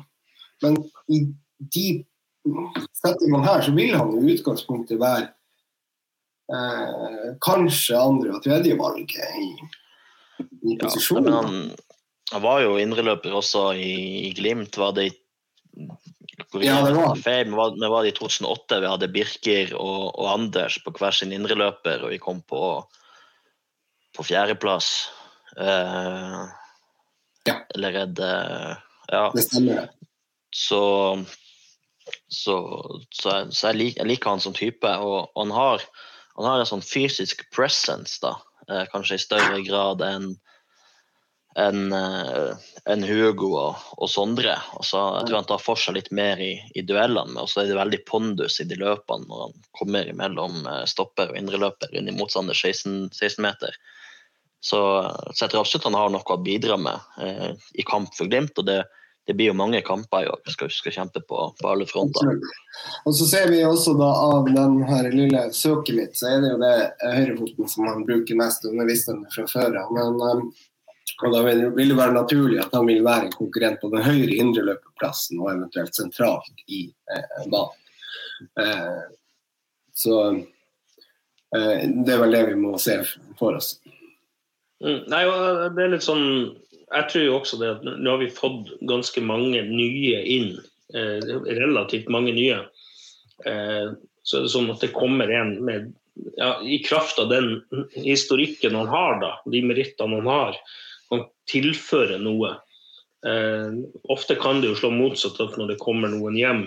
[0.64, 0.77] Men
[1.11, 1.26] i
[1.73, 1.88] de
[2.95, 5.27] settingene her så vil han i utgangspunktet være
[6.53, 9.49] eh, kanskje andre- og tredjevalget i,
[10.72, 11.31] i posisjonen.
[11.34, 11.59] Ja, han,
[12.31, 13.93] han, var jo indreløper også i,
[14.30, 14.80] i Glimt.
[14.80, 15.15] Var det i
[16.61, 17.15] ja, det var.
[17.18, 21.15] Feil, men var, var det i 2008 vi hadde Birker og, og Anders på hver
[21.15, 22.61] sin indreløper, og vi kom på
[24.18, 25.09] på fjerdeplass.
[25.57, 26.41] Eh,
[27.45, 27.55] ja.
[27.76, 28.35] Eller er det
[29.11, 29.31] Ja.
[29.34, 29.89] Det stemmer.
[30.51, 30.81] Så,
[32.27, 32.55] så,
[33.09, 34.89] så, jeg, så jeg, liker, jeg, liker, han som type.
[34.89, 35.85] Og, og han, har,
[36.35, 38.34] han, har, en sånn fysisk presence, da.
[38.68, 40.34] Eh, kanskje i større grad enn
[41.57, 42.53] enn uh,
[42.85, 44.55] en Hugo og, og Sondre.
[44.77, 47.71] Altså, jeg tror han tar for seg litt mer i, i duellene, og så er
[47.71, 52.15] det veldig pondus i de løpene når han kommer mellom stopper og indreløper inn i
[52.15, 53.75] motstander 16, 16 meter.
[54.59, 54.79] Så,
[55.34, 58.57] så, jeg tror absolutt han har noe å bidra med eh, i kamp for Glimt.
[58.57, 58.81] og det,
[59.27, 60.39] det blir jo mange kamper i år.
[60.45, 62.31] Vi skal, skal kjempe på, på, alle fronter.
[63.05, 66.53] Og så ser vi også da av den her lille søket mitt, så er det
[66.53, 66.73] jo det
[67.03, 68.65] høyrefoten som han bruker mest.
[68.65, 70.49] undervisende fra før Men um,
[71.26, 74.38] og da vil, det være naturlig at han vil være en konkurrent på den høyre
[74.38, 76.84] indreløperplassen og eventuelt sentralt i
[77.14, 77.73] eh, banen.
[78.61, 78.99] Eh,
[79.98, 82.99] så eh, det er vel det vi må se
[83.39, 83.73] for oss.
[84.84, 85.23] Mm, nei,
[85.73, 86.27] det er litt sånn
[86.69, 90.52] Jeg tror jo også det at nå har vi fått ganske mange nye inn.
[90.94, 91.18] Eh,
[91.57, 92.61] relativt mange nye.
[93.45, 95.95] Eh, så er det sånn at det kommer en med
[96.38, 97.57] ja, I kraft av den
[97.94, 100.57] historikken han har, da, de merittene han har,
[101.11, 102.55] kan tilføre noe.
[103.27, 103.81] Eh,
[104.13, 106.63] ofte kan det jo slå motsatt at når det kommer noen hjem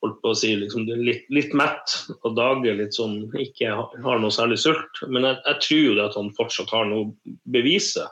[0.00, 4.32] holdt på å si, liksom, litt, litt, mett og dager litt sånn, ikke har noe
[4.32, 5.02] særlig sult.
[5.08, 7.10] Men jeg, jeg tror jo at han fortsatt har noe
[7.52, 8.06] å.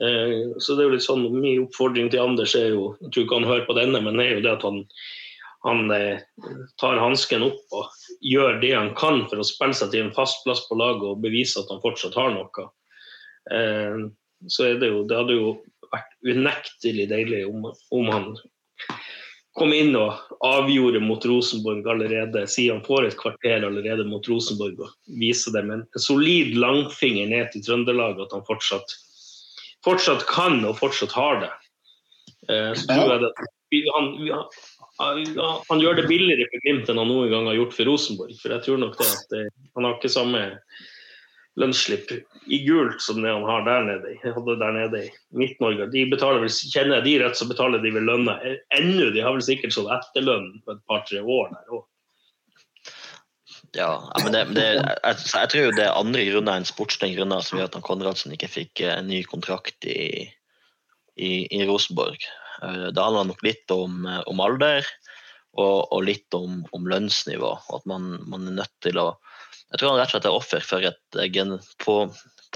[0.00, 3.26] Eh, så det er jo litt sånn, Min oppfordring til Anders er jo jeg tror
[3.26, 4.80] ikke han hører på denne, men det er jo det at han,
[5.68, 6.24] han eh,
[6.80, 10.40] tar hansken opp og gjør det han kan for å spille seg til en fast
[10.46, 12.68] plass på laget og bevise at han fortsatt har noe.
[13.52, 14.08] Eh,
[14.50, 15.52] så er det jo, det hadde jo
[15.92, 18.30] vært unektelig deilig om, om han
[19.58, 20.16] kom inn og
[20.46, 25.72] avgjorde mot Rosenborg allerede, siden han får et kvarter allerede mot Rosenborg og viser dem
[25.74, 28.96] en solid langfinger ned til Trøndelag at han fortsatt,
[29.84, 31.52] fortsatt kan og fortsatt har det.
[32.48, 33.34] Eh, så tror jeg det
[33.96, 34.08] han,
[34.98, 35.20] han,
[35.68, 38.34] han, gjør det billigere for Glimt enn han noen gang har gjort for Rosenborg.
[38.40, 39.44] For jeg tror nok det at det,
[39.76, 40.42] han har ikke samme
[41.60, 42.10] lønnsslipp
[42.48, 45.90] i gult som det han har der nede, hadde der nede i Midt-Norge.
[45.92, 48.38] De betaler vel, Kjenner jeg de rett, så betaler de vel lønna
[48.78, 49.10] ennå.
[49.12, 51.88] De har vel sikkert sånn etterlønn på et par-tre år der òg.
[53.72, 57.56] Ja, men det, det, jeg, jeg, tror det er andre grunner enn sportslige grunner som
[57.56, 60.28] gjør at Konradsen ikke fikk en ny kontrakt i,
[61.16, 62.20] i, i Rosenborg.
[62.60, 64.84] Eh, det handler nok litt om, om alder
[65.56, 67.54] og, og, litt om, om lønnsnivå.
[67.76, 69.08] At man, man, er nødt til å
[69.72, 71.94] jeg tror han rett og slett er offer for et eh, gen, på,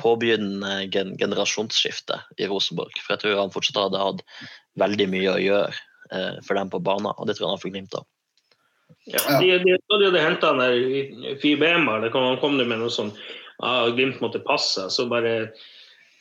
[0.00, 2.92] påbegynnende gen, generasjonsskifte i Rosenborg.
[3.00, 4.20] For jeg tror han fortsatt hadde hatt
[4.80, 5.70] veldig mye å gjøre
[6.12, 8.04] eh, for dem på banen, og det tror jeg han fått glimt av.
[9.06, 13.12] Ja, de, de, de hadde henta han der Fibema, kan han kom med noe sånn
[13.62, 14.88] ah, Glimt måtte passe.
[14.90, 15.32] Så bare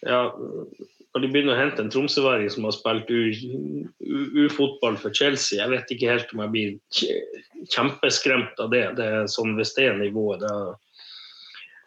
[0.05, 5.73] ja, Når de begynner å hente en tromsøværing som har spilt U-fotball for Chelsea, jeg
[5.73, 6.71] vet ikke helt om jeg blir
[7.73, 8.85] kjempeskremt av det.
[9.01, 10.75] det er sånn Hvis det er nivået, da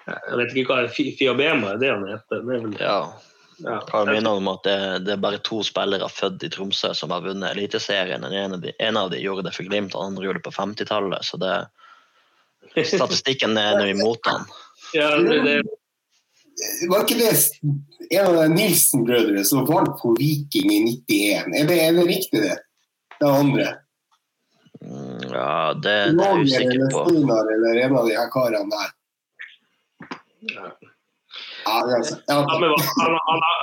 [0.09, 2.45] Jeg vet ikke hva Fiabema er det han heter?
[2.45, 3.01] Det er vel, ja.
[3.59, 3.81] Ja.
[3.89, 7.25] Kan minne om at det, det, er bare to spillere født i Tromsø som har
[7.25, 8.23] vunnet Eliteserien.
[8.25, 10.47] En, av de, en av de gjorde det for Glimt, og den andre gjorde det
[10.47, 11.27] på 50-tallet.
[11.27, 11.57] Så det,
[12.87, 14.47] statistikken er nå imot han.
[14.95, 15.57] Ja, det, det.
[16.91, 17.35] Var ikke det
[18.11, 20.79] en av de Nilsen-brødrene som vant på Viking i
[21.11, 21.59] 91?
[21.59, 22.57] Er det, er det riktig, det?
[23.19, 23.67] Det andre?
[24.79, 27.05] Mm, ja, det, det er jeg usikker på.
[27.11, 28.95] Eller en av de her karene der.
[30.41, 30.73] Ja.
[31.65, 31.89] Ja, han,
[32.49, 32.79] han, han,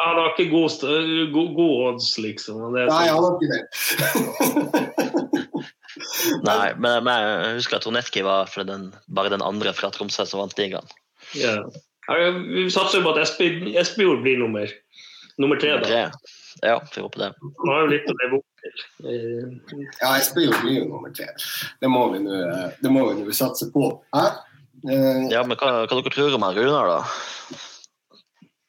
[0.05, 0.71] han, har ikke god,
[1.33, 2.55] god, god odds, liksom.
[2.75, 3.61] Nei, han har ikke det.
[6.45, 10.39] Nei, men, men, jeg husker at Ronetki var den, bare den andre fra Tromsø som
[10.43, 10.87] vant ligaen.
[11.37, 11.55] Ja.
[12.05, 14.67] Vi satser på at Espejord blir nummer,
[15.41, 15.71] nummer tre.
[15.81, 15.87] Da.
[16.61, 17.31] Ja, vi håper det.
[17.41, 18.75] Han har jo litt å leve opp til.
[20.01, 21.27] Ja, Espejord blir jo nummer tre.
[21.81, 23.83] Det må vi nå satse på.
[24.15, 24.27] Hæ?
[24.85, 27.59] Ja, men hva, hva dere tror om Runar, da?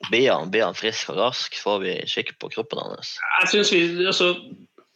[0.07, 1.57] Blir han, blir han, frisk og rask?
[1.61, 3.17] Får vi kikk på kroppen hans?
[3.43, 4.31] Jeg synes vi, altså,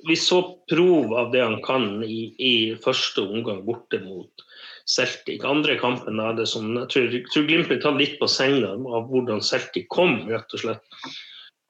[0.09, 0.41] vi så
[0.71, 4.45] prov av det han kan i, i første omgang borte mot
[4.89, 5.45] Celtic.
[5.47, 8.73] Andre kampen er det som Jeg tror, jeg tror Glimt ble tatt litt på senga
[8.75, 11.01] av hvordan Celtic kom, rett og slett.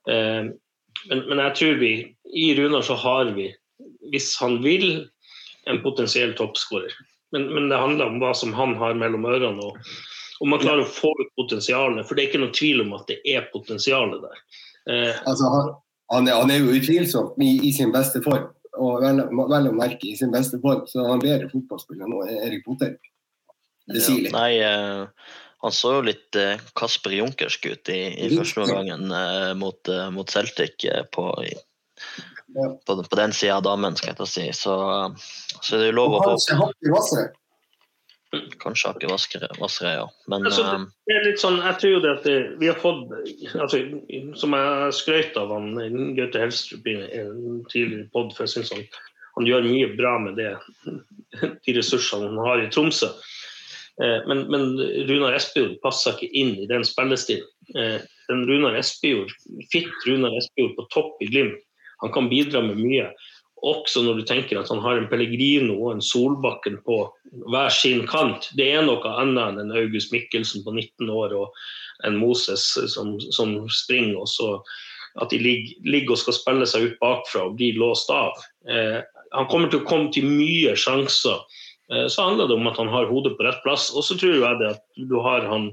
[0.08, 0.50] Eh,
[1.08, 1.92] men, men, jeg tror vi
[2.36, 3.50] I Runar så har vi,
[4.12, 5.06] hvis han vil,
[5.68, 6.92] en potensiell toppskårer.
[7.34, 9.70] Men, men, det handler om hva som han har mellom ørene.
[9.70, 9.78] og
[10.40, 12.06] om man klarer å få ut potensialet.
[12.08, 14.40] For det er ikke noe tvil om at det er potensialet der.
[14.88, 15.68] Eh, altså, han,
[16.14, 18.48] han, er, han, er, jo utvilsomt i, i, sin beste form,
[18.80, 20.86] og vel, vel å merke i sin beste form.
[20.88, 22.96] Så han er bedre fotballspiller nå enn Erik Potter.
[23.90, 24.32] Det sier litt.
[24.32, 25.38] Ja, nei, eh...
[25.60, 30.30] han så jo litt uh, Kasper Junkersk ut i, i første omgangen eh, mot, mot,
[30.32, 31.52] Celtic på, i.
[32.86, 34.46] på, på, den sida av damen, skal jeg ta si.
[34.56, 34.74] Så,
[35.60, 37.28] så det er jo lov å håpe.
[38.62, 39.10] Kanskje ikke
[39.58, 40.06] Vassere, ja.
[40.30, 42.28] Men altså, eh, det er litt sånn, jeg tror jo det at
[42.60, 43.10] vi har fått
[43.58, 43.80] altså,
[44.38, 45.72] Som jeg skrøt av han
[46.14, 46.94] Gaute Helstrup i
[47.24, 48.84] en tidligere pod, for jeg syns han,
[49.34, 50.52] han, gjør mye bra med det,
[51.66, 53.10] de ressursene han har i Tromsø.
[54.00, 54.78] Eh, men, men
[55.10, 57.50] Runar Espejord passer ikke inn i den spillestilen.
[57.74, 57.98] Eh,
[58.30, 59.34] den Runar Espejord,
[59.72, 61.58] Fitt Runar Espejord på topp i Glimt,
[62.00, 63.10] han kan bidra med mye.
[63.66, 67.02] Også når du tenker at han har en Pellegrino og en Solbakken på
[67.52, 68.48] hver sin kant.
[68.56, 71.60] Det er noe annet enn en August Mikkelsen på 19 år og
[72.08, 72.64] en Moses
[72.94, 74.16] som, som springer.
[74.22, 74.50] og så
[75.20, 78.38] At de ligger, ligger, og skal spille seg ut bakfra og blir låst av.
[78.64, 79.00] Eh,
[79.34, 81.42] han kommer til å komme til mye sjanser.
[81.92, 83.90] Eh, så handler det om at han har hodet på rett plass.
[83.92, 85.72] Og så tror jeg det at du har han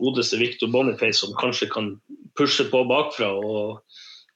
[0.00, 1.92] godeste Victor Boniface som kanskje kan
[2.38, 3.34] pushe på bakfra.
[3.36, 3.82] og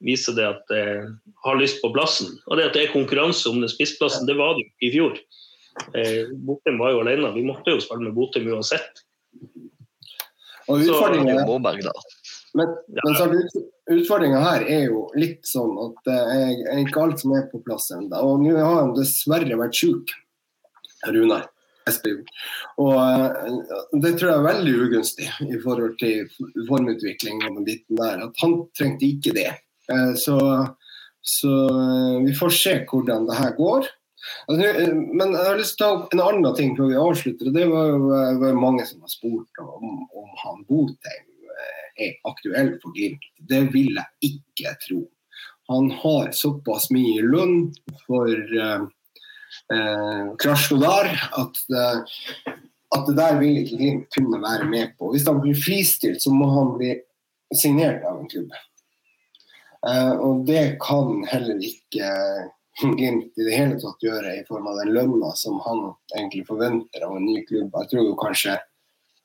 [0.04, 1.06] viser det at jeg
[1.46, 2.34] har lyst på plassen.
[2.48, 4.92] Og det at det er konkurranse om den spissplassen, det var det jo ikke i
[4.94, 5.18] fjor.
[5.98, 7.32] Eh, Botheim var jo alene.
[7.34, 9.04] Vi måtte jo spille med Botheim uansett.
[10.68, 11.44] Og utfordringen,
[12.54, 13.34] men, men
[13.90, 17.90] utfordringa her er jo litt sånn at det er ikke alt som er på plass
[17.92, 18.20] ennå.
[18.22, 20.14] Og nå har han dessverre vært sjuk,
[21.04, 21.50] Runar
[22.80, 26.30] Og uh, det tror jeg er veldig ugunstig i forhold til
[26.68, 28.22] formutvikling og den biten der.
[28.28, 29.50] At han trengte ikke det.
[29.92, 30.38] Eh, så,
[31.20, 33.88] så, eh, vi får se hvordan det her går.
[34.48, 37.00] Altså, eh, men jeg har lyst til å ta opp en annen ting før vi
[37.00, 37.52] avslutter.
[37.54, 41.30] Det var jo mange som har spurt om, om han Botheim
[42.00, 43.22] er aktuell for Glimt.
[43.38, 45.04] Det vil jeg ikke tro.
[45.70, 47.68] Han har såpass mye lønn
[48.04, 48.28] for
[48.64, 48.82] eh,
[50.42, 55.12] Krasjnodar at, at det der vil ikke Glimt kunne være med på.
[55.14, 56.96] Hvis han blir fristilt, så må han bli
[57.54, 58.50] signert av en klubb.
[59.84, 62.10] Uh, og det kan heller ikke
[62.82, 65.84] Glimt i det hele tatt gjøre i form av den lønna som han
[66.16, 67.70] egentlig forventer av en ny klubb.
[67.70, 68.56] Jeg tror jo kanskje,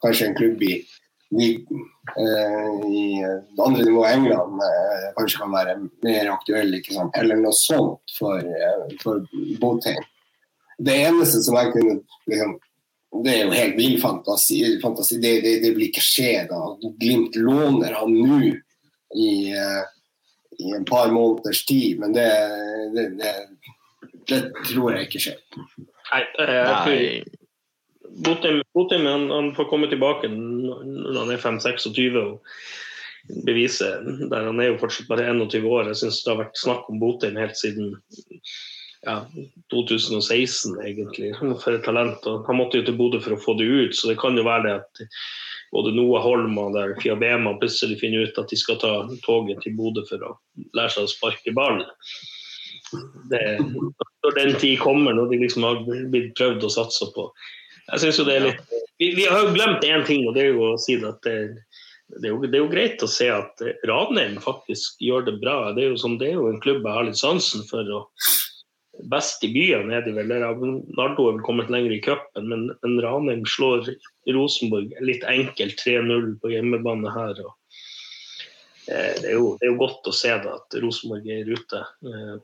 [0.05, 0.75] kanskje en klubb i,
[1.31, 1.81] Newton
[2.17, 3.21] eh, i
[3.55, 5.75] det andre nivået i England eh, kanskje kan være
[6.05, 6.73] mer aktuell,
[7.17, 8.45] eller noe sånt for,
[9.03, 9.25] for
[9.61, 10.01] Botheim.
[10.79, 11.99] Det eneste som jeg kunne
[12.31, 12.55] liksom,
[13.25, 14.61] det er jo helt vill fantasi.
[14.81, 15.17] fantasi.
[15.21, 16.59] Det, det, det, vil ikke skje da.
[17.01, 18.51] Glimt låner han nå
[19.17, 19.81] i uh,
[20.59, 22.27] i en par måneders tid, men det,
[22.95, 23.33] det, det,
[24.27, 25.39] det tror jeg ikke skjer.
[26.09, 27.19] Nei, eh,
[28.19, 32.57] Botheim han, han, får komme tilbake når han er 5-26 og
[33.45, 33.89] bevise
[34.31, 35.91] der Han er jo fortsatt bare 21 år.
[35.91, 37.93] Jeg syns det har vært snakk om Botheim helt siden
[39.05, 39.21] ja,
[39.71, 42.25] 2016, egentlig, for et talent.
[42.27, 44.47] Og han måtte jo til Bodø for å få det ut, så det kan jo
[44.47, 45.03] være det at
[45.71, 48.93] både Noah Holm og der Fiabema plutselig finner ut at de skal ta
[49.25, 50.33] toget til Bodø for å
[50.77, 51.83] lære seg å sparke ball.
[53.29, 53.41] Det,
[54.25, 57.27] når den tid kommer, når de liksom har blitt prøvd å satse på
[57.91, 60.47] Jeg synes jo det er litt Vi, vi har jo glemt én ting, og det
[60.47, 61.35] er jo å si at det,
[62.17, 65.69] det, er jo, det, er jo, greit å se at Ranheim faktisk gjør det bra.
[65.77, 67.93] Det er jo, som, det er jo en klubb jeg har litt sansen for.
[67.93, 68.25] og
[69.11, 70.31] best i byen er de vel.
[70.31, 73.87] Nardo er vel kommet lenger i cupen, men, men, Ranheim slår
[74.35, 77.41] Rosenborg litt enkelt 3-0 på hjemmebane her.
[77.45, 77.55] Og,
[78.89, 81.49] eh, det, er jo, det, er jo, godt å se da, at Rosenborg er i
[81.49, 81.83] rute.
[82.05, 82.37] Eh.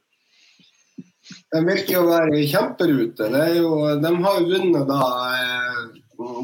[1.54, 3.30] De virker å være i kjemperute.
[3.58, 3.72] Jo,
[4.02, 5.00] de har jo vunnet da
[5.34, 5.80] eh,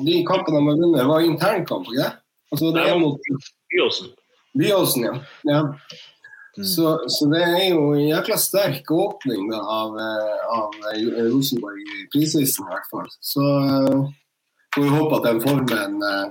[0.05, 2.09] De kampene de har vunnet, var internkamp, ikke?
[2.51, 3.29] Altså, det er mot
[3.71, 4.09] Byåsen.
[4.59, 5.13] Byåsen, ja.
[5.47, 5.61] ja.
[6.61, 6.67] Mm.
[6.67, 11.79] Så, så, det er jo en jækla sterk åpning da, av, eh, av eh, Rosenborg
[11.81, 13.07] i prisvisen, i hvert fall.
[13.17, 14.03] Så uh,
[14.75, 16.27] får vi håpe at den formen uh,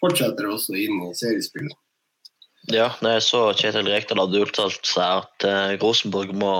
[0.00, 1.76] fortsetter også inn i seriespillet.
[2.72, 6.54] Ja, når jeg så Kjetil Rekdal hadde uttalt seg at uh, Rosenborg må,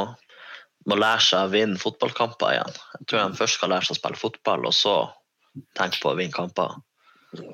[0.84, 2.76] må, lære seg å vinne fotballkamper igjen.
[2.98, 4.98] Jeg tror han først skal lære seg å spille fotball, og så
[5.78, 6.76] tenke på å vinne kamper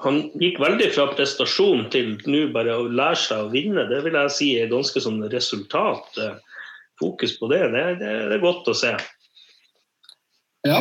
[0.04, 3.86] han gikk veldig fra prestasjon til nå bare å lære seg å vinne.
[3.90, 6.18] Det vil jeg si er ganske sånn resultat.
[7.00, 8.92] Fokus på det, det, det, det er godt å se.
[10.68, 10.80] Ja,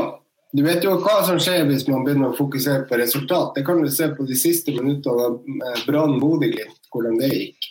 [0.51, 3.53] du vet jo hva som skjer hvis man begynner å fokusere på resultat.
[3.55, 7.69] Det kan du se på de siste minuttene av Brann Bodø-Glimt, hvordan det gikk.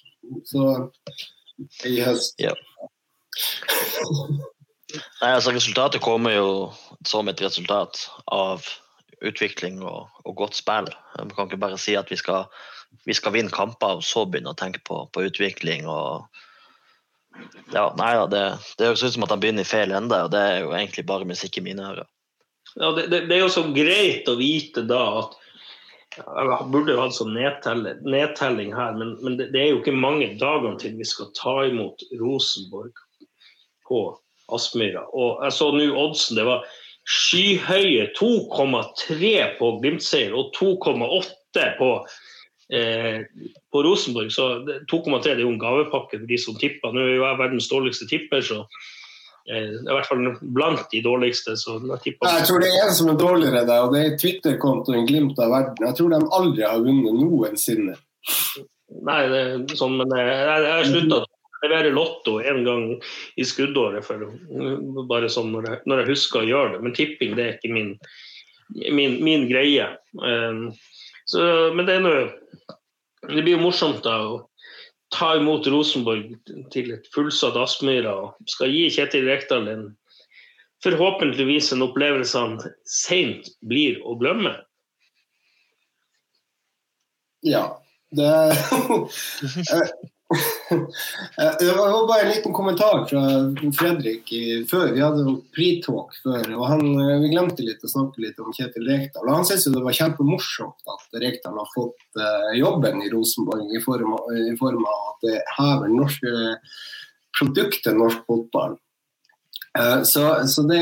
[0.48, 0.62] Så
[1.84, 2.40] i høst.
[2.40, 2.55] Ja.
[5.20, 6.48] Nei, altså Resultatet kommer jo
[7.06, 8.64] som et resultat av
[9.26, 10.88] utvikling og, og, godt spill.
[11.16, 12.47] Vi kan ikke bare si at vi skal,
[13.06, 15.88] vi skal vinne kamper og så begynne å tenke på, på utvikling.
[15.88, 16.26] og
[17.72, 18.44] ja, nei da, det,
[18.78, 21.06] det høres ut som at han begynner i feil ende, og det er jo egentlig
[21.09, 22.09] bare musikk i mine ører.
[22.76, 25.38] Ja, det, det, det, er jo så greit å vite da at
[26.10, 29.94] Jeg burde jo hatt sånn nedtelling, nedtelling her, men, men det, det, er jo ikke
[29.94, 32.98] mange dagene til vi skal ta imot Rosenborg
[33.86, 34.02] på
[34.51, 35.05] Aspmyra.
[35.14, 36.38] Og jeg så nå oddsen.
[36.38, 36.66] Det var
[37.11, 41.91] skyhøye 2,3 på Glimt-seier og 2,8 på,
[42.73, 43.27] eh,
[43.73, 44.31] på Rosenborg.
[44.35, 44.49] Så
[44.91, 46.95] 2,3 er jo en gavepakke for de som tipper.
[46.95, 48.61] Nå er jo jeg verdens dårligste tipper, så
[49.51, 51.57] eh, i hvert fall blant de dårligste.
[51.59, 55.43] jeg, jeg, tror det er en som er dårligere deg, og det er Twitter-kontoen Glimt
[55.43, 55.89] av verden.
[55.89, 57.99] Jeg tror de aldri har vunnet noensinne.
[59.07, 59.43] Nei, det
[59.78, 61.24] sånn, men jeg, jeg har slutta
[61.65, 62.85] levere Lotto en gang
[63.37, 64.27] i skuddåret, for,
[65.11, 66.82] bare sånn når jeg, når jeg, husker å gjøre det.
[66.85, 67.95] Men tipping det er ikke min,
[68.97, 69.91] min, min greie.
[70.20, 70.70] Um,
[71.28, 71.43] så,
[71.77, 72.23] men det er noe
[73.28, 74.39] Det blir jo morsomt da å
[75.12, 76.32] ta imot Rosenborg
[76.73, 79.85] til et fullsatt Aspmyra og skal gi Kjetil Rekdal en
[80.85, 82.57] forhåpentligvis en opplevelse han
[82.89, 84.55] seint blir å glemme.
[87.45, 87.66] Ja.
[88.11, 88.27] Det
[91.60, 93.22] det var bare en liten kommentar fra
[93.78, 94.30] Fredrik
[94.70, 94.92] før.
[94.94, 96.44] Vi hadde pre-talk før.
[96.56, 99.28] og han, eh, Vi glemte litt å snakke litt om Kjetil Rekdal.
[99.28, 104.14] Han syntes det var kjempemorsomt at Rekdal har fått uh, jobben i Rosenborg i form,
[104.14, 106.55] av, i form av at det hever norske
[107.40, 108.78] produktet norsk fotball.
[110.02, 110.80] Så, så det,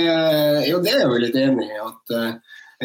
[0.65, 1.77] jo, det er jeg litt enig i.
[1.77, 2.39] at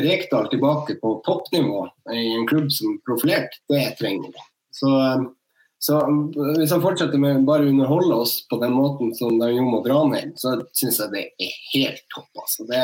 [0.04, 4.44] Rekdal tilbake på toppnivå i en klubb som er profilert, det trenger vi.
[4.76, 4.92] Så
[5.84, 6.00] så
[6.58, 9.88] Hvis han fortsetter med bare å underholde oss på den måten som de gjorde mot
[9.92, 12.30] Ranheim, så syns jeg det er helt topp.
[12.40, 12.64] Altså.
[12.70, 12.80] Det,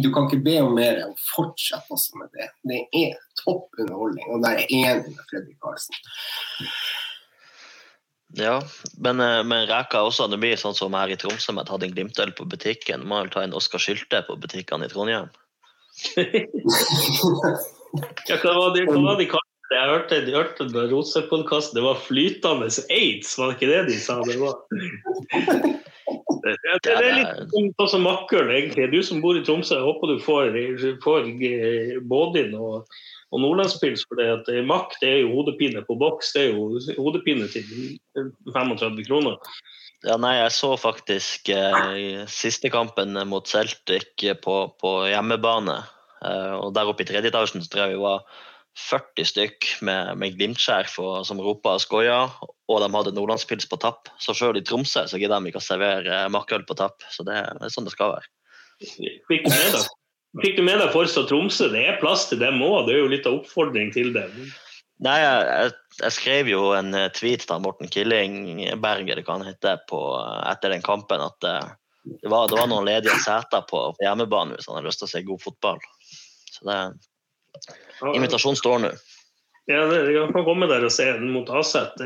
[0.00, 2.46] du kan ikke be om mer enn å fortsette også med det.
[2.70, 3.10] Det er
[3.42, 5.96] topp underholdning, og der er jeg enig med Fredrik Karlsen.
[8.40, 8.56] Ja,
[9.04, 11.84] men, eh, men Reka også, det blir sånn som her i Tromsø med at hadde
[11.90, 13.04] en Glimt-øl på butikken.
[13.04, 15.28] Må vel ta en Oskar Sylte på butikkene i Trondheim?
[16.16, 16.24] ja,
[18.40, 19.28] hva var det, hva var det
[19.74, 21.76] jeg hørte, jeg hørte på Rose-podkasten.
[21.76, 24.20] det var flytende aids, var det ikke det de sa?
[24.24, 24.56] Det var
[26.44, 28.88] det, det, det er litt sånn som makkeren, egentlig.
[28.92, 30.58] Du som bor i Tromsø, jeg håper du får,
[31.04, 31.28] får
[32.08, 32.88] Bådin og,
[33.32, 34.06] og nordlandspils.
[34.08, 36.32] For det at makk det er jo hodepine på boks.
[36.36, 37.98] Det er jo hodepine til
[38.54, 39.36] 35 kroner.
[40.06, 45.80] Ja, nei, jeg så faktisk eh, siste kampen mot Celtic på, på hjemmebane.
[46.22, 48.22] Eh, og der oppe i tredje etasjen tror jeg vi var
[48.78, 52.20] 40 stykk med, med Glimt-skjerf som ropa og skoia,
[52.68, 54.10] og de hadde nordlandspils på tapp.
[54.22, 57.02] Så sjøl i Tromsø så gidder de ikke å servere makkøl på tapp.
[57.10, 58.30] Så det, det, er sånn det skal være.
[58.78, 59.88] Fikk du med deg,
[60.44, 61.70] Fikk du med deg Forstad Tromsø?
[61.72, 62.86] Det er plass til dem òg.
[62.86, 64.38] Det er jo litt av oppfordring til dem.
[65.04, 68.38] Nei, jeg, jeg, skrev jo en eh, tweet til Morten Killing
[68.82, 70.00] Berger det kan hete, på,
[70.50, 71.38] etter den kampen at
[72.22, 75.08] det var, det var noen ledige seter på, på hjemmebane hvis han har lyst til
[75.08, 75.80] å se god fotball.
[76.50, 76.78] Så det,
[78.14, 78.90] invitasjonen står nå.
[79.68, 81.98] Ja, dere kan komme der og se den mot Aset.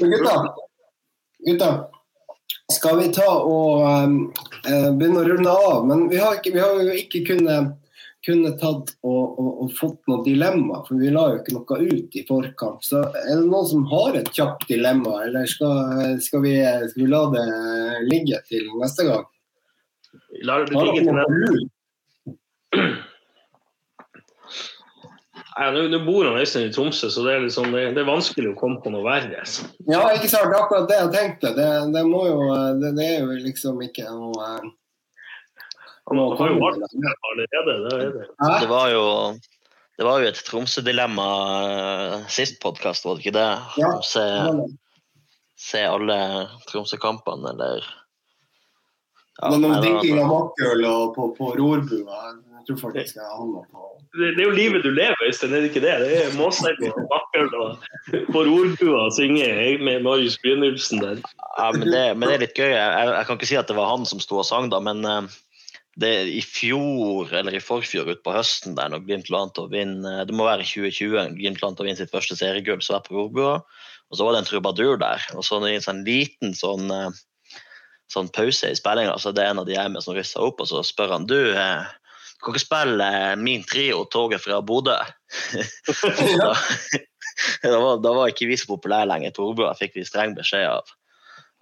[0.00, 0.36] Gutta,
[1.44, 1.70] gutta,
[2.72, 4.16] skal vi ta og um,
[4.64, 5.84] begynne å runde av?
[5.90, 7.76] Men vi har, ikke, vi har jo ikke kunnet
[8.24, 12.16] kunne tatt og, og, og, fått noe dilemma, for vi la jo ikke noe ut
[12.20, 12.84] i forkant.
[12.84, 16.56] Så er det noen som har et kjapt dilemma, eller skal, skal, vi,
[16.92, 17.46] skal vi, la det
[18.10, 19.28] ligge til neste gang?
[20.30, 21.70] Vi lar det ligge til neste gang.
[25.58, 28.58] Nå bor han Øystein i Tromsø, så det er, liksom, det, det er, vanskelig å
[28.58, 29.40] komme på noe verre.
[29.48, 29.66] Så.
[29.90, 30.46] Ja, ikke sant.
[30.46, 31.54] Det er akkurat det jeg tenkte.
[31.56, 32.52] Det, det, jo,
[32.84, 34.52] det er jo liksom ikke noe
[36.10, 38.24] han har jo vært allerede, det er det.
[38.64, 39.04] Det var jo,
[39.94, 41.26] det var jo et Tromsø-dilemma
[41.62, 43.50] uh, sist podkast, var det ikke det?
[43.78, 43.92] Ja.
[44.02, 44.24] Se,
[45.54, 46.18] se alle
[46.66, 47.86] Tromsø-kampene, eller
[49.38, 50.82] ja, Noen drikking av makkøl
[51.14, 52.18] på, på rorbua.
[52.58, 55.62] Jeg tror faktisk jeg havna på det, det er jo livet du lever, Øystein, er
[55.62, 55.92] det ikke det?
[56.02, 57.84] Det er måsegg og makkøl og
[58.34, 59.50] på rorbua synge
[59.84, 61.20] med Marius Brynildsen der.
[61.58, 62.72] Ja, men det, men det, er litt gøy.
[62.72, 65.06] Jeg, jeg, kan ikke si at det var han som sto og sang, da, men
[65.06, 65.30] uh,
[66.00, 69.72] det i fjor eller i forfjor utpå høsten der når Glimt lå an til å
[69.72, 71.36] vinne Det må være 2020.
[71.38, 73.58] Glimt lå an til å vinne sitt første seriegull, så jeg på Rorbua.
[74.10, 75.26] Og så var det en trubadur der.
[75.36, 77.58] Og så i en sånn liten sånn, eh,
[78.10, 80.62] sånn pause i spillinga, så det er en av de jeg med som rister opp,
[80.62, 81.90] og så spør han du eh,
[82.40, 84.96] kan ikke spille eh, min trio 'Toget fra Bodø'.
[86.42, 86.52] da,
[87.62, 90.94] da, var, da var ikke vi så populære lenger Torbjørn fikk vi streng beskjed av,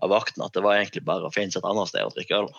[0.02, 2.44] av vakten at det var egentlig bare å finne seg et annet sted å drikke
[2.44, 2.52] øl.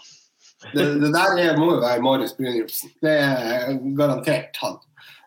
[0.75, 2.89] Det, det der er, må jo være Marius Brynjulfsen.
[2.99, 4.73] Det er garantert han.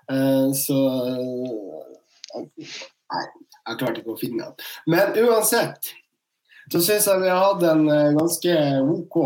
[0.04, 1.86] Uh, så uh,
[2.36, 4.66] Nei, jeg klarte ikke å finne han.
[4.92, 5.94] Men uansett
[6.70, 8.58] så syns jeg vi har hatt en uh, ganske
[8.94, 9.18] OK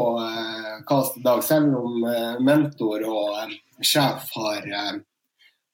[0.89, 2.05] kast i dag, selv om
[2.47, 4.69] mentor og sjef har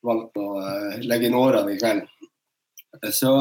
[0.02, 0.47] valgt å
[1.05, 2.06] legge inn årene i kveld.
[3.12, 3.34] Så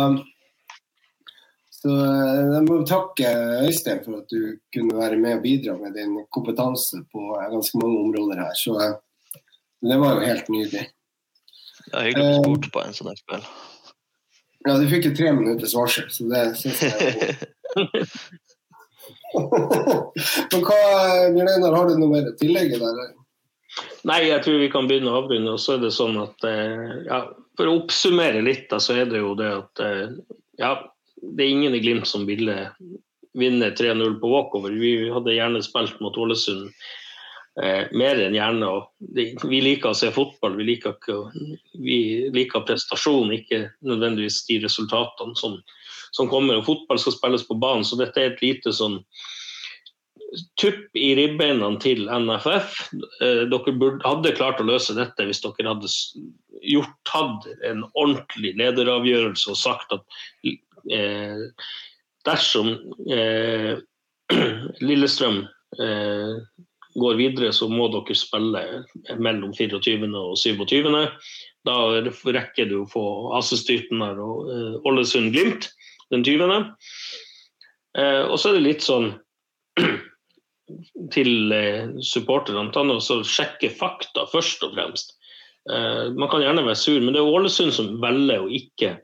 [1.81, 3.29] så eh, jeg må takke
[3.65, 8.03] Øystein for at du kunne være med og bidra med din kompetanse på ganske mange
[8.03, 8.53] områder her.
[8.57, 8.97] Så eh,
[9.89, 10.83] det var jo helt nydelig.
[11.87, 13.49] Ja, hyggelig å bli spurt på en sånn kveld.
[14.61, 17.41] Ja, du fikk jo tre minutters varsel, så det syns jeg er
[20.51, 23.11] Men hva, har du noe mer å tillegge der?
[24.07, 25.55] Nei, jeg tror vi kan begynne å avrunde.
[25.55, 27.19] Og så er det sånn at eh, ja,
[27.57, 29.85] For å oppsummere litt, da, så er det jo det at
[30.59, 30.73] ja,
[31.21, 32.57] det er ingen i Glimt som ville
[33.37, 34.71] vinne 3-0 på walkover.
[34.71, 36.71] Vi hadde gjerne spilt mot Ålesund
[37.61, 38.71] eh, mer enn gjerne.
[39.47, 41.47] Vi liker å se fotball, vi liker, ikke,
[41.79, 41.99] vi
[42.33, 45.59] liker prestasjon, ikke nødvendigvis de resultatene som,
[46.15, 46.59] som, kommer.
[46.59, 49.01] Og fotball skal spilles på banen, så dette er et lite sånn
[50.61, 52.77] tupp i ribbeina til NFF.
[53.23, 55.91] Eh, dere burde, hadde klart å løse dette hvis dere hadde
[56.61, 60.05] gjort, tatt en ordentlig lederavgjørelse og sagt at
[60.89, 61.37] Eh,
[62.25, 62.67] dersom
[63.11, 63.77] eh,
[64.87, 65.43] Lillestrøm
[65.79, 66.35] eh,
[66.95, 68.63] går videre, så må dere spille
[69.21, 70.09] mellom 24.
[70.17, 70.89] og 27.
[71.67, 73.05] Da rekker du å få
[73.37, 74.49] Asestyrtenar og
[74.89, 75.69] Ålesund-Glimt
[76.11, 76.63] den 20.
[78.31, 79.09] og så er det litt sånn
[81.15, 81.53] til
[82.05, 82.69] supporterne.
[82.71, 82.83] Ta
[83.27, 85.17] sjekke fakta først og fremst.
[85.67, 88.95] man kan gjerne være sur, men det er Ålesund som velger å ikke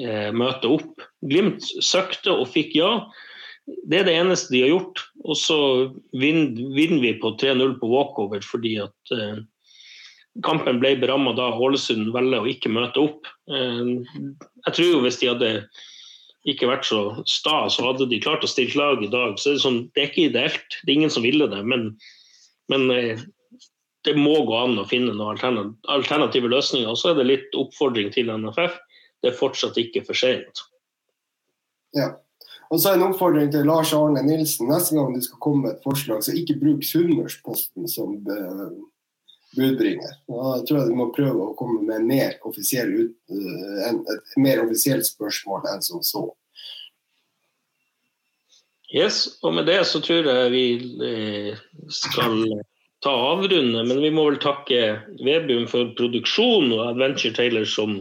[0.00, 1.04] eh, møte opp.
[1.26, 2.90] Glimt søkte og fikk ja.
[3.66, 5.02] Det er det eneste de har gjort.
[5.26, 5.58] Og så
[6.16, 9.42] vinner vi på 3-0 på walkover fordi at eh,
[10.46, 13.30] kampen ble beramma da Ålesund velger å ikke møte opp.
[13.50, 13.92] Eh,
[14.68, 15.52] jeg tror jo hvis de hadde
[16.46, 19.38] ikke vært så sta, så hadde de klart å stille lag i dag.
[19.38, 20.78] Så det er, sånn, det er ikke ideelt.
[20.82, 21.62] Det er ingen som ville det.
[21.66, 21.88] Men,
[22.72, 23.24] men eh,
[24.06, 26.90] det må gå an å finne noen alternative løsninger.
[26.92, 28.78] Og så er det litt oppfordring til NFF
[29.22, 30.62] det er fortsatt ikke for sent.
[31.96, 32.12] Ja.
[32.70, 34.68] Og så en oppfordring til Lars Arne Nilsen.
[34.70, 38.68] Neste gang du skal komme med et forslag, så ikke bruk Sunnmørsposten som eh,
[39.56, 40.16] budbringer.
[40.28, 43.14] Da tror jeg du må prøve å komme med mer offisiell ut,
[43.88, 46.24] en, et mer offisielt spørsmål enn som så.
[48.94, 50.66] Yes, og med det så tror jeg vi
[51.04, 52.44] eh, skal
[53.04, 53.82] ta avrunde.
[53.82, 57.98] Men vi må vel takke Vebjørn for produksjon og Adventure Taylor som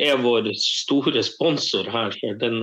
[0.00, 2.14] er vår store sponsor her.
[2.20, 2.62] for den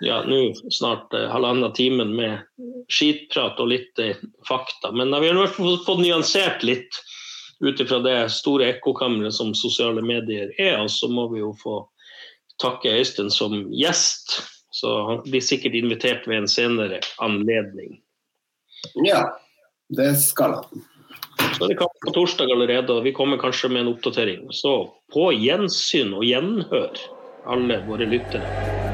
[0.00, 2.44] ja, nå snart eh, halvannen timen med
[2.92, 4.92] skitprat og litt eh, fakta.
[4.92, 7.00] Men vi har i hvert fall fått nyansert litt
[7.60, 10.78] ut ifra det store ekkokammeret som sosiale medier er.
[10.82, 11.80] Og så må vi jo få
[12.62, 14.42] takke Øystein som gjest,
[14.76, 17.94] Så han blir sikkert invitert ved en senere anledning.
[19.06, 19.22] Ja,
[19.88, 20.82] det skal han.
[21.56, 24.50] Så det kamp på torsdag allerede, og vi kommer kanskje med en oppdatering.
[24.52, 24.74] Så
[25.12, 26.92] på gjensyn og gjenhør,
[27.48, 28.85] alle våre lyttere.